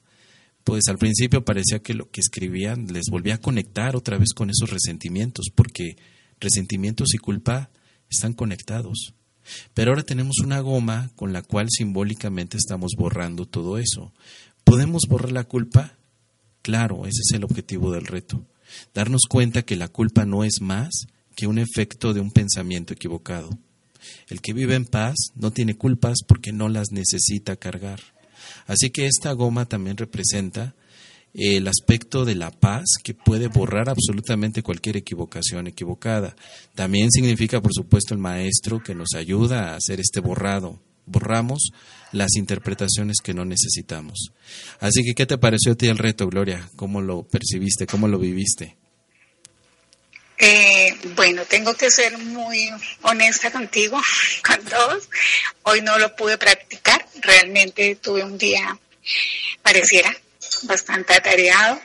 pues 0.65 0.89
al 0.89 0.99
principio 0.99 1.45
parecía 1.45 1.79
que 1.79 1.95
lo 1.95 2.11
que 2.11 2.21
escribían 2.21 2.89
les 2.89 3.05
volvía 3.09 3.37
a 3.37 3.41
conectar 3.41 3.95
otra 3.95 4.19
vez 4.19 4.33
con 4.35 4.51
esos 4.51 4.69
resentimientos, 4.69 5.47
porque 5.55 5.97
resentimientos 6.41 7.15
y 7.15 7.19
culpa 7.19 7.71
están 8.11 8.33
conectados. 8.33 9.15
Pero 9.75 9.91
ahora 9.91 10.03
tenemos 10.03 10.39
una 10.43 10.61
goma 10.61 11.11
con 11.17 11.33
la 11.33 11.43
cual 11.43 11.69
simbólicamente 11.71 12.57
estamos 12.57 12.93
borrando 12.97 13.47
todo 13.47 13.79
eso. 13.79 14.13
¿Podemos 14.65 15.03
borrar 15.09 15.33
la 15.33 15.45
culpa? 15.45 15.95
Claro, 16.63 17.07
ese 17.07 17.21
es 17.29 17.33
el 17.35 17.45
objetivo 17.45 17.93
del 17.93 18.07
reto. 18.07 18.45
Darnos 18.95 19.23
cuenta 19.29 19.63
que 19.63 19.77
la 19.77 19.89
culpa 19.89 20.25
no 20.25 20.45
es 20.45 20.61
más 20.61 21.07
que 21.35 21.47
un 21.47 21.59
efecto 21.59 22.15
de 22.15 22.21
un 22.21 22.31
pensamiento 22.31 22.93
equivocado. 22.93 23.51
El 24.29 24.41
que 24.41 24.53
vive 24.53 24.75
en 24.75 24.85
paz 24.85 25.15
no 25.35 25.51
tiene 25.51 25.77
culpas 25.77 26.19
porque 26.27 26.53
no 26.53 26.69
las 26.69 26.93
necesita 26.93 27.57
cargar. 27.57 28.01
Así 28.67 28.91
que 28.91 29.07
esta 29.07 29.33
goma 29.33 29.67
también 29.67 29.97
representa 29.97 30.75
el 31.35 31.67
aspecto 31.67 32.25
de 32.25 32.35
la 32.35 32.51
paz 32.51 32.85
que 33.03 33.15
puede 33.15 33.49
borrar 33.49 33.89
absolutamente 33.89 34.63
cualquier 34.63 34.97
equivocación 34.97 35.67
equivocada. 35.67 36.37
También 36.75 37.11
significa, 37.11 37.61
por 37.61 37.73
supuesto, 37.73 38.15
el 38.15 38.21
maestro 38.21 38.83
que 38.83 38.95
nos 38.95 39.15
ayuda 39.15 39.71
a 39.71 39.77
hacer 39.77 40.01
este 40.01 40.21
borrado. 40.21 40.81
Borramos 41.07 41.71
las 42.13 42.37
interpretaciones 42.37 43.17
que 43.23 43.35
no 43.35 43.45
necesitamos. 43.45 44.33
Así 44.81 45.03
que, 45.03 45.15
¿qué 45.15 45.27
te 45.27 45.39
pareció 45.39 45.73
a 45.73 45.75
ti 45.75 45.89
el 45.89 45.99
reto, 45.99 46.29
Gloria? 46.29 46.69
¿Cómo 46.77 47.01
lo 47.01 47.23
percibiste? 47.25 47.87
¿Cómo 47.87 48.09
lo 48.09 48.19
viviste? 48.19 48.77
Eh, 50.39 50.95
bueno, 51.15 51.45
tengo 51.45 51.75
que 51.75 51.91
ser 51.91 52.19
muy 52.19 52.69
honesta 53.03 53.51
contigo, 53.51 54.01
con 54.47 54.65
todos. 54.65 55.09
Hoy 55.63 55.81
no 55.81 55.99
lo 55.99 56.15
pude 56.15 56.37
practicar. 56.37 57.07
Realmente 57.21 57.97
tuve 57.97 58.23
un 58.25 58.37
día, 58.37 58.79
pareciera, 59.63 60.15
bastante 60.65 61.15
atareado. 61.15 61.81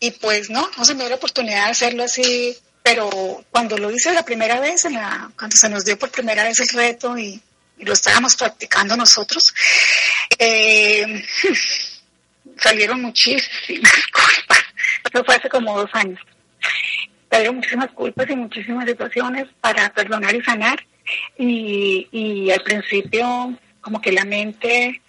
Y 0.00 0.12
pues 0.12 0.50
no, 0.50 0.68
no 0.76 0.84
se 0.84 0.94
me 0.94 1.00
dio 1.00 1.10
la 1.10 1.16
oportunidad 1.16 1.64
de 1.64 1.70
hacerlo 1.70 2.04
así, 2.04 2.56
pero 2.82 3.44
cuando 3.50 3.76
lo 3.76 3.90
hice 3.90 4.12
la 4.14 4.24
primera 4.24 4.60
vez, 4.60 4.84
la, 4.84 5.30
cuando 5.36 5.56
se 5.56 5.68
nos 5.68 5.84
dio 5.84 5.98
por 5.98 6.10
primera 6.10 6.44
vez 6.44 6.60
el 6.60 6.68
reto 6.68 7.18
y, 7.18 7.40
lo 7.80 7.92
estábamos 7.92 8.34
practicando 8.34 8.96
nosotros, 8.96 9.54
eh, 10.36 11.24
salieron 12.56 13.02
muchísimas 13.02 13.92
culpas. 14.12 14.64
Eso 15.12 15.24
fue 15.24 15.36
hace 15.36 15.48
como 15.48 15.78
dos 15.78 15.90
años. 15.92 16.20
Salieron 17.30 17.56
muchísimas 17.56 17.92
culpas 17.92 18.28
y 18.30 18.34
muchísimas 18.34 18.88
situaciones 18.88 19.46
para 19.60 19.92
perdonar 19.92 20.34
y 20.34 20.42
sanar. 20.42 20.84
Y, 21.38 22.08
y 22.10 22.50
al 22.50 22.62
principio, 22.62 23.56
como 23.80 24.00
que 24.00 24.10
la 24.10 24.24
mente 24.24 25.00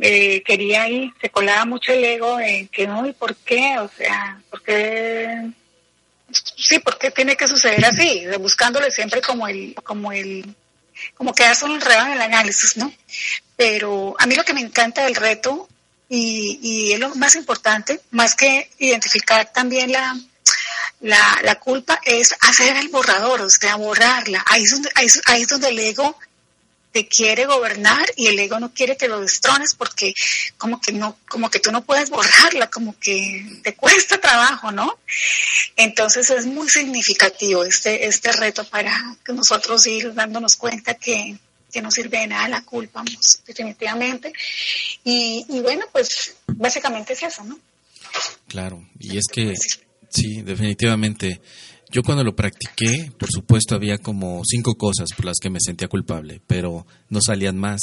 eh, 0.00 0.42
quería 0.42 0.88
ir, 0.88 1.12
se 1.20 1.30
colaba 1.30 1.64
mucho 1.64 1.92
el 1.92 2.04
ego 2.04 2.40
en 2.40 2.68
que 2.68 2.86
no, 2.86 3.06
¿y 3.06 3.12
por 3.12 3.36
qué? 3.36 3.78
O 3.78 3.90
sea, 3.96 4.40
¿por 4.50 4.62
qué? 4.62 5.50
Sí, 6.30 6.78
¿por 6.78 6.98
qué 6.98 7.10
tiene 7.10 7.36
que 7.36 7.48
suceder 7.48 7.84
así? 7.84 8.24
Buscándole 8.40 8.90
siempre 8.90 9.20
como 9.20 9.46
el, 9.46 9.74
como 9.84 10.12
el, 10.12 10.54
como 11.14 11.34
que 11.34 11.44
hace 11.44 11.64
un 11.64 11.72
enredo 11.72 12.06
en 12.06 12.12
el 12.12 12.22
análisis, 12.22 12.76
¿no? 12.76 12.92
Pero 13.56 14.14
a 14.18 14.26
mí 14.26 14.34
lo 14.34 14.44
que 14.44 14.54
me 14.54 14.60
encanta 14.62 15.04
del 15.04 15.14
reto 15.14 15.68
y, 16.08 16.58
y 16.62 16.92
es 16.92 17.00
lo 17.00 17.14
más 17.14 17.36
importante, 17.36 18.00
más 18.10 18.34
que 18.34 18.70
identificar 18.78 19.52
también 19.52 19.92
la, 19.92 20.16
la, 21.00 21.38
la 21.42 21.54
culpa, 21.56 22.00
es 22.04 22.34
hacer 22.40 22.76
el 22.76 22.88
borrador, 22.88 23.42
o 23.42 23.50
sea, 23.50 23.76
borrarla. 23.76 24.44
Ahí 24.48 24.62
es 24.62 24.70
donde, 24.70 24.90
ahí, 24.94 25.06
ahí 25.26 25.42
es 25.42 25.48
donde 25.48 25.68
el 25.68 25.78
ego 25.78 26.16
te 26.92 27.08
quiere 27.08 27.46
gobernar 27.46 28.06
y 28.16 28.28
el 28.28 28.38
ego 28.38 28.60
no 28.60 28.72
quiere 28.72 28.96
que 28.96 29.08
lo 29.08 29.20
destrones 29.20 29.74
porque 29.74 30.14
como 30.58 30.80
que 30.80 30.92
no, 30.92 31.18
como 31.28 31.50
que 31.50 31.58
tú 31.58 31.72
no 31.72 31.82
puedes 31.84 32.10
borrarla, 32.10 32.70
como 32.70 32.96
que 32.98 33.60
te 33.62 33.74
cuesta 33.74 34.20
trabajo, 34.20 34.70
¿no? 34.70 34.98
Entonces 35.76 36.28
es 36.30 36.46
muy 36.46 36.68
significativo 36.68 37.64
este, 37.64 38.06
este 38.06 38.30
reto 38.32 38.64
para 38.64 39.16
que 39.24 39.32
nosotros 39.32 39.86
ir 39.86 40.12
dándonos 40.12 40.56
cuenta 40.56 40.94
que, 40.94 41.36
que 41.72 41.80
no 41.80 41.90
sirve 41.90 42.18
de 42.18 42.26
nada 42.26 42.48
la 42.48 42.62
culpa, 42.62 43.02
definitivamente. 43.46 44.32
Y, 45.02 45.46
y 45.48 45.60
bueno, 45.60 45.86
pues 45.90 46.34
básicamente 46.46 47.14
es 47.14 47.22
eso, 47.22 47.42
¿no? 47.44 47.58
Claro, 48.48 48.86
y 48.98 49.16
es 49.16 49.24
que 49.32 49.54
sí, 50.10 50.42
definitivamente 50.42 51.40
Yo 51.92 52.02
cuando 52.02 52.24
lo 52.24 52.34
practiqué, 52.34 53.12
por 53.18 53.28
supuesto, 53.30 53.74
había 53.74 53.98
como 53.98 54.40
cinco 54.46 54.76
cosas 54.76 55.10
por 55.14 55.26
las 55.26 55.36
que 55.38 55.50
me 55.50 55.58
sentía 55.60 55.88
culpable, 55.88 56.40
pero 56.46 56.86
no 57.10 57.20
salían 57.20 57.58
más. 57.58 57.80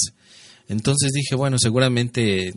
Entonces 0.68 1.12
dije, 1.12 1.36
bueno, 1.36 1.58
seguramente 1.60 2.54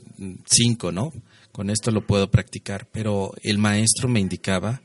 cinco, 0.47 0.93
¿no? 0.93 1.13
Con 1.53 1.69
esto 1.69 1.91
lo 1.91 2.07
puedo 2.07 2.31
practicar, 2.31 2.89
pero 2.91 3.35
el 3.43 3.59
maestro 3.59 4.09
me 4.09 4.21
indicaba 4.21 4.81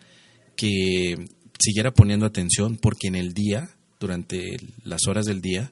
que 0.58 1.16
siguiera 1.58 1.94
poniendo 1.94 2.26
atención 2.26 2.76
porque 2.76 3.08
en 3.08 3.16
el 3.16 3.34
día, 3.34 3.70
durante 3.98 4.58
las 4.84 5.08
horas 5.08 5.26
del 5.26 5.40
día, 5.40 5.72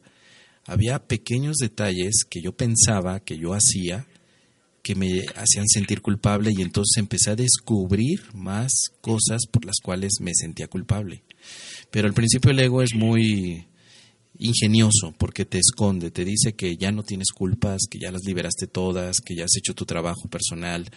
había 0.66 1.00
pequeños 1.00 1.58
detalles 1.58 2.24
que 2.30 2.42
yo 2.42 2.54
pensaba, 2.54 3.20
que 3.20 3.38
yo 3.38 3.54
hacía, 3.54 4.08
que 4.86 4.94
me 4.94 5.26
hacían 5.36 5.68
sentir 5.68 6.04
culpable 6.04 6.52
y 6.56 6.62
entonces 6.62 6.98
empecé 6.98 7.32
a 7.32 7.36
descubrir 7.36 8.22
más 8.36 8.72
cosas 9.02 9.48
por 9.52 9.66
las 9.66 9.78
cuales 9.82 10.20
me 10.22 10.32
sentía 10.36 10.68
culpable. 10.68 11.24
Pero 11.90 12.08
al 12.08 12.14
principio 12.14 12.52
el 12.52 12.60
ego 12.60 12.84
es 12.84 12.94
muy 12.94 13.66
ingenioso 14.38 15.16
porque 15.18 15.44
te 15.44 15.58
esconde, 15.58 16.12
te 16.12 16.24
dice 16.24 16.54
que 16.54 16.78
ya 16.78 16.92
no 16.92 17.02
tienes 17.02 17.32
culpas, 17.32 17.88
que 17.90 17.98
ya 17.98 18.12
las 18.12 18.26
liberaste 18.26 18.68
todas, 18.68 19.22
que 19.22 19.36
ya 19.36 19.46
has 19.46 19.58
hecho 19.58 19.74
tu 19.74 19.88
trabajo 19.88 20.30
personal, 20.30 20.88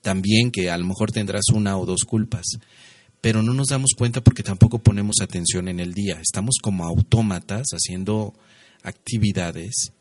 también 0.00 0.50
que 0.50 0.70
a 0.70 0.78
lo 0.78 0.86
mejor 0.86 1.12
tendrás 1.12 1.44
una 1.52 1.76
o 1.76 1.84
dos 1.84 2.04
culpas, 2.06 2.46
pero 3.20 3.42
no 3.42 3.52
nos 3.52 3.68
damos 3.68 3.90
cuenta 3.98 4.24
porque 4.24 4.44
tampoco 4.44 4.78
ponemos 4.78 5.16
atención 5.20 5.68
en 5.68 5.80
el 5.80 5.92
día, 5.92 6.18
estamos 6.22 6.56
como 6.62 6.86
autómatas 6.86 7.66
haciendo 7.74 8.32
actividades 8.82 9.92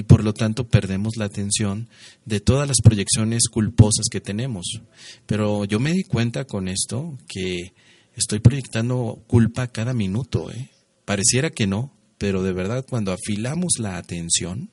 y 0.00 0.02
por 0.02 0.24
lo 0.24 0.32
tanto 0.32 0.66
perdemos 0.66 1.18
la 1.18 1.26
atención 1.26 1.90
de 2.24 2.40
todas 2.40 2.66
las 2.66 2.78
proyecciones 2.82 3.50
culposas 3.50 4.06
que 4.10 4.22
tenemos. 4.22 4.80
Pero 5.26 5.66
yo 5.66 5.78
me 5.78 5.92
di 5.92 6.04
cuenta 6.04 6.46
con 6.46 6.68
esto 6.68 7.18
que 7.28 7.74
estoy 8.16 8.38
proyectando 8.38 9.22
culpa 9.26 9.66
cada 9.66 9.92
minuto. 9.92 10.50
¿eh? 10.50 10.70
Pareciera 11.04 11.50
que 11.50 11.66
no, 11.66 11.92
pero 12.16 12.42
de 12.42 12.54
verdad 12.54 12.86
cuando 12.88 13.12
afilamos 13.12 13.74
la 13.78 13.98
atención, 13.98 14.70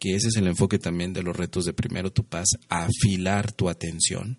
que 0.00 0.16
ese 0.16 0.26
es 0.26 0.36
el 0.36 0.48
enfoque 0.48 0.80
también 0.80 1.12
de 1.12 1.22
los 1.22 1.36
retos 1.36 1.64
de 1.64 1.72
Primero 1.72 2.10
Tu 2.10 2.24
Paz, 2.24 2.48
afilar 2.68 3.52
tu 3.52 3.68
atención, 3.68 4.36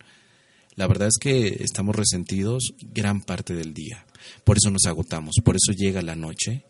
la 0.76 0.88
verdad 0.88 1.08
es 1.08 1.18
que 1.22 1.64
estamos 1.64 1.96
resentidos 1.96 2.74
gran 2.94 3.22
parte 3.22 3.56
del 3.56 3.74
día. 3.74 4.06
Por 4.44 4.58
eso 4.58 4.72
nos 4.72 4.88
agotamos, 4.88 5.36
por 5.42 5.56
eso 5.56 5.72
llega 5.72 6.02
la 6.02 6.18
noche 6.18 6.66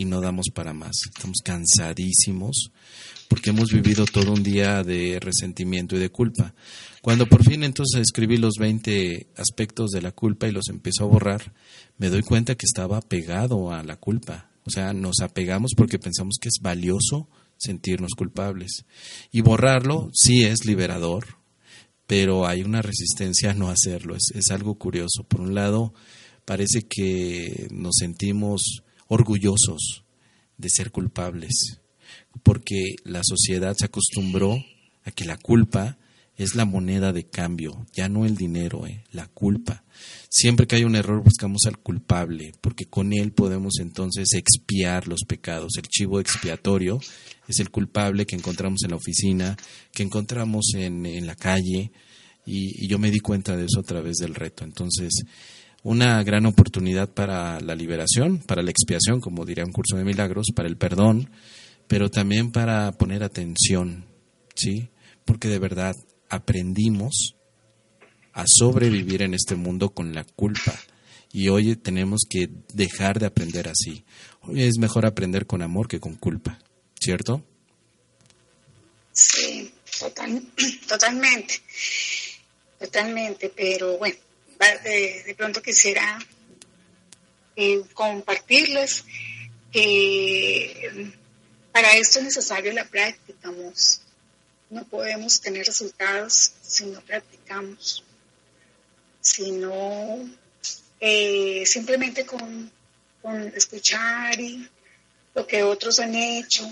y 0.00 0.06
no 0.06 0.22
damos 0.22 0.46
para 0.54 0.72
más. 0.72 0.96
Estamos 1.14 1.40
cansadísimos 1.44 2.72
porque 3.28 3.50
hemos 3.50 3.70
vivido 3.70 4.06
todo 4.06 4.32
un 4.32 4.42
día 4.42 4.82
de 4.82 5.20
resentimiento 5.20 5.94
y 5.94 5.98
de 5.98 6.08
culpa. 6.08 6.54
Cuando 7.02 7.26
por 7.26 7.44
fin 7.44 7.64
entonces 7.64 8.00
escribí 8.00 8.38
los 8.38 8.54
20 8.58 9.28
aspectos 9.36 9.90
de 9.90 10.00
la 10.00 10.12
culpa 10.12 10.48
y 10.48 10.52
los 10.52 10.70
empezó 10.70 11.04
a 11.04 11.08
borrar, 11.08 11.52
me 11.98 12.08
doy 12.08 12.22
cuenta 12.22 12.54
que 12.54 12.64
estaba 12.64 12.96
apegado 12.96 13.74
a 13.74 13.82
la 13.82 13.96
culpa. 13.96 14.50
O 14.64 14.70
sea, 14.70 14.94
nos 14.94 15.20
apegamos 15.20 15.72
porque 15.76 15.98
pensamos 15.98 16.36
que 16.40 16.48
es 16.48 16.60
valioso 16.62 17.28
sentirnos 17.58 18.12
culpables. 18.16 18.86
Y 19.30 19.42
borrarlo 19.42 20.10
sí 20.14 20.44
es 20.44 20.64
liberador, 20.64 21.36
pero 22.06 22.46
hay 22.46 22.62
una 22.62 22.80
resistencia 22.80 23.50
a 23.50 23.54
no 23.54 23.68
hacerlo. 23.68 24.16
Es, 24.16 24.32
es 24.34 24.50
algo 24.50 24.76
curioso. 24.76 25.24
Por 25.28 25.42
un 25.42 25.54
lado, 25.54 25.92
parece 26.46 26.86
que 26.88 27.68
nos 27.70 27.96
sentimos 27.98 28.82
orgullosos 29.10 30.04
de 30.56 30.70
ser 30.70 30.92
culpables, 30.92 31.80
porque 32.44 32.94
la 33.04 33.22
sociedad 33.24 33.74
se 33.76 33.86
acostumbró 33.86 34.64
a 35.04 35.10
que 35.10 35.24
la 35.24 35.36
culpa 35.36 35.98
es 36.36 36.54
la 36.54 36.64
moneda 36.64 37.12
de 37.12 37.24
cambio, 37.24 37.86
ya 37.92 38.08
no 38.08 38.24
el 38.24 38.36
dinero, 38.36 38.86
eh, 38.86 39.04
la 39.10 39.26
culpa. 39.26 39.84
Siempre 40.30 40.66
que 40.66 40.76
hay 40.76 40.84
un 40.84 40.94
error 40.94 41.22
buscamos 41.22 41.62
al 41.66 41.78
culpable, 41.78 42.52
porque 42.60 42.86
con 42.86 43.12
él 43.12 43.32
podemos 43.32 43.74
entonces 43.80 44.32
expiar 44.32 45.08
los 45.08 45.24
pecados. 45.26 45.72
El 45.76 45.88
chivo 45.88 46.20
expiatorio 46.20 47.00
es 47.48 47.58
el 47.58 47.70
culpable 47.70 48.26
que 48.26 48.36
encontramos 48.36 48.84
en 48.84 48.90
la 48.90 48.96
oficina, 48.96 49.56
que 49.92 50.04
encontramos 50.04 50.72
en, 50.74 51.04
en 51.04 51.26
la 51.26 51.34
calle, 51.34 51.90
y, 52.46 52.84
y 52.84 52.88
yo 52.88 52.98
me 52.98 53.10
di 53.10 53.18
cuenta 53.20 53.56
de 53.56 53.64
eso 53.64 53.80
a 53.80 53.84
través 53.84 54.16
del 54.16 54.34
reto. 54.34 54.64
Entonces, 54.64 55.10
una 55.82 56.22
gran 56.22 56.46
oportunidad 56.46 57.08
para 57.08 57.60
la 57.60 57.74
liberación, 57.74 58.38
para 58.38 58.62
la 58.62 58.70
expiación, 58.70 59.20
como 59.20 59.44
diría 59.44 59.64
un 59.64 59.72
curso 59.72 59.96
de 59.96 60.04
milagros, 60.04 60.48
para 60.54 60.68
el 60.68 60.76
perdón, 60.76 61.30
pero 61.86 62.10
también 62.10 62.52
para 62.52 62.92
poner 62.92 63.22
atención, 63.22 64.04
¿sí? 64.54 64.90
Porque 65.24 65.48
de 65.48 65.58
verdad 65.58 65.96
aprendimos 66.28 67.34
a 68.32 68.44
sobrevivir 68.46 69.22
en 69.22 69.34
este 69.34 69.56
mundo 69.56 69.90
con 69.90 70.14
la 70.14 70.24
culpa. 70.24 70.74
Y 71.32 71.48
hoy 71.48 71.76
tenemos 71.76 72.22
que 72.28 72.50
dejar 72.74 73.18
de 73.20 73.26
aprender 73.26 73.68
así. 73.68 74.04
Hoy 74.42 74.62
es 74.62 74.78
mejor 74.78 75.06
aprender 75.06 75.46
con 75.46 75.62
amor 75.62 75.88
que 75.88 76.00
con 76.00 76.16
culpa, 76.16 76.58
¿cierto? 77.00 77.44
Sí, 79.12 79.72
totalmente. 80.88 81.54
Totalmente, 82.78 83.52
pero 83.54 83.98
bueno 83.98 84.29
de, 84.68 85.34
pronto 85.36 85.62
quisiera 85.62 86.18
eh, 87.56 87.82
compartirles 87.94 89.04
que 89.72 91.12
para 91.72 91.94
esto 91.94 92.18
es 92.18 92.24
necesario 92.26 92.72
la 92.72 92.84
práctica, 92.84 93.50
No 94.70 94.84
podemos 94.84 95.40
tener 95.40 95.66
resultados 95.66 96.52
si 96.62 96.86
no 96.86 97.00
practicamos, 97.00 98.04
sino 99.20 100.28
eh, 101.00 101.64
simplemente 101.66 102.26
con, 102.26 102.70
escuchar 103.54 104.40
y 104.40 104.68
lo 105.34 105.46
que 105.46 105.62
otros 105.62 106.00
han 106.00 106.14
hecho, 106.14 106.64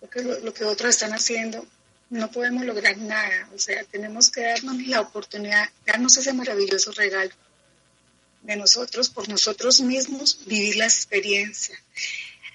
lo 0.00 0.08
que, 0.08 0.22
lo 0.22 0.54
que 0.54 0.64
otros 0.64 0.90
están 0.90 1.12
haciendo, 1.12 1.66
no 2.10 2.30
podemos 2.30 2.64
lograr 2.64 2.96
nada. 2.98 3.48
O 3.54 3.58
sea, 3.58 3.82
tenemos 3.84 4.30
que 4.30 4.42
darnos 4.42 4.78
la 4.86 5.00
oportunidad, 5.00 5.68
darnos 5.84 6.16
ese 6.16 6.32
maravilloso 6.32 6.92
regalo 6.92 7.32
de 8.42 8.56
nosotros, 8.56 9.08
por 9.08 9.28
nosotros 9.28 9.80
mismos, 9.80 10.38
vivir 10.46 10.76
la 10.76 10.84
experiencia. 10.84 11.80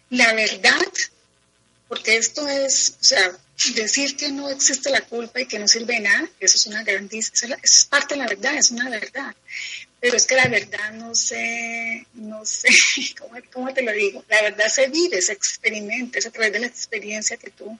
La 0.10 0.34
verdad, 0.34 0.88
porque 1.88 2.16
esto 2.16 2.48
es, 2.48 2.96
o 3.02 3.04
sea, 3.04 3.38
decir 3.76 4.16
que 4.16 4.30
no 4.32 4.50
existe 4.50 4.90
la 4.90 5.02
culpa 5.02 5.42
y 5.42 5.46
que 5.46 5.60
no 5.60 5.68
sirve 5.68 6.00
nada, 6.00 6.30
eso 6.40 6.56
es 6.56 6.66
una 6.68 6.84
grandísima, 6.84 7.58
es 7.62 7.86
parte 7.90 8.16
de 8.16 8.20
la 8.20 8.28
verdad, 8.28 8.56
es 8.56 8.72
una 8.72 8.90
verdad. 8.90 9.36
Pero 10.00 10.18
es 10.18 10.26
que 10.26 10.36
la 10.36 10.48
verdad 10.48 10.94
no 10.94 11.14
sé, 11.14 12.08
no 12.14 12.46
sé, 12.46 12.70
¿cómo, 13.20 13.36
cómo 13.52 13.74
te 13.74 13.82
lo 13.82 13.92
digo? 13.92 14.24
La 14.30 14.42
verdad 14.42 14.68
se 14.68 14.88
vive, 14.88 15.22
se 15.22 15.34
experimenta, 15.34 16.20
es 16.20 16.26
a 16.26 16.32
través 16.32 16.54
de 16.54 16.60
la 16.60 16.68
experiencia 16.68 17.38
que 17.38 17.52
tú 17.52 17.78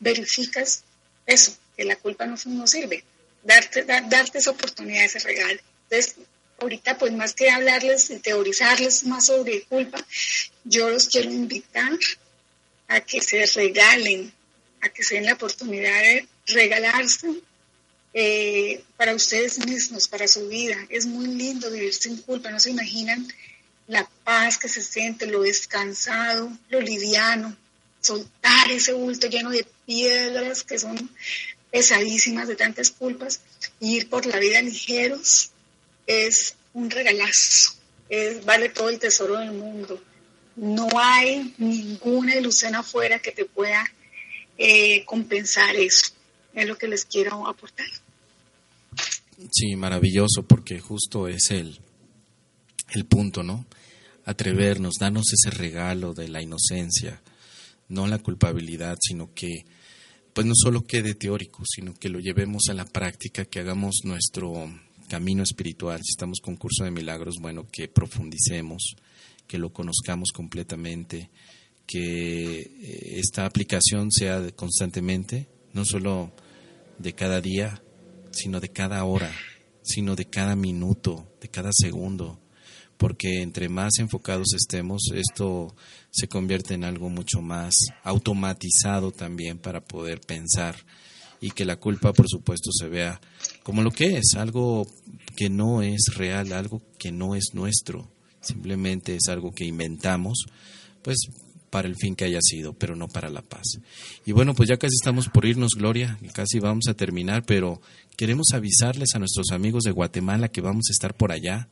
verificas 0.00 0.84
eso, 1.26 1.56
que 1.76 1.84
la 1.84 1.96
culpa 1.96 2.26
no, 2.26 2.36
no 2.46 2.66
sirve, 2.66 3.04
darte, 3.42 3.84
darte 3.84 4.38
esa 4.38 4.50
oportunidad, 4.50 5.04
ese 5.04 5.18
regalo. 5.20 5.60
Entonces, 5.90 6.16
ahorita 6.58 6.98
pues 6.98 7.12
más 7.12 7.34
que 7.34 7.50
hablarles 7.50 8.10
y 8.10 8.18
teorizarles 8.18 9.04
más 9.04 9.26
sobre 9.26 9.62
culpa, 9.62 10.04
yo 10.64 10.90
los 10.90 11.08
quiero 11.08 11.30
invitar 11.30 11.92
a 12.88 13.00
que 13.00 13.20
se 13.20 13.44
regalen, 13.46 14.32
a 14.82 14.88
que 14.88 15.02
se 15.02 15.16
den 15.16 15.26
la 15.26 15.34
oportunidad 15.34 16.00
de 16.00 16.28
regalarse 16.46 17.28
eh, 18.12 18.82
para 18.96 19.14
ustedes 19.14 19.64
mismos, 19.66 20.06
para 20.06 20.28
su 20.28 20.46
vida. 20.48 20.76
Es 20.88 21.06
muy 21.06 21.26
lindo 21.26 21.70
vivir 21.70 21.94
sin 21.94 22.18
culpa, 22.18 22.50
no 22.50 22.60
se 22.60 22.70
imaginan 22.70 23.26
la 23.86 24.08
paz 24.24 24.56
que 24.58 24.68
se 24.68 24.82
siente, 24.82 25.26
lo 25.26 25.42
descansado, 25.42 26.50
lo 26.68 26.80
liviano, 26.80 27.56
soltar 28.00 28.70
ese 28.70 28.92
bulto 28.92 29.28
lleno 29.28 29.50
de 29.50 29.66
piedras 29.86 30.62
que 30.62 30.78
son 30.78 31.10
pesadísimas 31.70 32.48
de 32.48 32.56
tantas 32.56 32.90
culpas, 32.90 33.40
ir 33.80 34.08
por 34.08 34.26
la 34.26 34.38
vida 34.38 34.62
ligeros 34.62 35.50
es 36.06 36.56
un 36.72 36.90
regalazo, 36.90 37.72
vale 38.44 38.68
todo 38.68 38.90
el 38.90 38.98
tesoro 38.98 39.38
del 39.38 39.52
mundo. 39.52 40.00
No 40.56 40.86
hay 40.96 41.52
ninguna 41.58 42.36
ilusión 42.36 42.76
afuera 42.76 43.18
que 43.18 43.32
te 43.32 43.44
pueda 43.44 43.84
eh, 44.56 45.04
compensar 45.04 45.74
eso. 45.74 46.12
Es 46.54 46.68
lo 46.68 46.78
que 46.78 46.86
les 46.86 47.04
quiero 47.04 47.48
aportar. 47.48 47.86
Sí, 49.50 49.74
maravilloso, 49.74 50.44
porque 50.46 50.78
justo 50.78 51.26
es 51.26 51.50
el, 51.50 51.80
el 52.92 53.04
punto, 53.04 53.42
¿no? 53.42 53.66
Atrevernos, 54.24 54.94
darnos 55.00 55.24
ese 55.32 55.50
regalo 55.50 56.14
de 56.14 56.28
la 56.28 56.40
inocencia, 56.40 57.20
no 57.88 58.06
la 58.06 58.18
culpabilidad, 58.18 58.96
sino 59.00 59.34
que 59.34 59.64
pues 60.34 60.46
no 60.46 60.52
solo 60.56 60.84
quede 60.84 61.14
teórico, 61.14 61.62
sino 61.64 61.94
que 61.94 62.08
lo 62.08 62.18
llevemos 62.18 62.64
a 62.68 62.74
la 62.74 62.84
práctica, 62.84 63.44
que 63.44 63.60
hagamos 63.60 64.00
nuestro 64.02 64.68
camino 65.08 65.44
espiritual, 65.44 66.00
si 66.02 66.10
estamos 66.10 66.40
con 66.40 66.56
curso 66.56 66.82
de 66.82 66.90
milagros, 66.90 67.36
bueno, 67.40 67.68
que 67.70 67.86
profundicemos, 67.86 68.96
que 69.46 69.58
lo 69.58 69.72
conozcamos 69.72 70.32
completamente, 70.32 71.30
que 71.86 72.60
eh, 72.60 73.18
esta 73.18 73.46
aplicación 73.46 74.10
sea 74.10 74.50
constantemente, 74.56 75.46
no 75.72 75.84
solo 75.84 76.32
de 76.98 77.12
cada 77.12 77.40
día, 77.40 77.80
sino 78.32 78.58
de 78.58 78.70
cada 78.70 79.04
hora, 79.04 79.32
sino 79.82 80.16
de 80.16 80.24
cada 80.24 80.56
minuto, 80.56 81.28
de 81.40 81.48
cada 81.48 81.70
segundo, 81.72 82.40
porque 82.96 83.42
entre 83.42 83.68
más 83.68 83.98
enfocados 83.98 84.54
estemos, 84.54 85.02
esto 85.14 85.74
se 86.10 86.28
convierte 86.28 86.74
en 86.74 86.84
algo 86.84 87.10
mucho 87.10 87.40
más 87.40 87.74
automatizado 88.02 89.10
también 89.10 89.58
para 89.58 89.80
poder 89.80 90.20
pensar 90.20 90.76
y 91.40 91.50
que 91.50 91.64
la 91.64 91.76
culpa, 91.76 92.12
por 92.12 92.26
supuesto, 92.28 92.70
se 92.72 92.88
vea 92.88 93.20
como 93.62 93.82
lo 93.82 93.90
que 93.90 94.16
es, 94.16 94.34
algo 94.36 94.86
que 95.36 95.50
no 95.50 95.82
es 95.82 96.14
real, 96.16 96.52
algo 96.52 96.80
que 96.98 97.12
no 97.12 97.34
es 97.34 97.50
nuestro, 97.52 98.08
simplemente 98.40 99.16
es 99.16 99.28
algo 99.28 99.52
que 99.52 99.66
inventamos, 99.66 100.46
pues 101.02 101.18
para 101.74 101.88
el 101.88 101.96
fin 101.96 102.14
que 102.14 102.24
haya 102.24 102.38
sido, 102.40 102.72
pero 102.72 102.94
no 102.94 103.08
para 103.08 103.30
la 103.30 103.42
paz. 103.42 103.80
Y 104.24 104.30
bueno, 104.30 104.54
pues 104.54 104.68
ya 104.68 104.76
casi 104.76 104.94
estamos 104.94 105.28
por 105.28 105.44
irnos, 105.44 105.72
Gloria, 105.76 106.18
casi 106.32 106.60
vamos 106.60 106.86
a 106.88 106.94
terminar, 106.94 107.44
pero 107.44 107.82
queremos 108.16 108.52
avisarles 108.54 109.14
a 109.14 109.18
nuestros 109.18 109.50
amigos 109.50 109.82
de 109.82 109.90
Guatemala 109.90 110.48
que 110.48 110.60
vamos 110.60 110.84
a 110.88 110.92
estar 110.92 111.14
por 111.14 111.32
allá. 111.32 111.68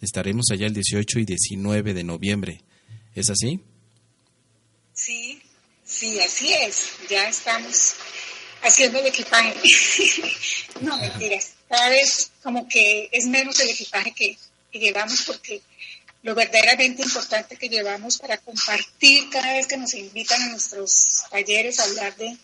Estaremos 0.00 0.46
allá 0.50 0.66
el 0.66 0.74
18 0.74 1.18
y 1.18 1.24
19 1.24 1.94
de 1.94 2.04
noviembre. 2.04 2.62
¿Es 3.14 3.28
así? 3.30 3.60
Sí, 4.94 5.40
sí, 5.84 6.18
así 6.20 6.52
es. 6.52 6.92
Ya 7.08 7.28
estamos 7.28 7.94
haciendo 8.62 8.98
el 8.98 9.06
equipaje. 9.06 9.54
no, 10.80 10.96
mentiras. 10.98 11.52
Cada 11.68 11.90
vez 11.90 12.32
como 12.42 12.66
que 12.68 13.08
es 13.12 13.26
menos 13.26 13.60
el 13.60 13.70
equipaje 13.70 14.12
que 14.12 14.36
llevamos 14.72 15.22
porque 15.22 15.62
lo 16.22 16.34
verdaderamente 16.34 17.02
importante 17.02 17.56
que 17.56 17.68
llevamos 17.68 18.18
para 18.18 18.36
compartir 18.38 19.30
cada 19.30 19.54
vez 19.54 19.66
que 19.66 19.76
nos 19.76 19.94
invitan 19.94 20.40
a 20.42 20.48
nuestros 20.48 21.24
talleres 21.30 21.80
a 21.80 21.84
hablar 21.84 22.14
de, 22.16 22.36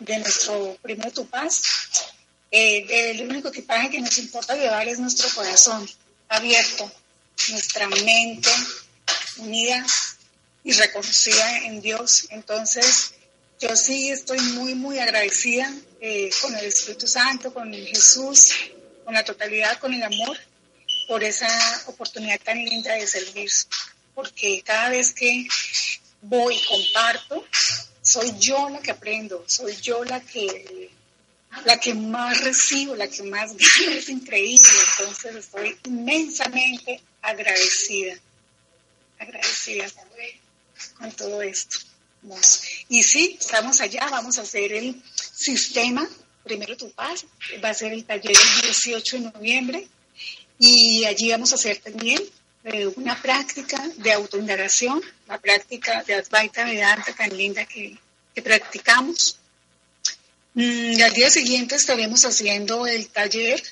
de 0.00 0.18
nuestro 0.18 0.76
primer 0.82 1.10
Tupaz. 1.12 1.62
Eh, 2.50 3.10
el 3.10 3.28
único 3.28 3.48
equipaje 3.48 3.90
que 3.90 4.00
nos 4.00 4.16
importa 4.18 4.54
llevar 4.54 4.88
es 4.88 4.98
nuestro 4.98 5.28
corazón 5.34 5.88
abierto, 6.28 6.90
nuestra 7.50 7.88
mente 7.88 8.50
unida 9.38 9.84
y 10.64 10.72
reconocida 10.72 11.64
en 11.64 11.80
Dios. 11.80 12.26
Entonces, 12.30 13.14
yo 13.60 13.74
sí 13.76 14.10
estoy 14.10 14.38
muy, 14.40 14.74
muy 14.74 14.98
agradecida 14.98 15.72
eh, 16.00 16.30
con 16.40 16.54
el 16.54 16.66
Espíritu 16.66 17.06
Santo, 17.06 17.52
con 17.52 17.72
Jesús, 17.72 18.54
con 19.04 19.14
la 19.14 19.24
totalidad, 19.24 19.78
con 19.78 19.92
el 19.94 20.02
amor 20.02 20.38
por 21.08 21.24
esa 21.24 21.48
oportunidad 21.86 22.38
tan 22.40 22.62
linda 22.62 22.92
de 22.92 23.06
servir, 23.06 23.50
porque 24.14 24.62
cada 24.62 24.90
vez 24.90 25.12
que 25.12 25.46
voy 26.20 26.54
y 26.54 26.64
comparto, 26.66 27.46
soy 28.02 28.34
yo 28.38 28.68
la 28.68 28.80
que 28.80 28.90
aprendo, 28.90 29.42
soy 29.46 29.74
yo 29.76 30.04
la 30.04 30.20
que 30.20 30.90
la 31.64 31.78
que 31.78 31.94
más 31.94 32.40
recibo, 32.42 32.94
la 32.94 33.08
que 33.08 33.22
más 33.22 33.52
gano, 33.56 33.92
es 33.92 34.08
increíble, 34.08 34.68
entonces 34.98 35.36
estoy 35.36 35.76
inmensamente 35.84 37.00
agradecida, 37.22 38.14
agradecida 39.18 39.86
con 40.98 41.12
todo 41.12 41.42
esto. 41.42 41.78
Y 42.88 43.02
sí, 43.02 43.36
estamos 43.40 43.80
allá, 43.80 44.08
vamos 44.10 44.38
a 44.38 44.42
hacer 44.42 44.72
el 44.72 45.02
sistema, 45.14 46.08
primero 46.44 46.76
tu 46.76 46.90
paz, 46.90 47.24
va 47.64 47.70
a 47.70 47.74
ser 47.74 47.92
el 47.92 48.04
taller 48.04 48.32
el 48.32 48.62
18 48.62 49.16
de 49.16 49.22
noviembre, 49.30 49.88
y 50.58 51.04
allí 51.04 51.30
vamos 51.30 51.52
a 51.52 51.54
hacer 51.54 51.78
también 51.78 52.20
eh, 52.64 52.86
una 52.96 53.20
práctica 53.20 53.82
de 53.96 54.12
autoindagación, 54.12 55.00
la 55.28 55.38
práctica 55.38 56.02
de 56.02 56.14
Advaita 56.14 56.64
Vedanta 56.64 57.12
tan 57.14 57.36
linda 57.36 57.64
que, 57.64 57.96
que 58.34 58.42
practicamos. 58.42 59.38
Mm, 60.54 61.02
al 61.02 61.12
día 61.12 61.30
siguiente 61.30 61.76
estaremos 61.76 62.24
haciendo 62.24 62.86
el 62.86 63.08
taller 63.08 63.62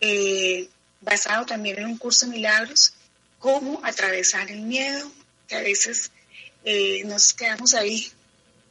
eh, 0.00 0.68
basado 1.00 1.46
también 1.46 1.78
en 1.78 1.86
un 1.86 1.98
curso 1.98 2.26
de 2.26 2.32
milagros, 2.32 2.94
cómo 3.38 3.80
atravesar 3.84 4.50
el 4.50 4.62
miedo, 4.62 5.10
que 5.48 5.56
a 5.56 5.60
veces 5.60 6.10
eh, 6.64 7.02
nos 7.04 7.32
quedamos 7.34 7.74
ahí 7.74 8.10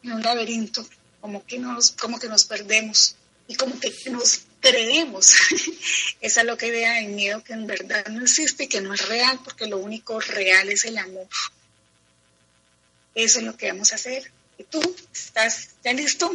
en 0.03 0.13
un 0.13 0.21
laberinto, 0.21 0.87
como 1.19 1.45
que 1.45 1.59
nos, 1.59 1.91
como 1.91 2.19
que 2.19 2.27
nos 2.27 2.45
perdemos 2.45 3.15
y 3.47 3.55
como 3.55 3.79
que 3.79 3.93
nos 4.09 4.41
creemos. 4.61 5.33
Esa 6.21 6.41
es 6.41 6.47
lo 6.47 6.57
que 6.57 6.67
idea 6.67 6.99
el 6.99 7.09
miedo 7.09 7.43
que 7.43 7.53
en 7.53 7.67
verdad 7.67 8.07
no 8.07 8.23
existe 8.23 8.63
y 8.63 8.67
que 8.67 8.81
no 8.81 8.93
es 8.93 9.07
real, 9.07 9.39
porque 9.43 9.67
lo 9.67 9.77
único 9.77 10.19
real 10.19 10.69
es 10.69 10.85
el 10.85 10.97
amor. 10.97 11.27
Eso 13.13 13.39
es 13.39 13.45
lo 13.45 13.57
que 13.57 13.71
vamos 13.71 13.91
a 13.91 13.95
hacer. 13.95 14.31
¿Y 14.61 14.63
tú 14.65 14.79
estás 15.11 15.69
ya 15.83 15.91
listo, 15.91 16.31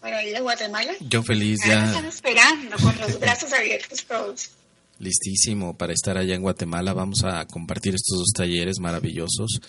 para 0.00 0.24
ir 0.24 0.36
a 0.36 0.40
Guatemala? 0.40 0.92
Yo 1.00 1.22
feliz 1.22 1.60
ya. 1.64 1.86
están 1.86 2.06
esperando 2.06 2.76
con 2.76 2.98
los 2.98 3.20
brazos 3.20 3.52
abiertos 3.52 4.04
todos. 4.04 4.50
Listísimo 4.98 5.76
para 5.76 5.92
estar 5.92 6.18
allá 6.18 6.34
en 6.34 6.42
Guatemala. 6.42 6.92
Vamos 6.92 7.22
a 7.22 7.46
compartir 7.46 7.94
estos 7.94 8.18
dos 8.18 8.32
talleres 8.34 8.80
maravillosos. 8.80 9.60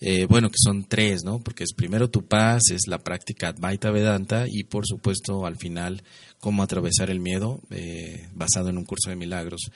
Eh, 0.00 0.24
bueno, 0.24 0.48
que 0.48 0.56
son 0.56 0.84
tres, 0.84 1.24
¿no? 1.24 1.40
Porque 1.40 1.64
es 1.64 1.74
primero 1.74 2.08
tu 2.08 2.24
paz, 2.26 2.62
es 2.70 2.86
la 2.86 2.98
práctica 2.98 3.48
Advaita 3.48 3.90
Vedanta 3.90 4.46
y 4.48 4.64
por 4.64 4.86
supuesto 4.86 5.44
al 5.44 5.56
final 5.56 6.02
cómo 6.40 6.62
atravesar 6.62 7.10
el 7.10 7.20
miedo 7.20 7.60
eh, 7.70 8.28
basado 8.32 8.70
en 8.70 8.78
un 8.78 8.84
curso 8.84 9.10
de 9.10 9.16
milagros. 9.16 9.70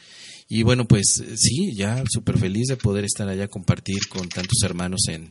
Y 0.48 0.62
bueno, 0.62 0.88
pues 0.88 1.22
sí, 1.36 1.74
ya 1.74 2.02
súper 2.08 2.38
feliz 2.38 2.68
de 2.68 2.76
poder 2.76 3.04
estar 3.04 3.28
allá, 3.28 3.48
compartir 3.48 4.08
con 4.08 4.30
tantos 4.30 4.62
hermanos 4.64 5.02
en 5.08 5.30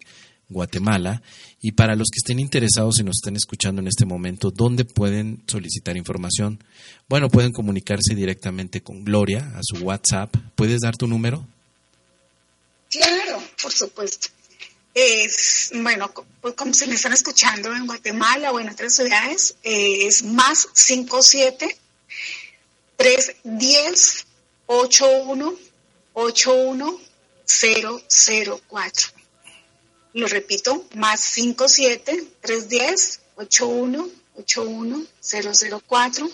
Guatemala. 0.50 1.22
Y 1.62 1.74
para 1.74 1.96
los 1.96 2.10
que 2.12 2.18
estén 2.18 2.40
interesados 2.40 3.00
y 3.00 3.04
nos 3.04 3.18
estén 3.18 3.36
escuchando 3.36 3.82
en 3.82 3.88
este 3.88 4.06
momento, 4.06 4.52
¿dónde 4.52 4.86
pueden 4.86 5.44
solicitar 5.48 5.98
información? 5.98 6.64
Bueno, 7.08 7.30
pueden 7.30 7.52
comunicarse 7.52 8.16
directamente 8.16 8.82
con 8.82 9.04
Gloria 9.04 9.52
a 9.56 9.62
su 9.62 9.78
WhatsApp. 9.84 10.36
¿Puedes 10.56 10.82
dar 10.82 10.96
tu 10.96 11.08
número? 11.08 11.46
Claro, 12.90 13.42
por 13.62 13.72
supuesto 13.72 14.30
es, 14.96 15.72
bueno, 15.74 16.10
pues 16.42 16.56
como 16.56 16.74
se 16.74 16.88
me 16.88 16.96
están 16.96 17.12
escuchando 17.12 17.76
en 17.76 17.86
Guatemala 17.86 18.52
o 18.52 18.60
en 18.62 18.70
otras 18.70 18.96
ciudades, 18.96 19.56
es 19.62 20.24
más 20.24 20.70
57 20.74 21.78
310 22.96 24.26
81 24.68 25.54
81 26.14 27.00
004. 27.46 29.25
Lo 30.16 30.28
repito, 30.28 30.86
más 30.96 31.20
57 31.20 32.26
310 32.40 33.20
81 33.36 34.10
81 34.38 35.06
004. 35.88 36.30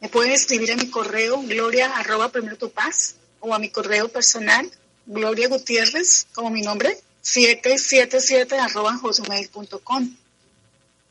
Me 0.00 0.08
pueden 0.08 0.32
escribir 0.32 0.72
a 0.72 0.76
mi 0.76 0.88
correo 0.88 1.42
gloria 1.42 1.94
arroba 1.94 2.30
primero 2.30 2.56
tu 2.56 2.70
paz 2.70 3.16
o 3.40 3.54
a 3.54 3.58
mi 3.58 3.68
correo 3.68 4.08
personal 4.08 4.70
gloria 5.04 5.48
gutiérrez 5.48 6.26
como 6.32 6.48
mi 6.48 6.62
nombre 6.62 6.98
777 7.20 8.58
arroba 8.58 8.98
com 9.84 10.16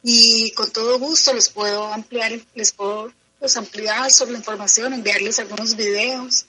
y 0.02 0.52
con 0.54 0.72
todo 0.72 0.98
gusto 0.98 1.34
les 1.34 1.50
puedo 1.50 1.86
ampliar, 1.94 2.32
les 2.56 2.72
puedo 2.72 3.14
pues, 3.40 3.56
ampliar 3.58 4.10
sobre 4.10 4.32
la 4.32 4.40
información, 4.40 4.94
enviarles 4.94 5.38
algunos 5.38 5.76
videos 5.76 6.48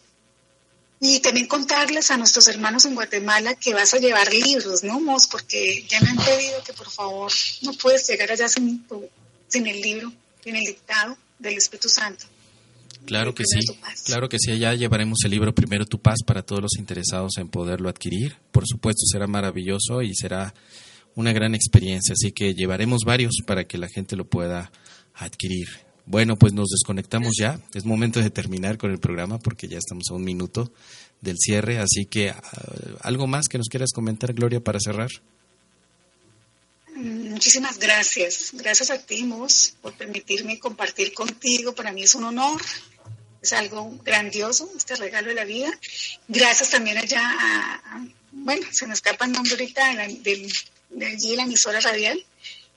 y 1.04 1.18
también 1.18 1.48
contarles 1.48 2.12
a 2.12 2.16
nuestros 2.16 2.46
hermanos 2.46 2.84
en 2.84 2.94
Guatemala 2.94 3.56
que 3.56 3.74
vas 3.74 3.92
a 3.92 3.98
llevar 3.98 4.32
libros, 4.32 4.84
¿no, 4.84 5.00
Mos? 5.00 5.26
Porque 5.26 5.84
ya 5.88 6.00
me 6.00 6.10
han 6.10 6.16
pedido 6.16 6.62
que 6.64 6.72
por 6.74 6.88
favor 6.88 7.32
no 7.62 7.72
puedes 7.72 8.06
llegar 8.06 8.30
allá 8.30 8.48
sin, 8.48 8.86
sin 9.48 9.66
el 9.66 9.80
libro, 9.82 10.12
sin 10.44 10.54
el 10.54 10.62
dictado 10.62 11.18
del 11.40 11.54
Espíritu 11.54 11.88
Santo. 11.88 12.26
Claro 13.04 13.34
que 13.34 13.42
sí, 13.44 13.58
claro 14.04 14.28
que 14.28 14.38
sí, 14.38 14.52
allá 14.52 14.74
llevaremos 14.74 15.18
el 15.24 15.32
libro 15.32 15.52
Primero 15.52 15.86
tu 15.86 15.98
paz 15.98 16.20
para 16.24 16.42
todos 16.42 16.62
los 16.62 16.78
interesados 16.78 17.32
en 17.38 17.48
poderlo 17.48 17.88
adquirir. 17.88 18.36
Por 18.52 18.64
supuesto 18.64 19.02
será 19.04 19.26
maravilloso 19.26 20.02
y 20.02 20.14
será 20.14 20.54
una 21.16 21.32
gran 21.32 21.56
experiencia, 21.56 22.12
así 22.12 22.30
que 22.30 22.54
llevaremos 22.54 23.00
varios 23.04 23.38
para 23.44 23.64
que 23.64 23.76
la 23.76 23.88
gente 23.88 24.14
lo 24.14 24.24
pueda 24.24 24.70
adquirir. 25.14 25.66
Bueno, 26.04 26.36
pues 26.36 26.52
nos 26.52 26.68
desconectamos 26.68 27.34
ya, 27.38 27.60
es 27.74 27.84
momento 27.84 28.20
de 28.20 28.30
terminar 28.30 28.76
con 28.76 28.90
el 28.90 28.98
programa 28.98 29.38
porque 29.38 29.68
ya 29.68 29.78
estamos 29.78 30.04
a 30.10 30.14
un 30.14 30.24
minuto 30.24 30.72
del 31.20 31.36
cierre, 31.38 31.78
así 31.78 32.06
que 32.06 32.30
ah, 32.30 32.40
algo 33.00 33.26
más 33.26 33.48
que 33.48 33.58
nos 33.58 33.68
quieras 33.68 33.92
comentar, 33.92 34.32
Gloria, 34.32 34.60
para 34.60 34.80
cerrar. 34.80 35.10
Muchísimas 36.94 37.78
gracias. 37.78 38.50
Gracias 38.52 38.90
a 38.90 38.98
ti, 38.98 39.24
Mos, 39.24 39.74
por 39.80 39.92
permitirme 39.94 40.58
compartir 40.58 41.14
contigo. 41.14 41.74
Para 41.74 41.92
mí 41.92 42.02
es 42.02 42.14
un 42.14 42.24
honor 42.24 42.60
es 43.42 43.52
algo 43.52 43.98
grandioso, 44.04 44.70
este 44.76 44.94
regalo 44.94 45.28
de 45.28 45.34
la 45.34 45.44
vida. 45.44 45.68
Gracias 46.28 46.70
también 46.70 46.96
allá 46.96 47.22
a, 47.22 48.06
bueno, 48.30 48.66
se 48.70 48.86
me 48.86 48.94
escapa 48.94 49.24
el 49.24 49.32
nombre 49.32 49.52
ahorita 49.52 49.96
de, 50.22 50.48
de, 50.90 51.06
allí, 51.06 51.34
la 51.36 51.42
emisora 51.42 51.80
radial. 51.80 52.24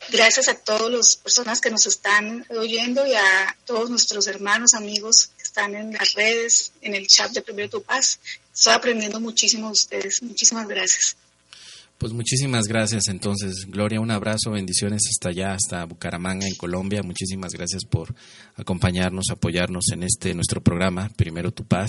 Gracias 0.10 0.48
a 0.50 0.56
todas 0.56 0.92
las 0.92 1.16
personas 1.16 1.62
que 1.62 1.72
nos 1.72 1.88
están 1.88 2.46
oyendo 2.50 3.06
y 3.08 3.14
a 3.14 3.58
todos 3.66 3.90
nuestros 3.90 4.28
hermanos, 4.28 4.74
amigos 4.74 5.32
que 5.38 5.44
están 5.44 5.76
en 5.76 5.94
las 5.94 6.14
redes, 6.14 6.72
en 6.82 6.94
el 6.94 7.08
chat 7.08 7.32
de 7.32 7.42
Primero 7.42 7.70
Tu 7.70 7.82
Paz. 7.82 8.20
Estoy 8.54 8.74
aprendiendo 8.74 9.20
muchísimo 9.20 9.68
de 9.68 9.74
ustedes. 9.74 10.22
Muchísimas 10.22 10.68
gracias. 10.68 11.18
Pues 11.98 12.12
muchísimas 12.12 12.68
gracias 12.68 13.08
entonces, 13.08 13.66
Gloria, 13.68 14.02
un 14.02 14.12
abrazo, 14.12 14.52
bendiciones 14.52 15.04
hasta 15.10 15.30
allá, 15.30 15.54
hasta 15.54 15.86
Bucaramanga, 15.86 16.46
en 16.46 16.56
Colombia. 16.56 17.02
Muchísimas 17.04 17.54
gracias 17.54 17.86
por 17.86 18.14
acompañarnos, 18.56 19.28
apoyarnos 19.32 19.86
en 19.94 20.04
este 20.04 20.34
nuestro 20.34 20.62
programa, 20.62 21.10
Primero 21.16 21.54
Tu 21.54 21.64
Paz. 21.64 21.88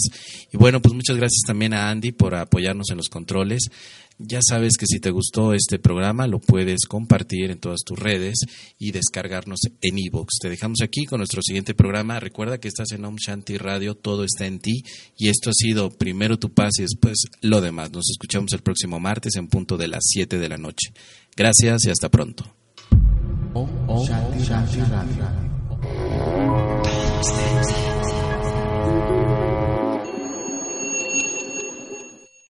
Y 0.53 0.57
bueno, 0.57 0.81
pues 0.81 0.95
muchas 0.95 1.17
gracias 1.17 1.43
también 1.45 1.75
a 1.75 1.91
Andy 1.91 2.13
por 2.13 2.37
apoyarnos 2.37 2.91
en 2.91 2.99
los 2.99 3.09
controles. 3.09 3.69
Ya 4.19 4.41
sabes 4.43 4.79
que 4.79 4.87
si 4.87 4.99
te 4.99 5.11
gustó 5.11 5.53
este 5.53 5.79
programa 5.79 6.27
lo 6.27 6.39
puedes 6.39 6.87
compartir 6.87 7.51
en 7.51 7.59
todas 7.59 7.81
tus 7.85 7.99
redes 7.99 8.39
y 8.79 8.93
descargarnos 8.93 9.61
en 9.83 9.99
iVoox. 9.99 10.39
Te 10.41 10.49
dejamos 10.49 10.81
aquí 10.83 11.05
con 11.05 11.19
nuestro 11.19 11.43
siguiente 11.43 11.75
programa. 11.75 12.19
Recuerda 12.19 12.59
que 12.59 12.69
estás 12.69 12.93
en 12.93 13.05
Om 13.05 13.17
Shanti 13.17 13.59
Radio, 13.59 13.95
todo 13.95 14.25
está 14.25 14.47
en 14.47 14.59
ti 14.59 14.83
y 15.19 15.29
esto 15.29 15.51
ha 15.51 15.55
sido 15.55 15.91
primero 15.91 16.39
tu 16.39 16.53
paz 16.55 16.79
y 16.79 16.83
después 16.83 17.27
lo 17.43 17.61
demás. 17.61 17.93
Nos 17.93 18.09
escuchamos 18.11 18.53
el 18.55 18.62
próximo 18.62 18.99
martes 18.99 19.37
en 19.37 19.49
punto 19.49 19.77
de 19.77 19.89
las 19.89 20.05
7 20.07 20.39
de 20.39 20.49
la 20.49 20.57
noche. 20.57 20.93
Gracias 21.37 21.85
y 21.85 21.91
hasta 21.91 22.09
pronto. 22.09 22.51
Om, 23.53 23.69
Shanti 24.07 24.81
Radio. 24.81 25.47